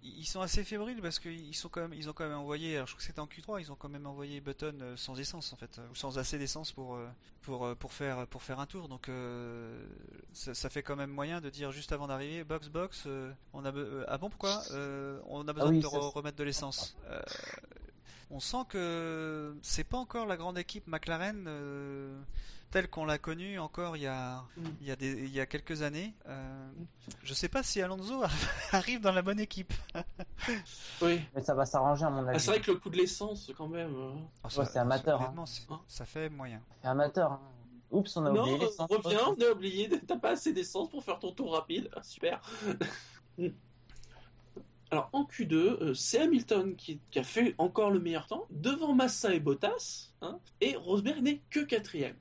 [0.04, 2.86] ils sont assez fébriles parce qu'ils sont quand même, ils ont quand même envoyé, alors
[2.86, 5.52] je crois que c'était en Q3, ils ont quand même envoyé Button euh, sans essence
[5.52, 7.08] en fait, ou sans assez d'essence pour euh,
[7.40, 8.88] pour euh, pour faire pour faire un tour.
[8.88, 9.10] Donc
[10.32, 13.08] ça, fait quand même moyen de dire juste avant d'arriver, box box,
[13.54, 13.72] on a
[14.08, 14.62] ah bon pourquoi
[15.26, 16.96] on a besoin ah de remettre de l'essence.
[18.30, 21.48] on sent que c'est pas encore la grande équipe McLaren
[22.74, 24.62] telle qu'on l'a connue encore il y a, mm.
[24.80, 26.12] il y a, des, il y a quelques années.
[26.28, 26.68] Euh,
[27.22, 28.24] je sais pas si Alonso
[28.72, 29.72] arrive dans la bonne équipe.
[31.00, 31.20] oui.
[31.36, 32.34] Mais ça va s'arranger à mon avis.
[32.34, 33.94] Ah, c'est vrai que le coup de l'essence, quand même.
[33.94, 34.10] Euh.
[34.42, 35.22] Ah, c'est amateur.
[35.22, 35.34] Hein.
[35.70, 36.60] Hein ça fait moyen.
[36.82, 37.30] C'est amateur.
[37.30, 37.40] Hein.
[37.92, 38.90] Oups, on a oublié l'essence.
[38.90, 39.88] reviens, on a oublié.
[40.04, 41.88] T'as pas assez d'essence pour faire ton tour rapide.
[41.94, 42.42] Ah, super.
[44.90, 49.32] Alors en Q2, euh, c'est Hamilton qui, a fait encore le meilleur temps, devant Massa
[49.32, 50.10] et Bottas,
[50.60, 52.16] et Rosberg n'est que quatrième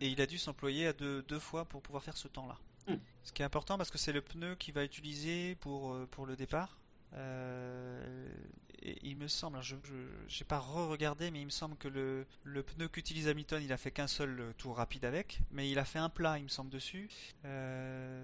[0.00, 2.58] et il a dû s'employer à deux, deux fois pour pouvoir faire ce temps-là.
[2.88, 2.98] Hmm.
[3.22, 6.26] Ce qui est important parce que c'est le pneu qu'il va utiliser pour, euh, pour
[6.26, 6.78] le départ.
[7.12, 8.32] Euh,
[8.82, 12.62] et il me semble, je n'ai pas re-regardé, mais il me semble que le, le
[12.62, 15.98] pneu qu'utilise Hamilton, il a fait qu'un seul tour rapide avec, mais il a fait
[15.98, 17.10] un plat, il me semble, dessus.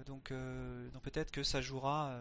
[0.07, 2.19] donc, donc peut-être que ça jouera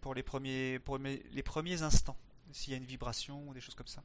[0.00, 2.16] pour, les premiers, pour les premiers instants,
[2.50, 4.02] s'il y a une vibration ou des choses comme ça.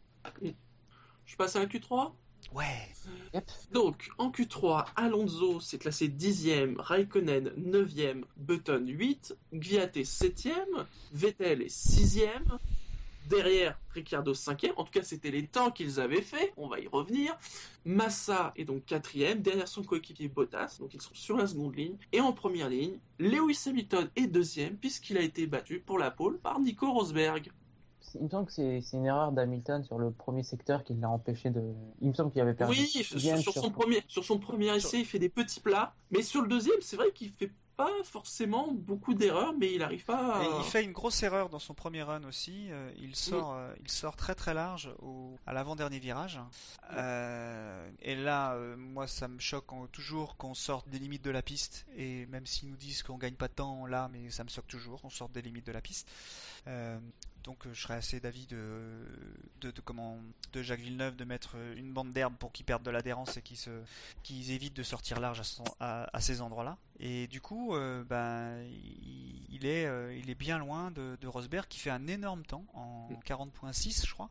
[1.25, 2.13] Je passe à la Q3
[2.53, 2.93] Ouais.
[3.71, 11.67] Donc, en Q3, Alonso s'est classé 10e, Raikkonen 9e, Button 8, Gviat 7e, Vettel est
[11.67, 12.57] 6e,
[13.27, 16.87] derrière Ricciardo 5e, en tout cas c'était les temps qu'ils avaient fait, on va y
[16.87, 17.37] revenir.
[17.85, 21.97] Massa est donc 4e, derrière son coéquipier Bottas, donc ils sont sur la seconde ligne.
[22.11, 26.39] Et en première ligne, Lewis Hamilton est deuxième puisqu'il a été battu pour la pole
[26.39, 27.51] par Nico Rosberg
[28.15, 31.49] il me semble que c'est une erreur d'Hamilton sur le premier secteur qui l'a empêché
[31.49, 31.61] de.
[32.01, 32.77] Il me semble qu'il avait perdu.
[32.77, 36.41] Oui, sur, son premier, sur son premier essai, il fait des petits plats, mais sur
[36.41, 40.39] le deuxième, c'est vrai qu'il fait pas forcément beaucoup d'erreurs, mais il arrive pas.
[40.39, 40.57] À...
[40.57, 42.71] il fait une grosse erreur dans son premier run aussi.
[42.71, 46.39] Euh, il sort, euh, il sort très très large au, à l'avant-dernier virage.
[46.93, 51.85] Euh, et là, moi, ça me choque toujours qu'on sorte des limites de la piste.
[51.95, 54.67] Et même s'ils nous disent qu'on gagne pas de temps là, mais ça me choque
[54.67, 56.09] toujours qu'on sorte des limites de la piste.
[57.47, 59.05] Donc euh, je serais assez d'avis de,
[59.61, 60.19] de, comment,
[60.51, 63.41] de Jacques Villeneuve de mettre euh, une bande d'herbe pour qu'ils perdent de l'adhérence et
[63.41, 63.69] qu'ils se,
[64.21, 65.41] qu'ils évitent de sortir large
[65.79, 66.77] à, à, ces endroits-là.
[66.99, 68.61] Et du coup, euh, ben,
[69.49, 69.87] il, est,
[70.19, 74.29] il est bien loin de, Rosberg qui fait un énorme temps en 40.6 je crois.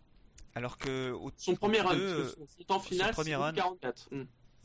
[0.55, 4.11] Alors que au, son premier run, son, temps final, c'est 44.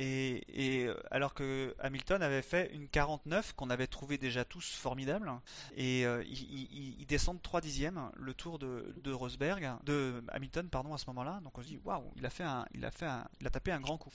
[0.02, 5.32] Et, euh, alors que Hamilton avait fait une 49 qu'on avait trouvé déjà tous formidable,
[5.76, 10.98] et euh, il, descend de 3 dixièmes le tour de, Rosberg, de Hamilton pardon à
[10.98, 11.40] ce moment-là.
[11.44, 13.50] Donc on se dit waouh, il a fait un, il a fait un, il a
[13.52, 14.12] tapé un grand coup.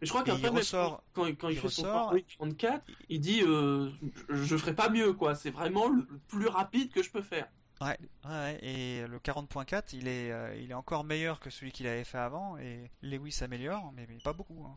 [0.00, 3.90] Mais je crois qu'après ressort, quand, il, fait ressort, son 34, il dit euh,
[4.30, 5.36] je ferai pas mieux quoi.
[5.36, 7.46] C'est vraiment le plus rapide que je peux faire.
[7.80, 10.30] Ouais, ouais, et le 40.4, il est,
[10.62, 14.34] il est encore meilleur que celui qu'il avait fait avant, et Lewis s'améliore, mais, pas
[14.34, 14.66] beaucoup.
[14.66, 14.76] Hein.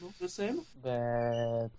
[0.00, 1.70] Donc, le CM ben,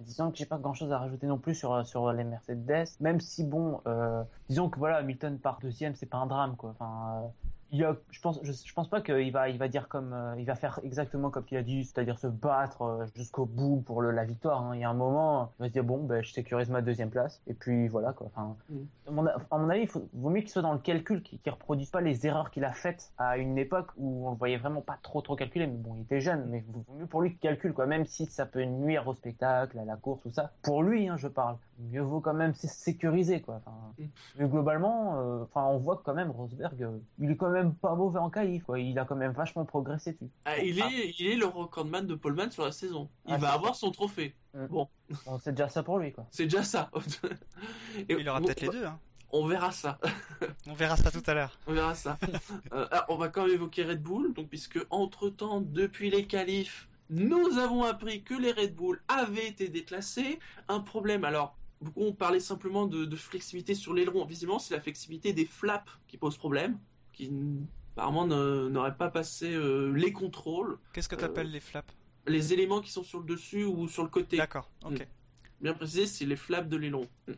[0.00, 3.20] disons que j'ai pas grand chose à rajouter non plus sur, sur les Mercedes, même
[3.20, 6.70] si bon, euh, disons que voilà, Hamilton part deuxième, c'est pas un drame quoi.
[6.70, 7.28] Enfin, euh,
[7.72, 10.80] je pense, je, pense pas qu'il va, il va dire comme, euh, il va faire
[10.82, 14.62] exactement comme il a dit, c'est-à-dire se battre euh, jusqu'au bout pour le, la victoire.
[14.62, 14.74] Hein.
[14.74, 17.10] Il y a un moment, il va se dire bon, ben, je sécurise ma deuxième
[17.10, 18.26] place, et puis voilà quoi.
[18.26, 19.28] Enfin, mm.
[19.50, 21.90] à, mon, avis, il faut, vaut mieux qu'il soit dans le calcul, qu'il ne reproduise
[21.90, 24.98] pas les erreurs qu'il a faites à une époque où on le voyait vraiment pas
[25.02, 25.66] trop trop calculer.
[25.66, 28.26] Mais bon, il était jeune, mais vaut mieux pour lui qu'il calcule quoi, même si
[28.26, 30.50] ça peut nuire au spectacle, à la course, tout ça.
[30.62, 31.56] Pour lui, hein, je parle.
[31.92, 33.60] Mieux vaut quand même sécuriser quoi.
[33.64, 34.04] Enfin, mm.
[34.38, 36.74] Mais globalement, euh, enfin, on voit quand même Rosberg,
[37.18, 38.78] il est quand même pas mauvais en qualif, quoi.
[38.78, 40.30] Il a quand même vachement progressé dessus.
[40.44, 43.08] Ah, il, est, il est le recordman de Paulman sur la saison.
[43.26, 44.34] Il ah, va avoir son trophée.
[44.54, 44.66] Mm.
[44.66, 44.88] Bon.
[45.40, 46.26] c'est déjà ça pour lui, quoi.
[46.30, 46.90] C'est déjà ça.
[48.08, 48.98] il aura peut-être les deux, hein.
[49.32, 49.98] On verra ça.
[50.66, 51.58] on verra ça tout à l'heure.
[51.66, 52.18] On verra ça.
[52.72, 56.88] Euh, on va quand même évoquer Red Bull, donc puisque entre temps, depuis les qualifs,
[57.08, 60.38] nous avons appris que les Red Bull avaient été déclassés.
[60.68, 64.24] Un problème, alors beaucoup ont parlé simplement de, de flexibilité sur l'aileron.
[64.24, 66.78] Visiblement, c'est la flexibilité des flaps qui pose problème
[67.20, 67.32] qui
[67.92, 70.78] apparemment n'aurait pas passé euh, les contrôles.
[70.92, 71.92] Qu'est-ce que tu appelles euh, les flaps?
[72.26, 74.36] Les éléments qui sont sur le dessus ou sur le côté.
[74.36, 75.00] D'accord, ok.
[75.00, 75.04] Mm.
[75.60, 77.08] Bien précisé, c'est les flaps de l'aileron.
[77.28, 77.32] Mm.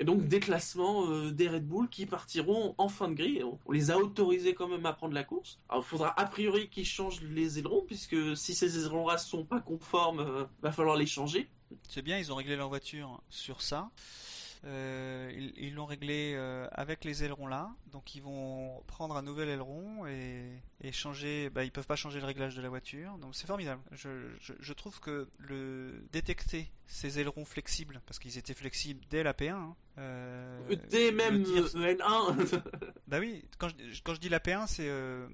[0.00, 3.44] Et donc déclassement euh, des Red Bull qui partiront en fin de grille.
[3.66, 5.60] On les a autorisés quand même à prendre la course.
[5.68, 9.60] Alors il faudra a priori qu'ils changent les ailerons puisque si ces ailerons-là sont pas
[9.60, 11.50] conformes, il va falloir les changer.
[11.88, 13.90] C'est bien, ils ont réglé leur voiture sur ça.
[14.66, 19.48] Euh, ils l'ont réglé euh, avec les ailerons là, donc ils vont prendre un nouvel
[19.48, 21.48] aileron et, changer.
[21.50, 23.80] Bah, ils peuvent pas changer le réglage de la voiture, donc c'est formidable.
[23.92, 29.52] Je, trouve que le détecter ces ailerons flexibles, parce qu'ils étaient flexibles dès la P1,
[29.52, 32.62] hein, euh, dès même le N1.
[33.06, 35.28] bah oui, quand je, quand je dis la P1, c'est euh,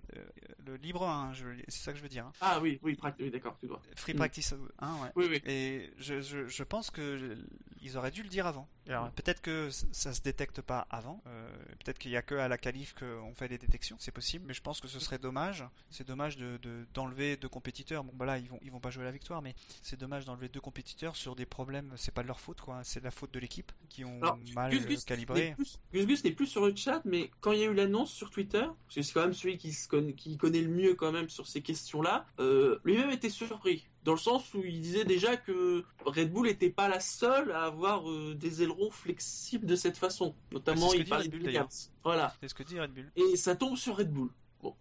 [0.67, 1.33] le libre 1,
[1.69, 2.27] c'est ça que je veux dire.
[2.27, 2.33] Hein.
[2.41, 2.99] Ah oui, oui,
[3.31, 5.09] d'accord, tu Free Practice 1, ouais.
[5.15, 5.43] Oui, oui.
[5.47, 7.37] Et je, je, je pense que
[7.83, 8.69] ils auraient dû le dire avant.
[8.89, 11.49] Alors peut-être que ça se détecte pas avant, euh,
[11.85, 14.55] peut-être qu'il y a que à la qualif qu'on fait des détections, c'est possible, mais
[14.55, 15.65] je pense que ce serait dommage.
[15.91, 16.59] C'est dommage de
[16.95, 18.05] d'enlever deux compétiteurs.
[18.05, 20.49] Bon bah là ils vont ils vont pas jouer la victoire, mais c'est dommage d'enlever
[20.49, 21.93] deux compétiteurs sur des problèmes.
[21.97, 24.21] C'est pas de leur faute quoi, c'est de la faute de l'équipe qui ont
[24.57, 24.73] mal
[25.07, 25.55] calibré.
[25.93, 28.31] Gus Gus n'est plus sur le chat, mais quand il y a eu l'annonce sur
[28.31, 31.61] Twitter, c'est quand même celui qui, connaît, qui connaît le mieux quand même sur ces
[31.61, 36.47] questions-là, euh, lui-même était surpris dans le sens où il disait déjà que Red Bull
[36.47, 40.35] n'était pas la seule à avoir euh, des ailerons flexibles de cette façon.
[40.53, 41.67] Notamment, il parlait de.
[42.05, 42.33] Voilà.
[42.41, 43.11] C'est ce que dit Red Bull.
[43.17, 44.31] Et ça tombe sur Red Bull.
[44.63, 44.77] Bon.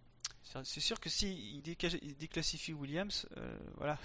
[0.62, 3.98] C'est sûr que si il, déclassifie Williams, euh, voilà.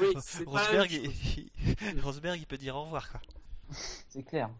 [0.00, 0.06] oui,
[0.46, 3.20] Rosberg, il, Rosberg, il peut dire au revoir, quoi.
[4.08, 4.50] C'est clair.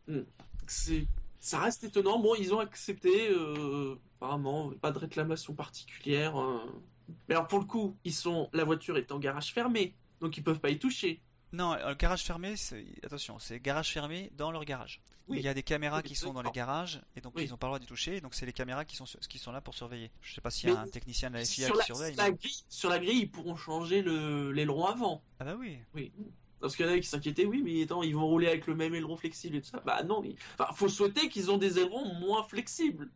[0.66, 1.06] C'est
[1.40, 2.18] Ça reste étonnant.
[2.18, 6.36] Bon, ils ont accepté, euh, apparemment, pas de réclamation particulière.
[6.36, 6.62] Hein.
[7.28, 10.44] Mais alors, pour le coup, ils sont, la voiture est en garage fermé, donc ils
[10.44, 11.20] peuvent pas y toucher.
[11.52, 12.54] Non, le garage fermé,
[13.02, 15.02] attention, c'est garage fermé dans leur garage.
[15.28, 17.66] Il y a des caméras qui sont dans les garages et donc ils n'ont pas
[17.66, 18.20] le droit d'y toucher.
[18.20, 20.10] Donc c'est les caméras qui sont qui sont là pour surveiller.
[20.22, 22.14] Je sais pas s'il y a un technicien de la FIA qui surveille.
[22.14, 25.22] Sur la, grille, sur la grille, ils pourront changer l'aileron avant.
[25.38, 25.78] Ah bah oui.
[25.94, 26.12] Oui.
[26.60, 28.74] Parce qu'il y en a qui s'inquiétaient, oui, mais attends, ils vont rouler avec le
[28.74, 29.82] même aileron flexible et tout ça.
[29.84, 33.08] Bah non, il enfin, faut souhaiter qu'ils ont des ailerons moins flexibles.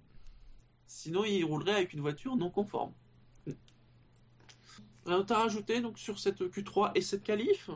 [0.86, 2.92] Sinon, ils rouleraient avec une voiture non conforme.
[5.06, 7.68] Rien à rajouter donc sur cette Q3 et cette qualif?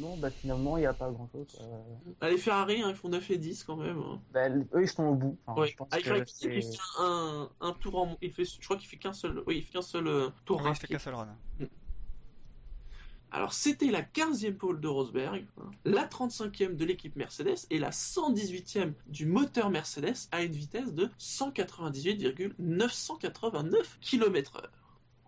[0.00, 1.46] Non, bah finalement, il n'y a pas grand chose.
[1.60, 2.28] Euh...
[2.30, 3.98] les Ferrari, hein, ils font 9 et 10 quand même.
[3.98, 4.20] Hein.
[4.32, 5.38] Bah, eux, ils sont au bout.
[5.46, 8.16] Enfin, je pense Avec que il fait un, un, tour en.
[8.22, 9.42] Il fait, je crois qu'il fait qu'un seul.
[9.46, 10.62] Oui, il fait qu'un seul euh, tour.
[10.62, 11.36] Ouais, il fait qu'un seul run.
[11.58, 11.64] Mm.
[13.32, 15.46] Alors, c'était la 15e pole de Rosberg,
[15.84, 21.08] la 35e de l'équipe Mercedes et la 118e du moteur Mercedes à une vitesse de
[21.18, 24.64] 198,989 km/h.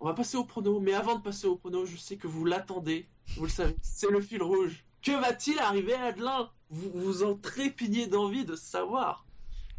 [0.01, 2.45] On va passer au prono, mais avant de passer au prono, je sais que vous
[2.45, 3.07] l'attendez.
[3.37, 4.85] Vous le savez, c'est le fil rouge.
[5.01, 6.51] Que va-t-il arriver à Adelin?
[6.71, 9.25] Vous vous en trépignez d'envie de savoir.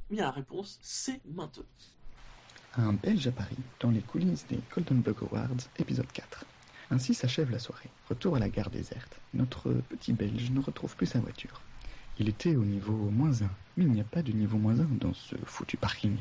[0.09, 1.65] Bien, la réponse, c'est maintenant.
[2.77, 6.45] Un Belge à Paris, dans les coulisses des Golden Bug Awards, épisode 4.
[6.93, 7.89] Ainsi s'achève la soirée.
[8.07, 9.19] Retour à la gare déserte.
[9.33, 11.59] Notre petit Belge ne retrouve plus sa voiture.
[12.19, 14.83] Il était au niveau moins 1, mais il n'y a pas de niveau moins 1
[14.99, 16.15] dans ce foutu parking.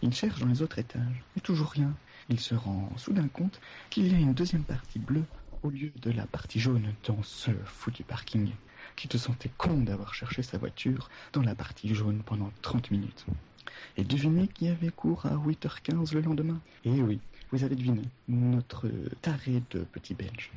[0.00, 1.94] Il cherche dans les autres étages, mais toujours rien
[2.28, 3.60] il se rend soudain compte
[3.90, 5.24] qu'il y a une deuxième partie bleue
[5.62, 8.50] au lieu de la partie jaune dans ce foutu parking.
[8.96, 13.26] Qui te sentait con d'avoir cherché sa voiture dans la partie jaune pendant 30 minutes.
[13.98, 16.60] Et devinez qui avait cours à 8h15 le lendemain?
[16.84, 17.20] Eh oui,
[17.56, 18.86] vous avez deviné, notre
[19.22, 20.52] taré de petit belge.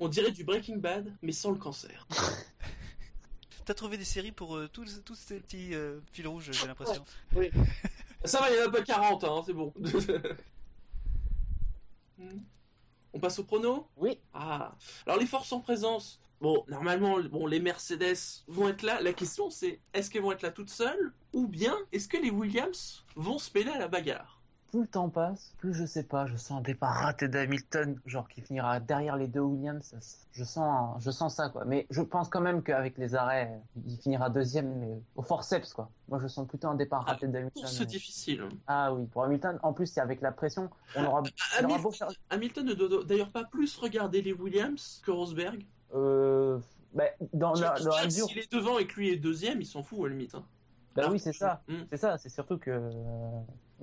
[0.00, 2.06] On dirait du Breaking Bad, mais sans le cancer.
[3.66, 7.04] T'as trouvé des séries pour euh, tous, tous, ces petits euh, fils rouges, j'ai l'impression.
[7.34, 7.50] Oui.
[8.24, 9.74] Ça va, il y en a pas 40, hein, c'est bon.
[13.12, 13.86] On passe au prono?
[13.96, 14.18] Oui.
[14.32, 14.74] Ah.
[15.04, 16.18] Alors les forces en présence.
[16.40, 19.02] Bon, normalement, bon, les Mercedes vont être là.
[19.02, 22.30] La question c'est, est-ce qu'elles vont être là toutes seules Ou bien, est-ce que les
[22.30, 24.35] Williams vont se mêler à la bagarre?
[24.70, 28.28] Plus le temps passe, plus je sais pas, je sens un départ raté d'Hamilton, genre
[28.28, 29.94] qui finira derrière les deux Williams.
[30.32, 31.64] Je sens, je sens ça quoi.
[31.64, 35.90] Mais je pense quand même qu'avec les arrêts, il finira deuxième, mais au forceps quoi.
[36.08, 37.66] Moi je sens plutôt un départ ah, raté d'Hamilton.
[37.66, 38.44] C'est difficile.
[38.66, 39.58] Ah oui, pour Hamilton.
[39.62, 41.22] En plus, c'est avec la pression, on aura.
[42.30, 45.64] Hamilton, ne doit d'ailleurs pas plus regarder les Williams que Rosberg.
[45.94, 46.58] Euh,
[46.92, 50.08] bah, dans S'il est devant et que lui est deuxième, il s'en fout à la
[50.10, 50.34] limite.
[50.34, 50.44] Hein.
[50.94, 51.62] Bah oui, c'est ça.
[51.68, 51.82] Hmm.
[51.90, 52.16] C'est ça.
[52.18, 52.90] C'est surtout que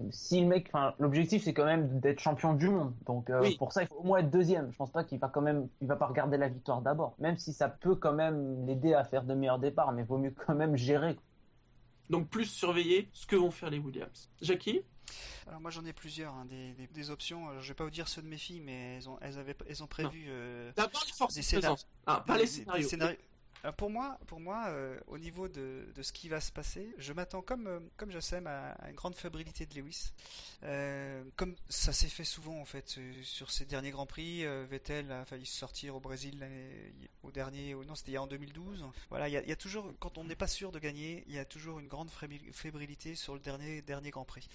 [0.10, 2.94] si le mec, enfin, l'objectif c'est quand même d'être champion du monde.
[3.06, 4.72] Donc euh, pour ça, il faut au moins être deuxième.
[4.72, 7.38] Je pense pas qu'il va quand même, il va pas regarder la victoire d'abord, même
[7.38, 10.56] si ça peut quand même l'aider à faire de meilleurs départs, mais vaut mieux quand
[10.56, 11.18] même gérer.
[12.10, 14.30] Donc plus surveiller ce que vont faire les Williams.
[14.42, 14.82] Jackie?
[15.48, 16.48] Alors moi j'en ai plusieurs, hein,
[16.94, 17.60] des, options.
[17.60, 19.84] je vais pas vous dire ceux de mes filles, mais elles ont, elles avaient, elles
[19.84, 20.26] ont prévu.
[20.28, 21.68] Euh, D'abord les forces des
[22.08, 22.88] Ah, pas les scénarios.
[23.66, 26.94] Euh, pour moi, pour moi euh, au niveau de, de, ce qui va se passer,
[26.98, 30.12] je m'attends comme, euh, comme Jassem à, à, une grande fébrilité de Lewis.
[31.36, 35.46] comme ça s'est fait souvent en fait sur ces derniers Grands Prix, Vettel a failli
[35.46, 36.46] sortir au Brésil
[37.24, 38.86] au dernier, non c'était en 2012.
[39.10, 41.80] Voilà, il y, toujours, quand on n'est pas sûr de gagner, il y a toujours
[41.80, 44.48] une grande fébrilité sur le dernier, dernier Grand Prix.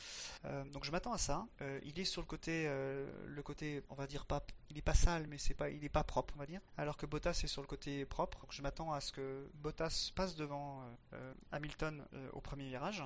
[0.72, 1.46] donc je m'attends à ça.
[1.84, 5.26] il est sur le côté, le côté, on va dire pas, il est pas sale,
[5.28, 6.60] mais c'est pas, il est pas propre, on va dire.
[6.76, 8.38] Alors que Bottas est sur le côté propre.
[8.40, 12.68] Donc je m'attends à à ce que Bottas passe devant euh, Hamilton euh, au premier
[12.68, 13.02] virage.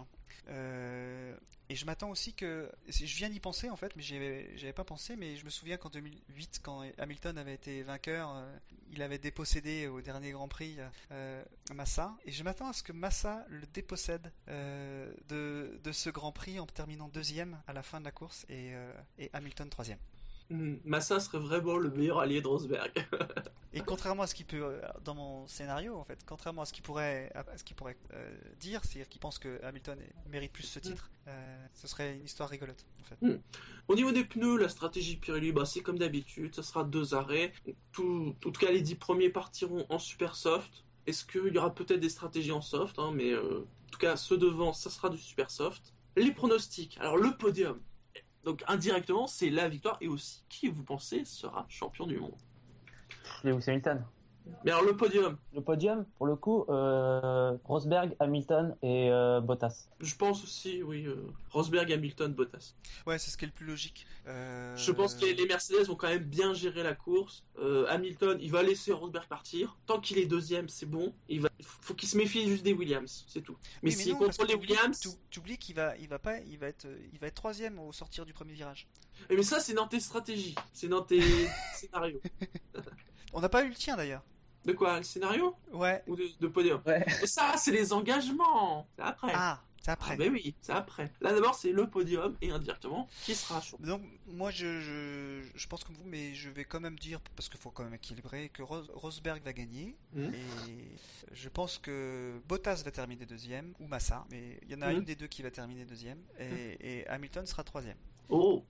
[0.49, 1.37] Euh,
[1.69, 5.17] et je m'attends aussi que, je viens d'y penser en fait, mais j'avais pas pensé,
[5.17, 8.43] mais je me souviens qu'en 2008, quand Hamilton avait été vainqueur,
[8.91, 10.79] il avait dépossédé au dernier Grand Prix
[11.73, 16.67] Massa, et je m'attends à ce que Massa le dépossède de, ce Grand Prix en
[16.67, 18.75] terminant deuxième à la fin de la course et
[19.33, 19.99] Hamilton troisième.
[20.51, 22.93] Hmm, Massa serait vraiment le meilleur allié de Rosberg.
[23.73, 26.73] et contrairement à ce qu'il peut, euh, dans mon scénario, en fait, contrairement à ce
[26.73, 29.99] qu'il pourrait, à ce qu'il pourrait euh, dire, c'est-à-dire qu'il pense que Hamilton
[30.31, 30.83] mérite plus ce hmm.
[30.83, 33.27] titre, euh, ce serait une histoire rigolote, en fait.
[33.27, 33.39] Hmm.
[33.89, 37.53] Au niveau des pneus, la stratégie Pirelli, bah, c'est comme d'habitude, ce sera deux arrêts.
[37.93, 40.85] Tout, en tout cas, les dix premiers partiront en super soft.
[41.07, 44.39] Est-ce qu'il y aura peut-être des stratégies en soft, hein, mais en tout cas, ceux
[44.39, 45.93] devant, ça sera du super soft.
[46.17, 46.99] Les pronostics.
[47.01, 47.81] Alors, le podium.
[48.45, 52.37] Donc indirectement, c'est la victoire et aussi qui vous pensez sera champion du monde?
[53.45, 54.05] Lewis Hamilton.
[54.65, 59.89] Mais alors le podium Le podium, pour le coup, euh, Rosberg, Hamilton et euh, Bottas.
[60.01, 61.07] Je pense aussi, oui.
[61.07, 62.75] Euh, Rosberg, Hamilton, Bottas.
[63.07, 64.07] Ouais, c'est ce qui est le plus logique.
[64.27, 67.45] Je pense que les Mercedes vont quand même bien gérer la course.
[67.89, 69.77] Hamilton, il va laisser Rosberg partir.
[69.87, 71.15] Tant qu'il est deuxième, c'est bon.
[71.29, 71.49] Il va...
[71.61, 73.57] faut qu'il se méfie juste des Williams, c'est tout.
[73.83, 76.69] Mais, si s'il contrôle les Williams, tu oublies qu'il va, il va pas, il va
[76.69, 78.89] être, il va être troisième au sortir du premier virage.
[79.31, 81.23] Mais ça, c'est dans tes stratégies, c'est dans tes
[81.75, 82.21] scénarios.
[83.33, 84.23] On n'a pas eu le tien d'ailleurs.
[84.65, 86.03] De quoi Le scénario Ouais.
[86.07, 87.05] Ou de, podium Ouais.
[87.23, 88.87] Et ça, c'est les engagements.
[88.97, 89.33] C'est après.
[89.35, 90.17] Ah, c'est après.
[90.21, 91.13] Ah, oui, c'est après.
[91.21, 93.77] Là d'abord, c'est le podium et indirectement qui sera chaud.
[93.81, 97.49] Donc, moi, je, je, je, pense comme vous, mais je vais quand même dire, parce
[97.49, 99.97] qu'il faut quand même équilibrer, que Rosberg va gagner.
[100.15, 100.23] Mmh.
[100.23, 100.97] Et
[101.33, 104.97] je pense que Bottas va terminer deuxième, ou Massa, mais il y en a mmh.
[104.99, 106.77] une des deux qui va terminer deuxième, et, mmh.
[106.81, 107.99] et Hamilton sera troisième.
[108.29, 108.65] Oh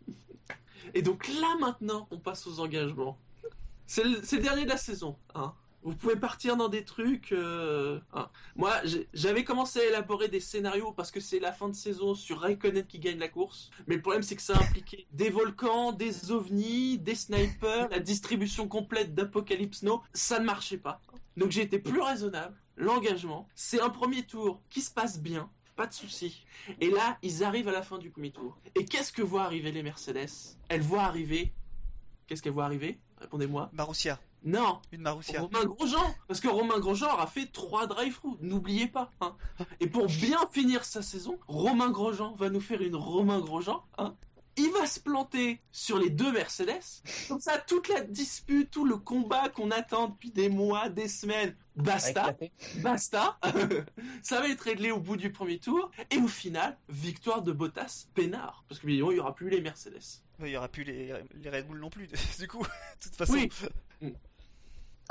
[0.95, 3.19] Et donc là maintenant, on passe aux engagements.
[3.87, 5.19] C'est le, le, dernier de la saison.
[5.35, 5.55] Hein.
[5.85, 7.33] Vous pouvez partir dans des trucs.
[7.33, 8.29] Euh, hein.
[8.57, 8.73] Moi,
[9.13, 12.87] j'avais commencé à élaborer des scénarios parce que c'est la fin de saison sur Raikkonen
[12.87, 13.71] qui gagne la course.
[13.87, 18.69] Mais le problème, c'est que ça impliquait des volcans, des ovnis, des snipers, la distribution
[18.69, 20.03] complète d'Apocalypse No.
[20.13, 21.01] Ça ne marchait pas.
[21.37, 22.57] Donc j'ai été plus raisonnable.
[22.77, 25.51] L'engagement, c'est un premier tour qui se passe bien.
[25.77, 26.45] Pas de souci.
[26.81, 28.59] Et là, ils arrivent à la fin du premier tour.
[28.75, 30.57] Et qu'est-ce que voient arriver les Mercedes?
[30.69, 31.53] Elles voient arriver.
[32.27, 33.01] Qu'est-ce qu'elles voient arriver?
[33.19, 33.71] Répondez-moi.
[33.73, 34.21] Marussia.
[34.45, 34.81] Non.
[34.91, 35.41] Une Marussia.
[35.41, 36.15] Romain Grosjean.
[36.29, 38.39] Parce que Romain Grosjean aura fait trois drive-through.
[38.41, 39.11] N'oubliez pas.
[39.21, 39.37] Hein.
[39.81, 43.85] Et pour bien finir sa saison, Romain Grosjean va nous faire une Romain Grosjean.
[43.99, 44.15] Hein.
[44.57, 46.83] Il va se planter sur les deux Mercedes.
[47.27, 51.57] Comme ça, toute la dispute, tout le combat qu'on attend depuis des mois, des semaines,
[51.75, 52.37] basta.
[52.81, 53.39] Basta.
[54.23, 55.91] ça va être réglé au bout du premier tour.
[56.11, 58.65] Et au final, victoire de Bottas, peinard.
[58.69, 60.03] Parce que il n'y aura plus les Mercedes.
[60.41, 62.09] Il n'y aura plus les, les, Red Bull non plus,
[62.39, 63.35] du coup, de toute façon.
[63.35, 63.49] Oui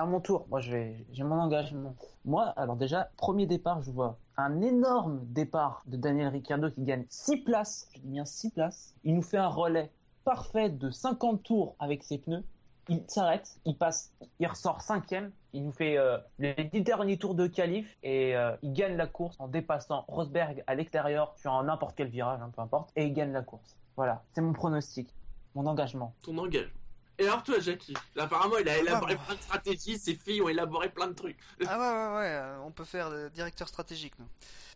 [0.01, 1.95] à mon tour, moi j'ai mon engagement.
[2.25, 7.05] Moi, alors déjà, premier départ, je vois un énorme départ de Daniel Ricciardo qui gagne
[7.07, 7.87] 6 places.
[7.93, 8.95] Je dis bien 6 places.
[9.03, 9.91] Il nous fait un relais
[10.23, 12.43] parfait de 50 tours avec ses pneus.
[12.89, 15.31] Il s'arrête, il passe, il ressort cinquième.
[15.53, 19.05] Il nous fait euh, les 10 derniers tours de qualif et euh, il gagne la
[19.05, 23.13] course en dépassant Rosberg à l'extérieur sur n'importe quel virage, hein, peu importe, et il
[23.13, 23.77] gagne la course.
[23.97, 25.13] Voilà, c'est mon pronostic,
[25.53, 26.15] mon engagement.
[26.23, 26.80] Ton engagement.
[27.21, 30.89] Et alors toi, Jackie Apparemment, il a élaboré plein de stratégies, ses filles ont élaboré
[30.89, 31.37] plein de trucs.
[31.67, 34.27] Ah ouais, ouais, ouais, euh, on peut faire le directeur stratégique, nous.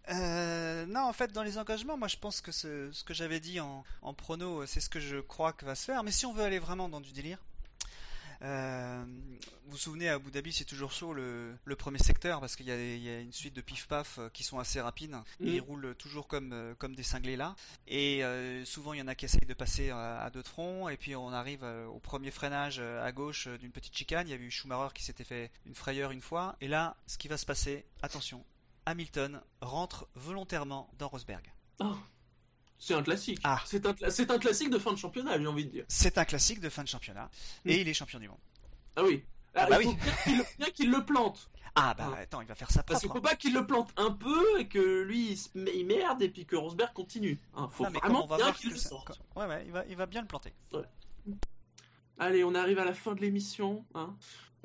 [0.10, 3.40] Euh, non, en fait, dans les engagements, moi je pense que ce, ce que j'avais
[3.40, 6.04] dit en, en prono, c'est ce que je crois que va se faire.
[6.04, 7.40] Mais si on veut aller vraiment dans du délire,
[8.46, 9.04] euh,
[9.66, 12.72] vous vous souvenez, à Abu Dhabi, c'est toujours chaud le, premier secteur parce qu'il y,
[12.72, 15.16] a une suite de pif-paf euh, qui sont assez rapides.
[15.40, 15.48] Mm.
[15.48, 17.56] ils roulent toujours comme, euh, comme des cinglés là.
[17.88, 18.22] Et
[18.66, 20.90] souvent, il y en a qui essayent de passer à, deux de front.
[20.90, 24.28] Et puis, on arrive au premier freinage à gauche d'une petite chicane.
[24.28, 26.56] Il y a eu Schumacher qui s'était fait une frayeur une fois.
[26.62, 28.46] Et là, ce qui va se passer, attention,
[28.86, 31.52] Hamilton rentre volontairement dans Rosberg.
[31.80, 31.96] Oh.
[32.78, 33.40] C'est un classique.
[33.44, 33.62] Ah.
[33.66, 35.86] C'est un, un, classique de fin de championnat, j'ai envie de dire.
[35.88, 37.30] C'est un classique de fin de championnat.
[37.64, 37.70] Mm.
[37.70, 38.38] Et il est champion du monde.
[38.96, 39.24] Ah oui.
[39.56, 41.50] Ah, bah il faut bien qu'il le plante.
[41.78, 42.20] Ah bah hein.
[42.22, 44.68] attends, il va faire ça Parce qu'il faut pas qu'il le plante un peu et
[44.70, 47.38] que lui il, merde et puis que Rosberg continue.
[47.54, 49.20] Hein, faut vraiment bien qu'il le sorte.
[49.36, 50.54] Ouais ouais, il va, il va bien le planter.
[52.18, 53.86] Allez, on arrive à la fin de l'émission.
[53.94, 54.16] Hein.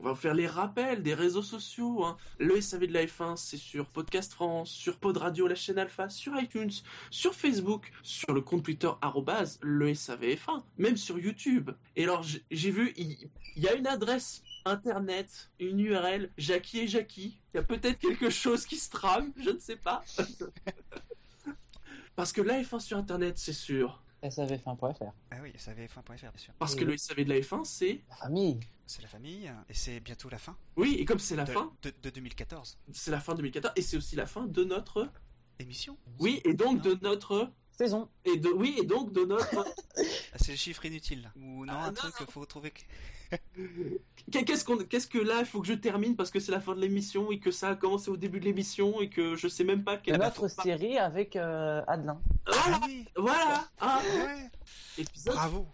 [0.03, 2.07] On va faire les rappels des réseaux sociaux.
[2.07, 2.17] Hein.
[2.39, 6.09] Le SAV de la F1, c'est sur Podcast France, sur Pod Radio, la chaîne Alpha,
[6.09, 6.71] sur iTunes,
[7.11, 8.89] sur Facebook, sur le compte Twitter
[9.61, 11.71] le SAVF1, même sur YouTube.
[11.97, 17.39] Et alors, j'ai vu, il y, a une adresse internet, une URL, Jackie et Jackie.
[17.53, 20.03] Il y a peut-être quelque chose qui se trame, je ne sais pas.
[22.17, 25.13] Parce que la F1 sur internet, c'est sûr savf1.fr.
[25.31, 26.53] Ah oui, savf1.fr, bien sûr.
[26.59, 28.03] Parce que le SAV de la F1, c'est.
[28.09, 28.61] La famille.
[28.87, 30.57] C'est la famille, et c'est bientôt la fin.
[30.77, 31.73] Oui, et comme c'est la fin.
[31.83, 32.79] De, 2014.
[32.93, 35.09] C'est la fin de 2014, et c'est aussi la fin de notre.
[35.59, 37.53] Émission Oui, et donc de notre.
[37.81, 38.11] Saison.
[38.27, 39.65] Et de, oui, et donc de notre.
[40.33, 41.31] Ah, c'est le chiffre inutile.
[41.37, 42.75] Ou non, ah, un truc qu'il faut trouver.
[44.31, 46.75] Qu'est-ce qu'on, qu'est-ce que là, il faut que je termine parce que c'est la fin
[46.75, 49.65] de l'émission et que ça a commencé au début de l'émission et que je sais
[49.65, 50.19] même pas quelle.
[50.19, 52.21] Notre série avec euh, Adelin.
[52.47, 52.81] Voilà,
[53.17, 53.69] voilà.
[53.81, 54.03] Ah,
[55.27, 55.67] Bravo.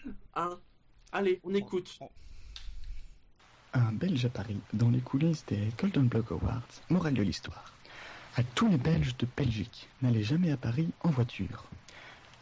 [1.12, 1.99] Allez, on écoute.
[3.73, 7.73] Un Belge à Paris, dans les coulisses des Golden Block Awards, morale de l'histoire.
[8.37, 11.65] À tous les Belges de Belgique, n'allez jamais à Paris en voiture.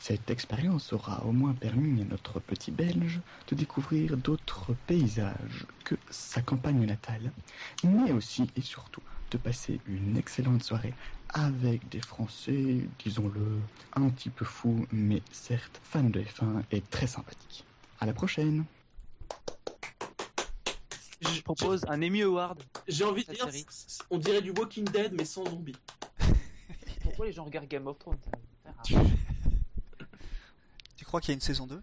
[0.07, 5.95] Cette expérience aura au moins permis à notre petit Belge de découvrir d'autres paysages que
[6.11, 7.33] sa campagne natale,
[7.83, 9.01] mais aussi et surtout
[9.31, 10.93] de passer une excellente soirée
[11.31, 13.47] avec des Français, disons-le,
[13.95, 17.65] un petit peu fous, mais certes fans de F1 et très sympathiques.
[17.99, 18.67] À la prochaine
[21.45, 22.63] propose un Emmy Award.
[22.87, 23.49] J'ai envie de dire,
[24.11, 25.73] on dirait du Walking Dead mais sans zombies.
[27.03, 28.19] Pourquoi les gens regardent Game of Thrones?
[31.15, 31.81] crois qu'il y a une saison 2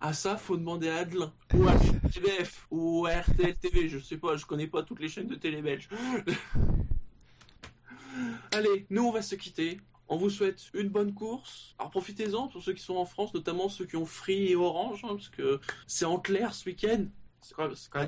[0.00, 1.32] Ah ça, faut demander à Adelin.
[1.54, 1.74] Ou à
[2.12, 5.36] TVF, ou à RTL TV, je sais pas, je connais pas toutes les chaînes de
[5.36, 5.88] télé belges.
[8.52, 9.80] Allez, nous on va se quitter.
[10.08, 11.76] On vous souhaite une bonne course.
[11.78, 15.04] Alors profitez-en pour ceux qui sont en France, notamment ceux qui ont Free et Orange,
[15.04, 17.04] hein, parce que c'est en clair ce week-end.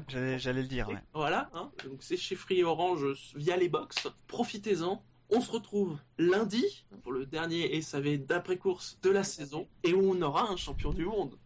[0.09, 0.89] J'allais le dire.
[0.89, 0.97] Ouais.
[1.15, 1.71] Voilà, hein.
[1.85, 3.07] donc c'est chez Free et Orange
[3.37, 4.09] via les box.
[4.27, 5.05] Profitez-en.
[5.31, 10.23] On se retrouve lundi pour le dernier SAV d'après-course de la saison et où on
[10.23, 11.37] aura un champion du monde.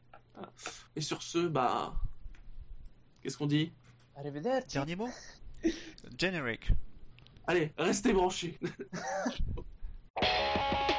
[0.96, 1.94] Et sur ce, bah.
[3.20, 3.72] Qu'est-ce qu'on dit?
[4.16, 4.74] Arrivederci.
[4.74, 5.08] Dernier mot?
[6.18, 6.70] Generic.
[7.46, 8.58] Allez, restez branchés.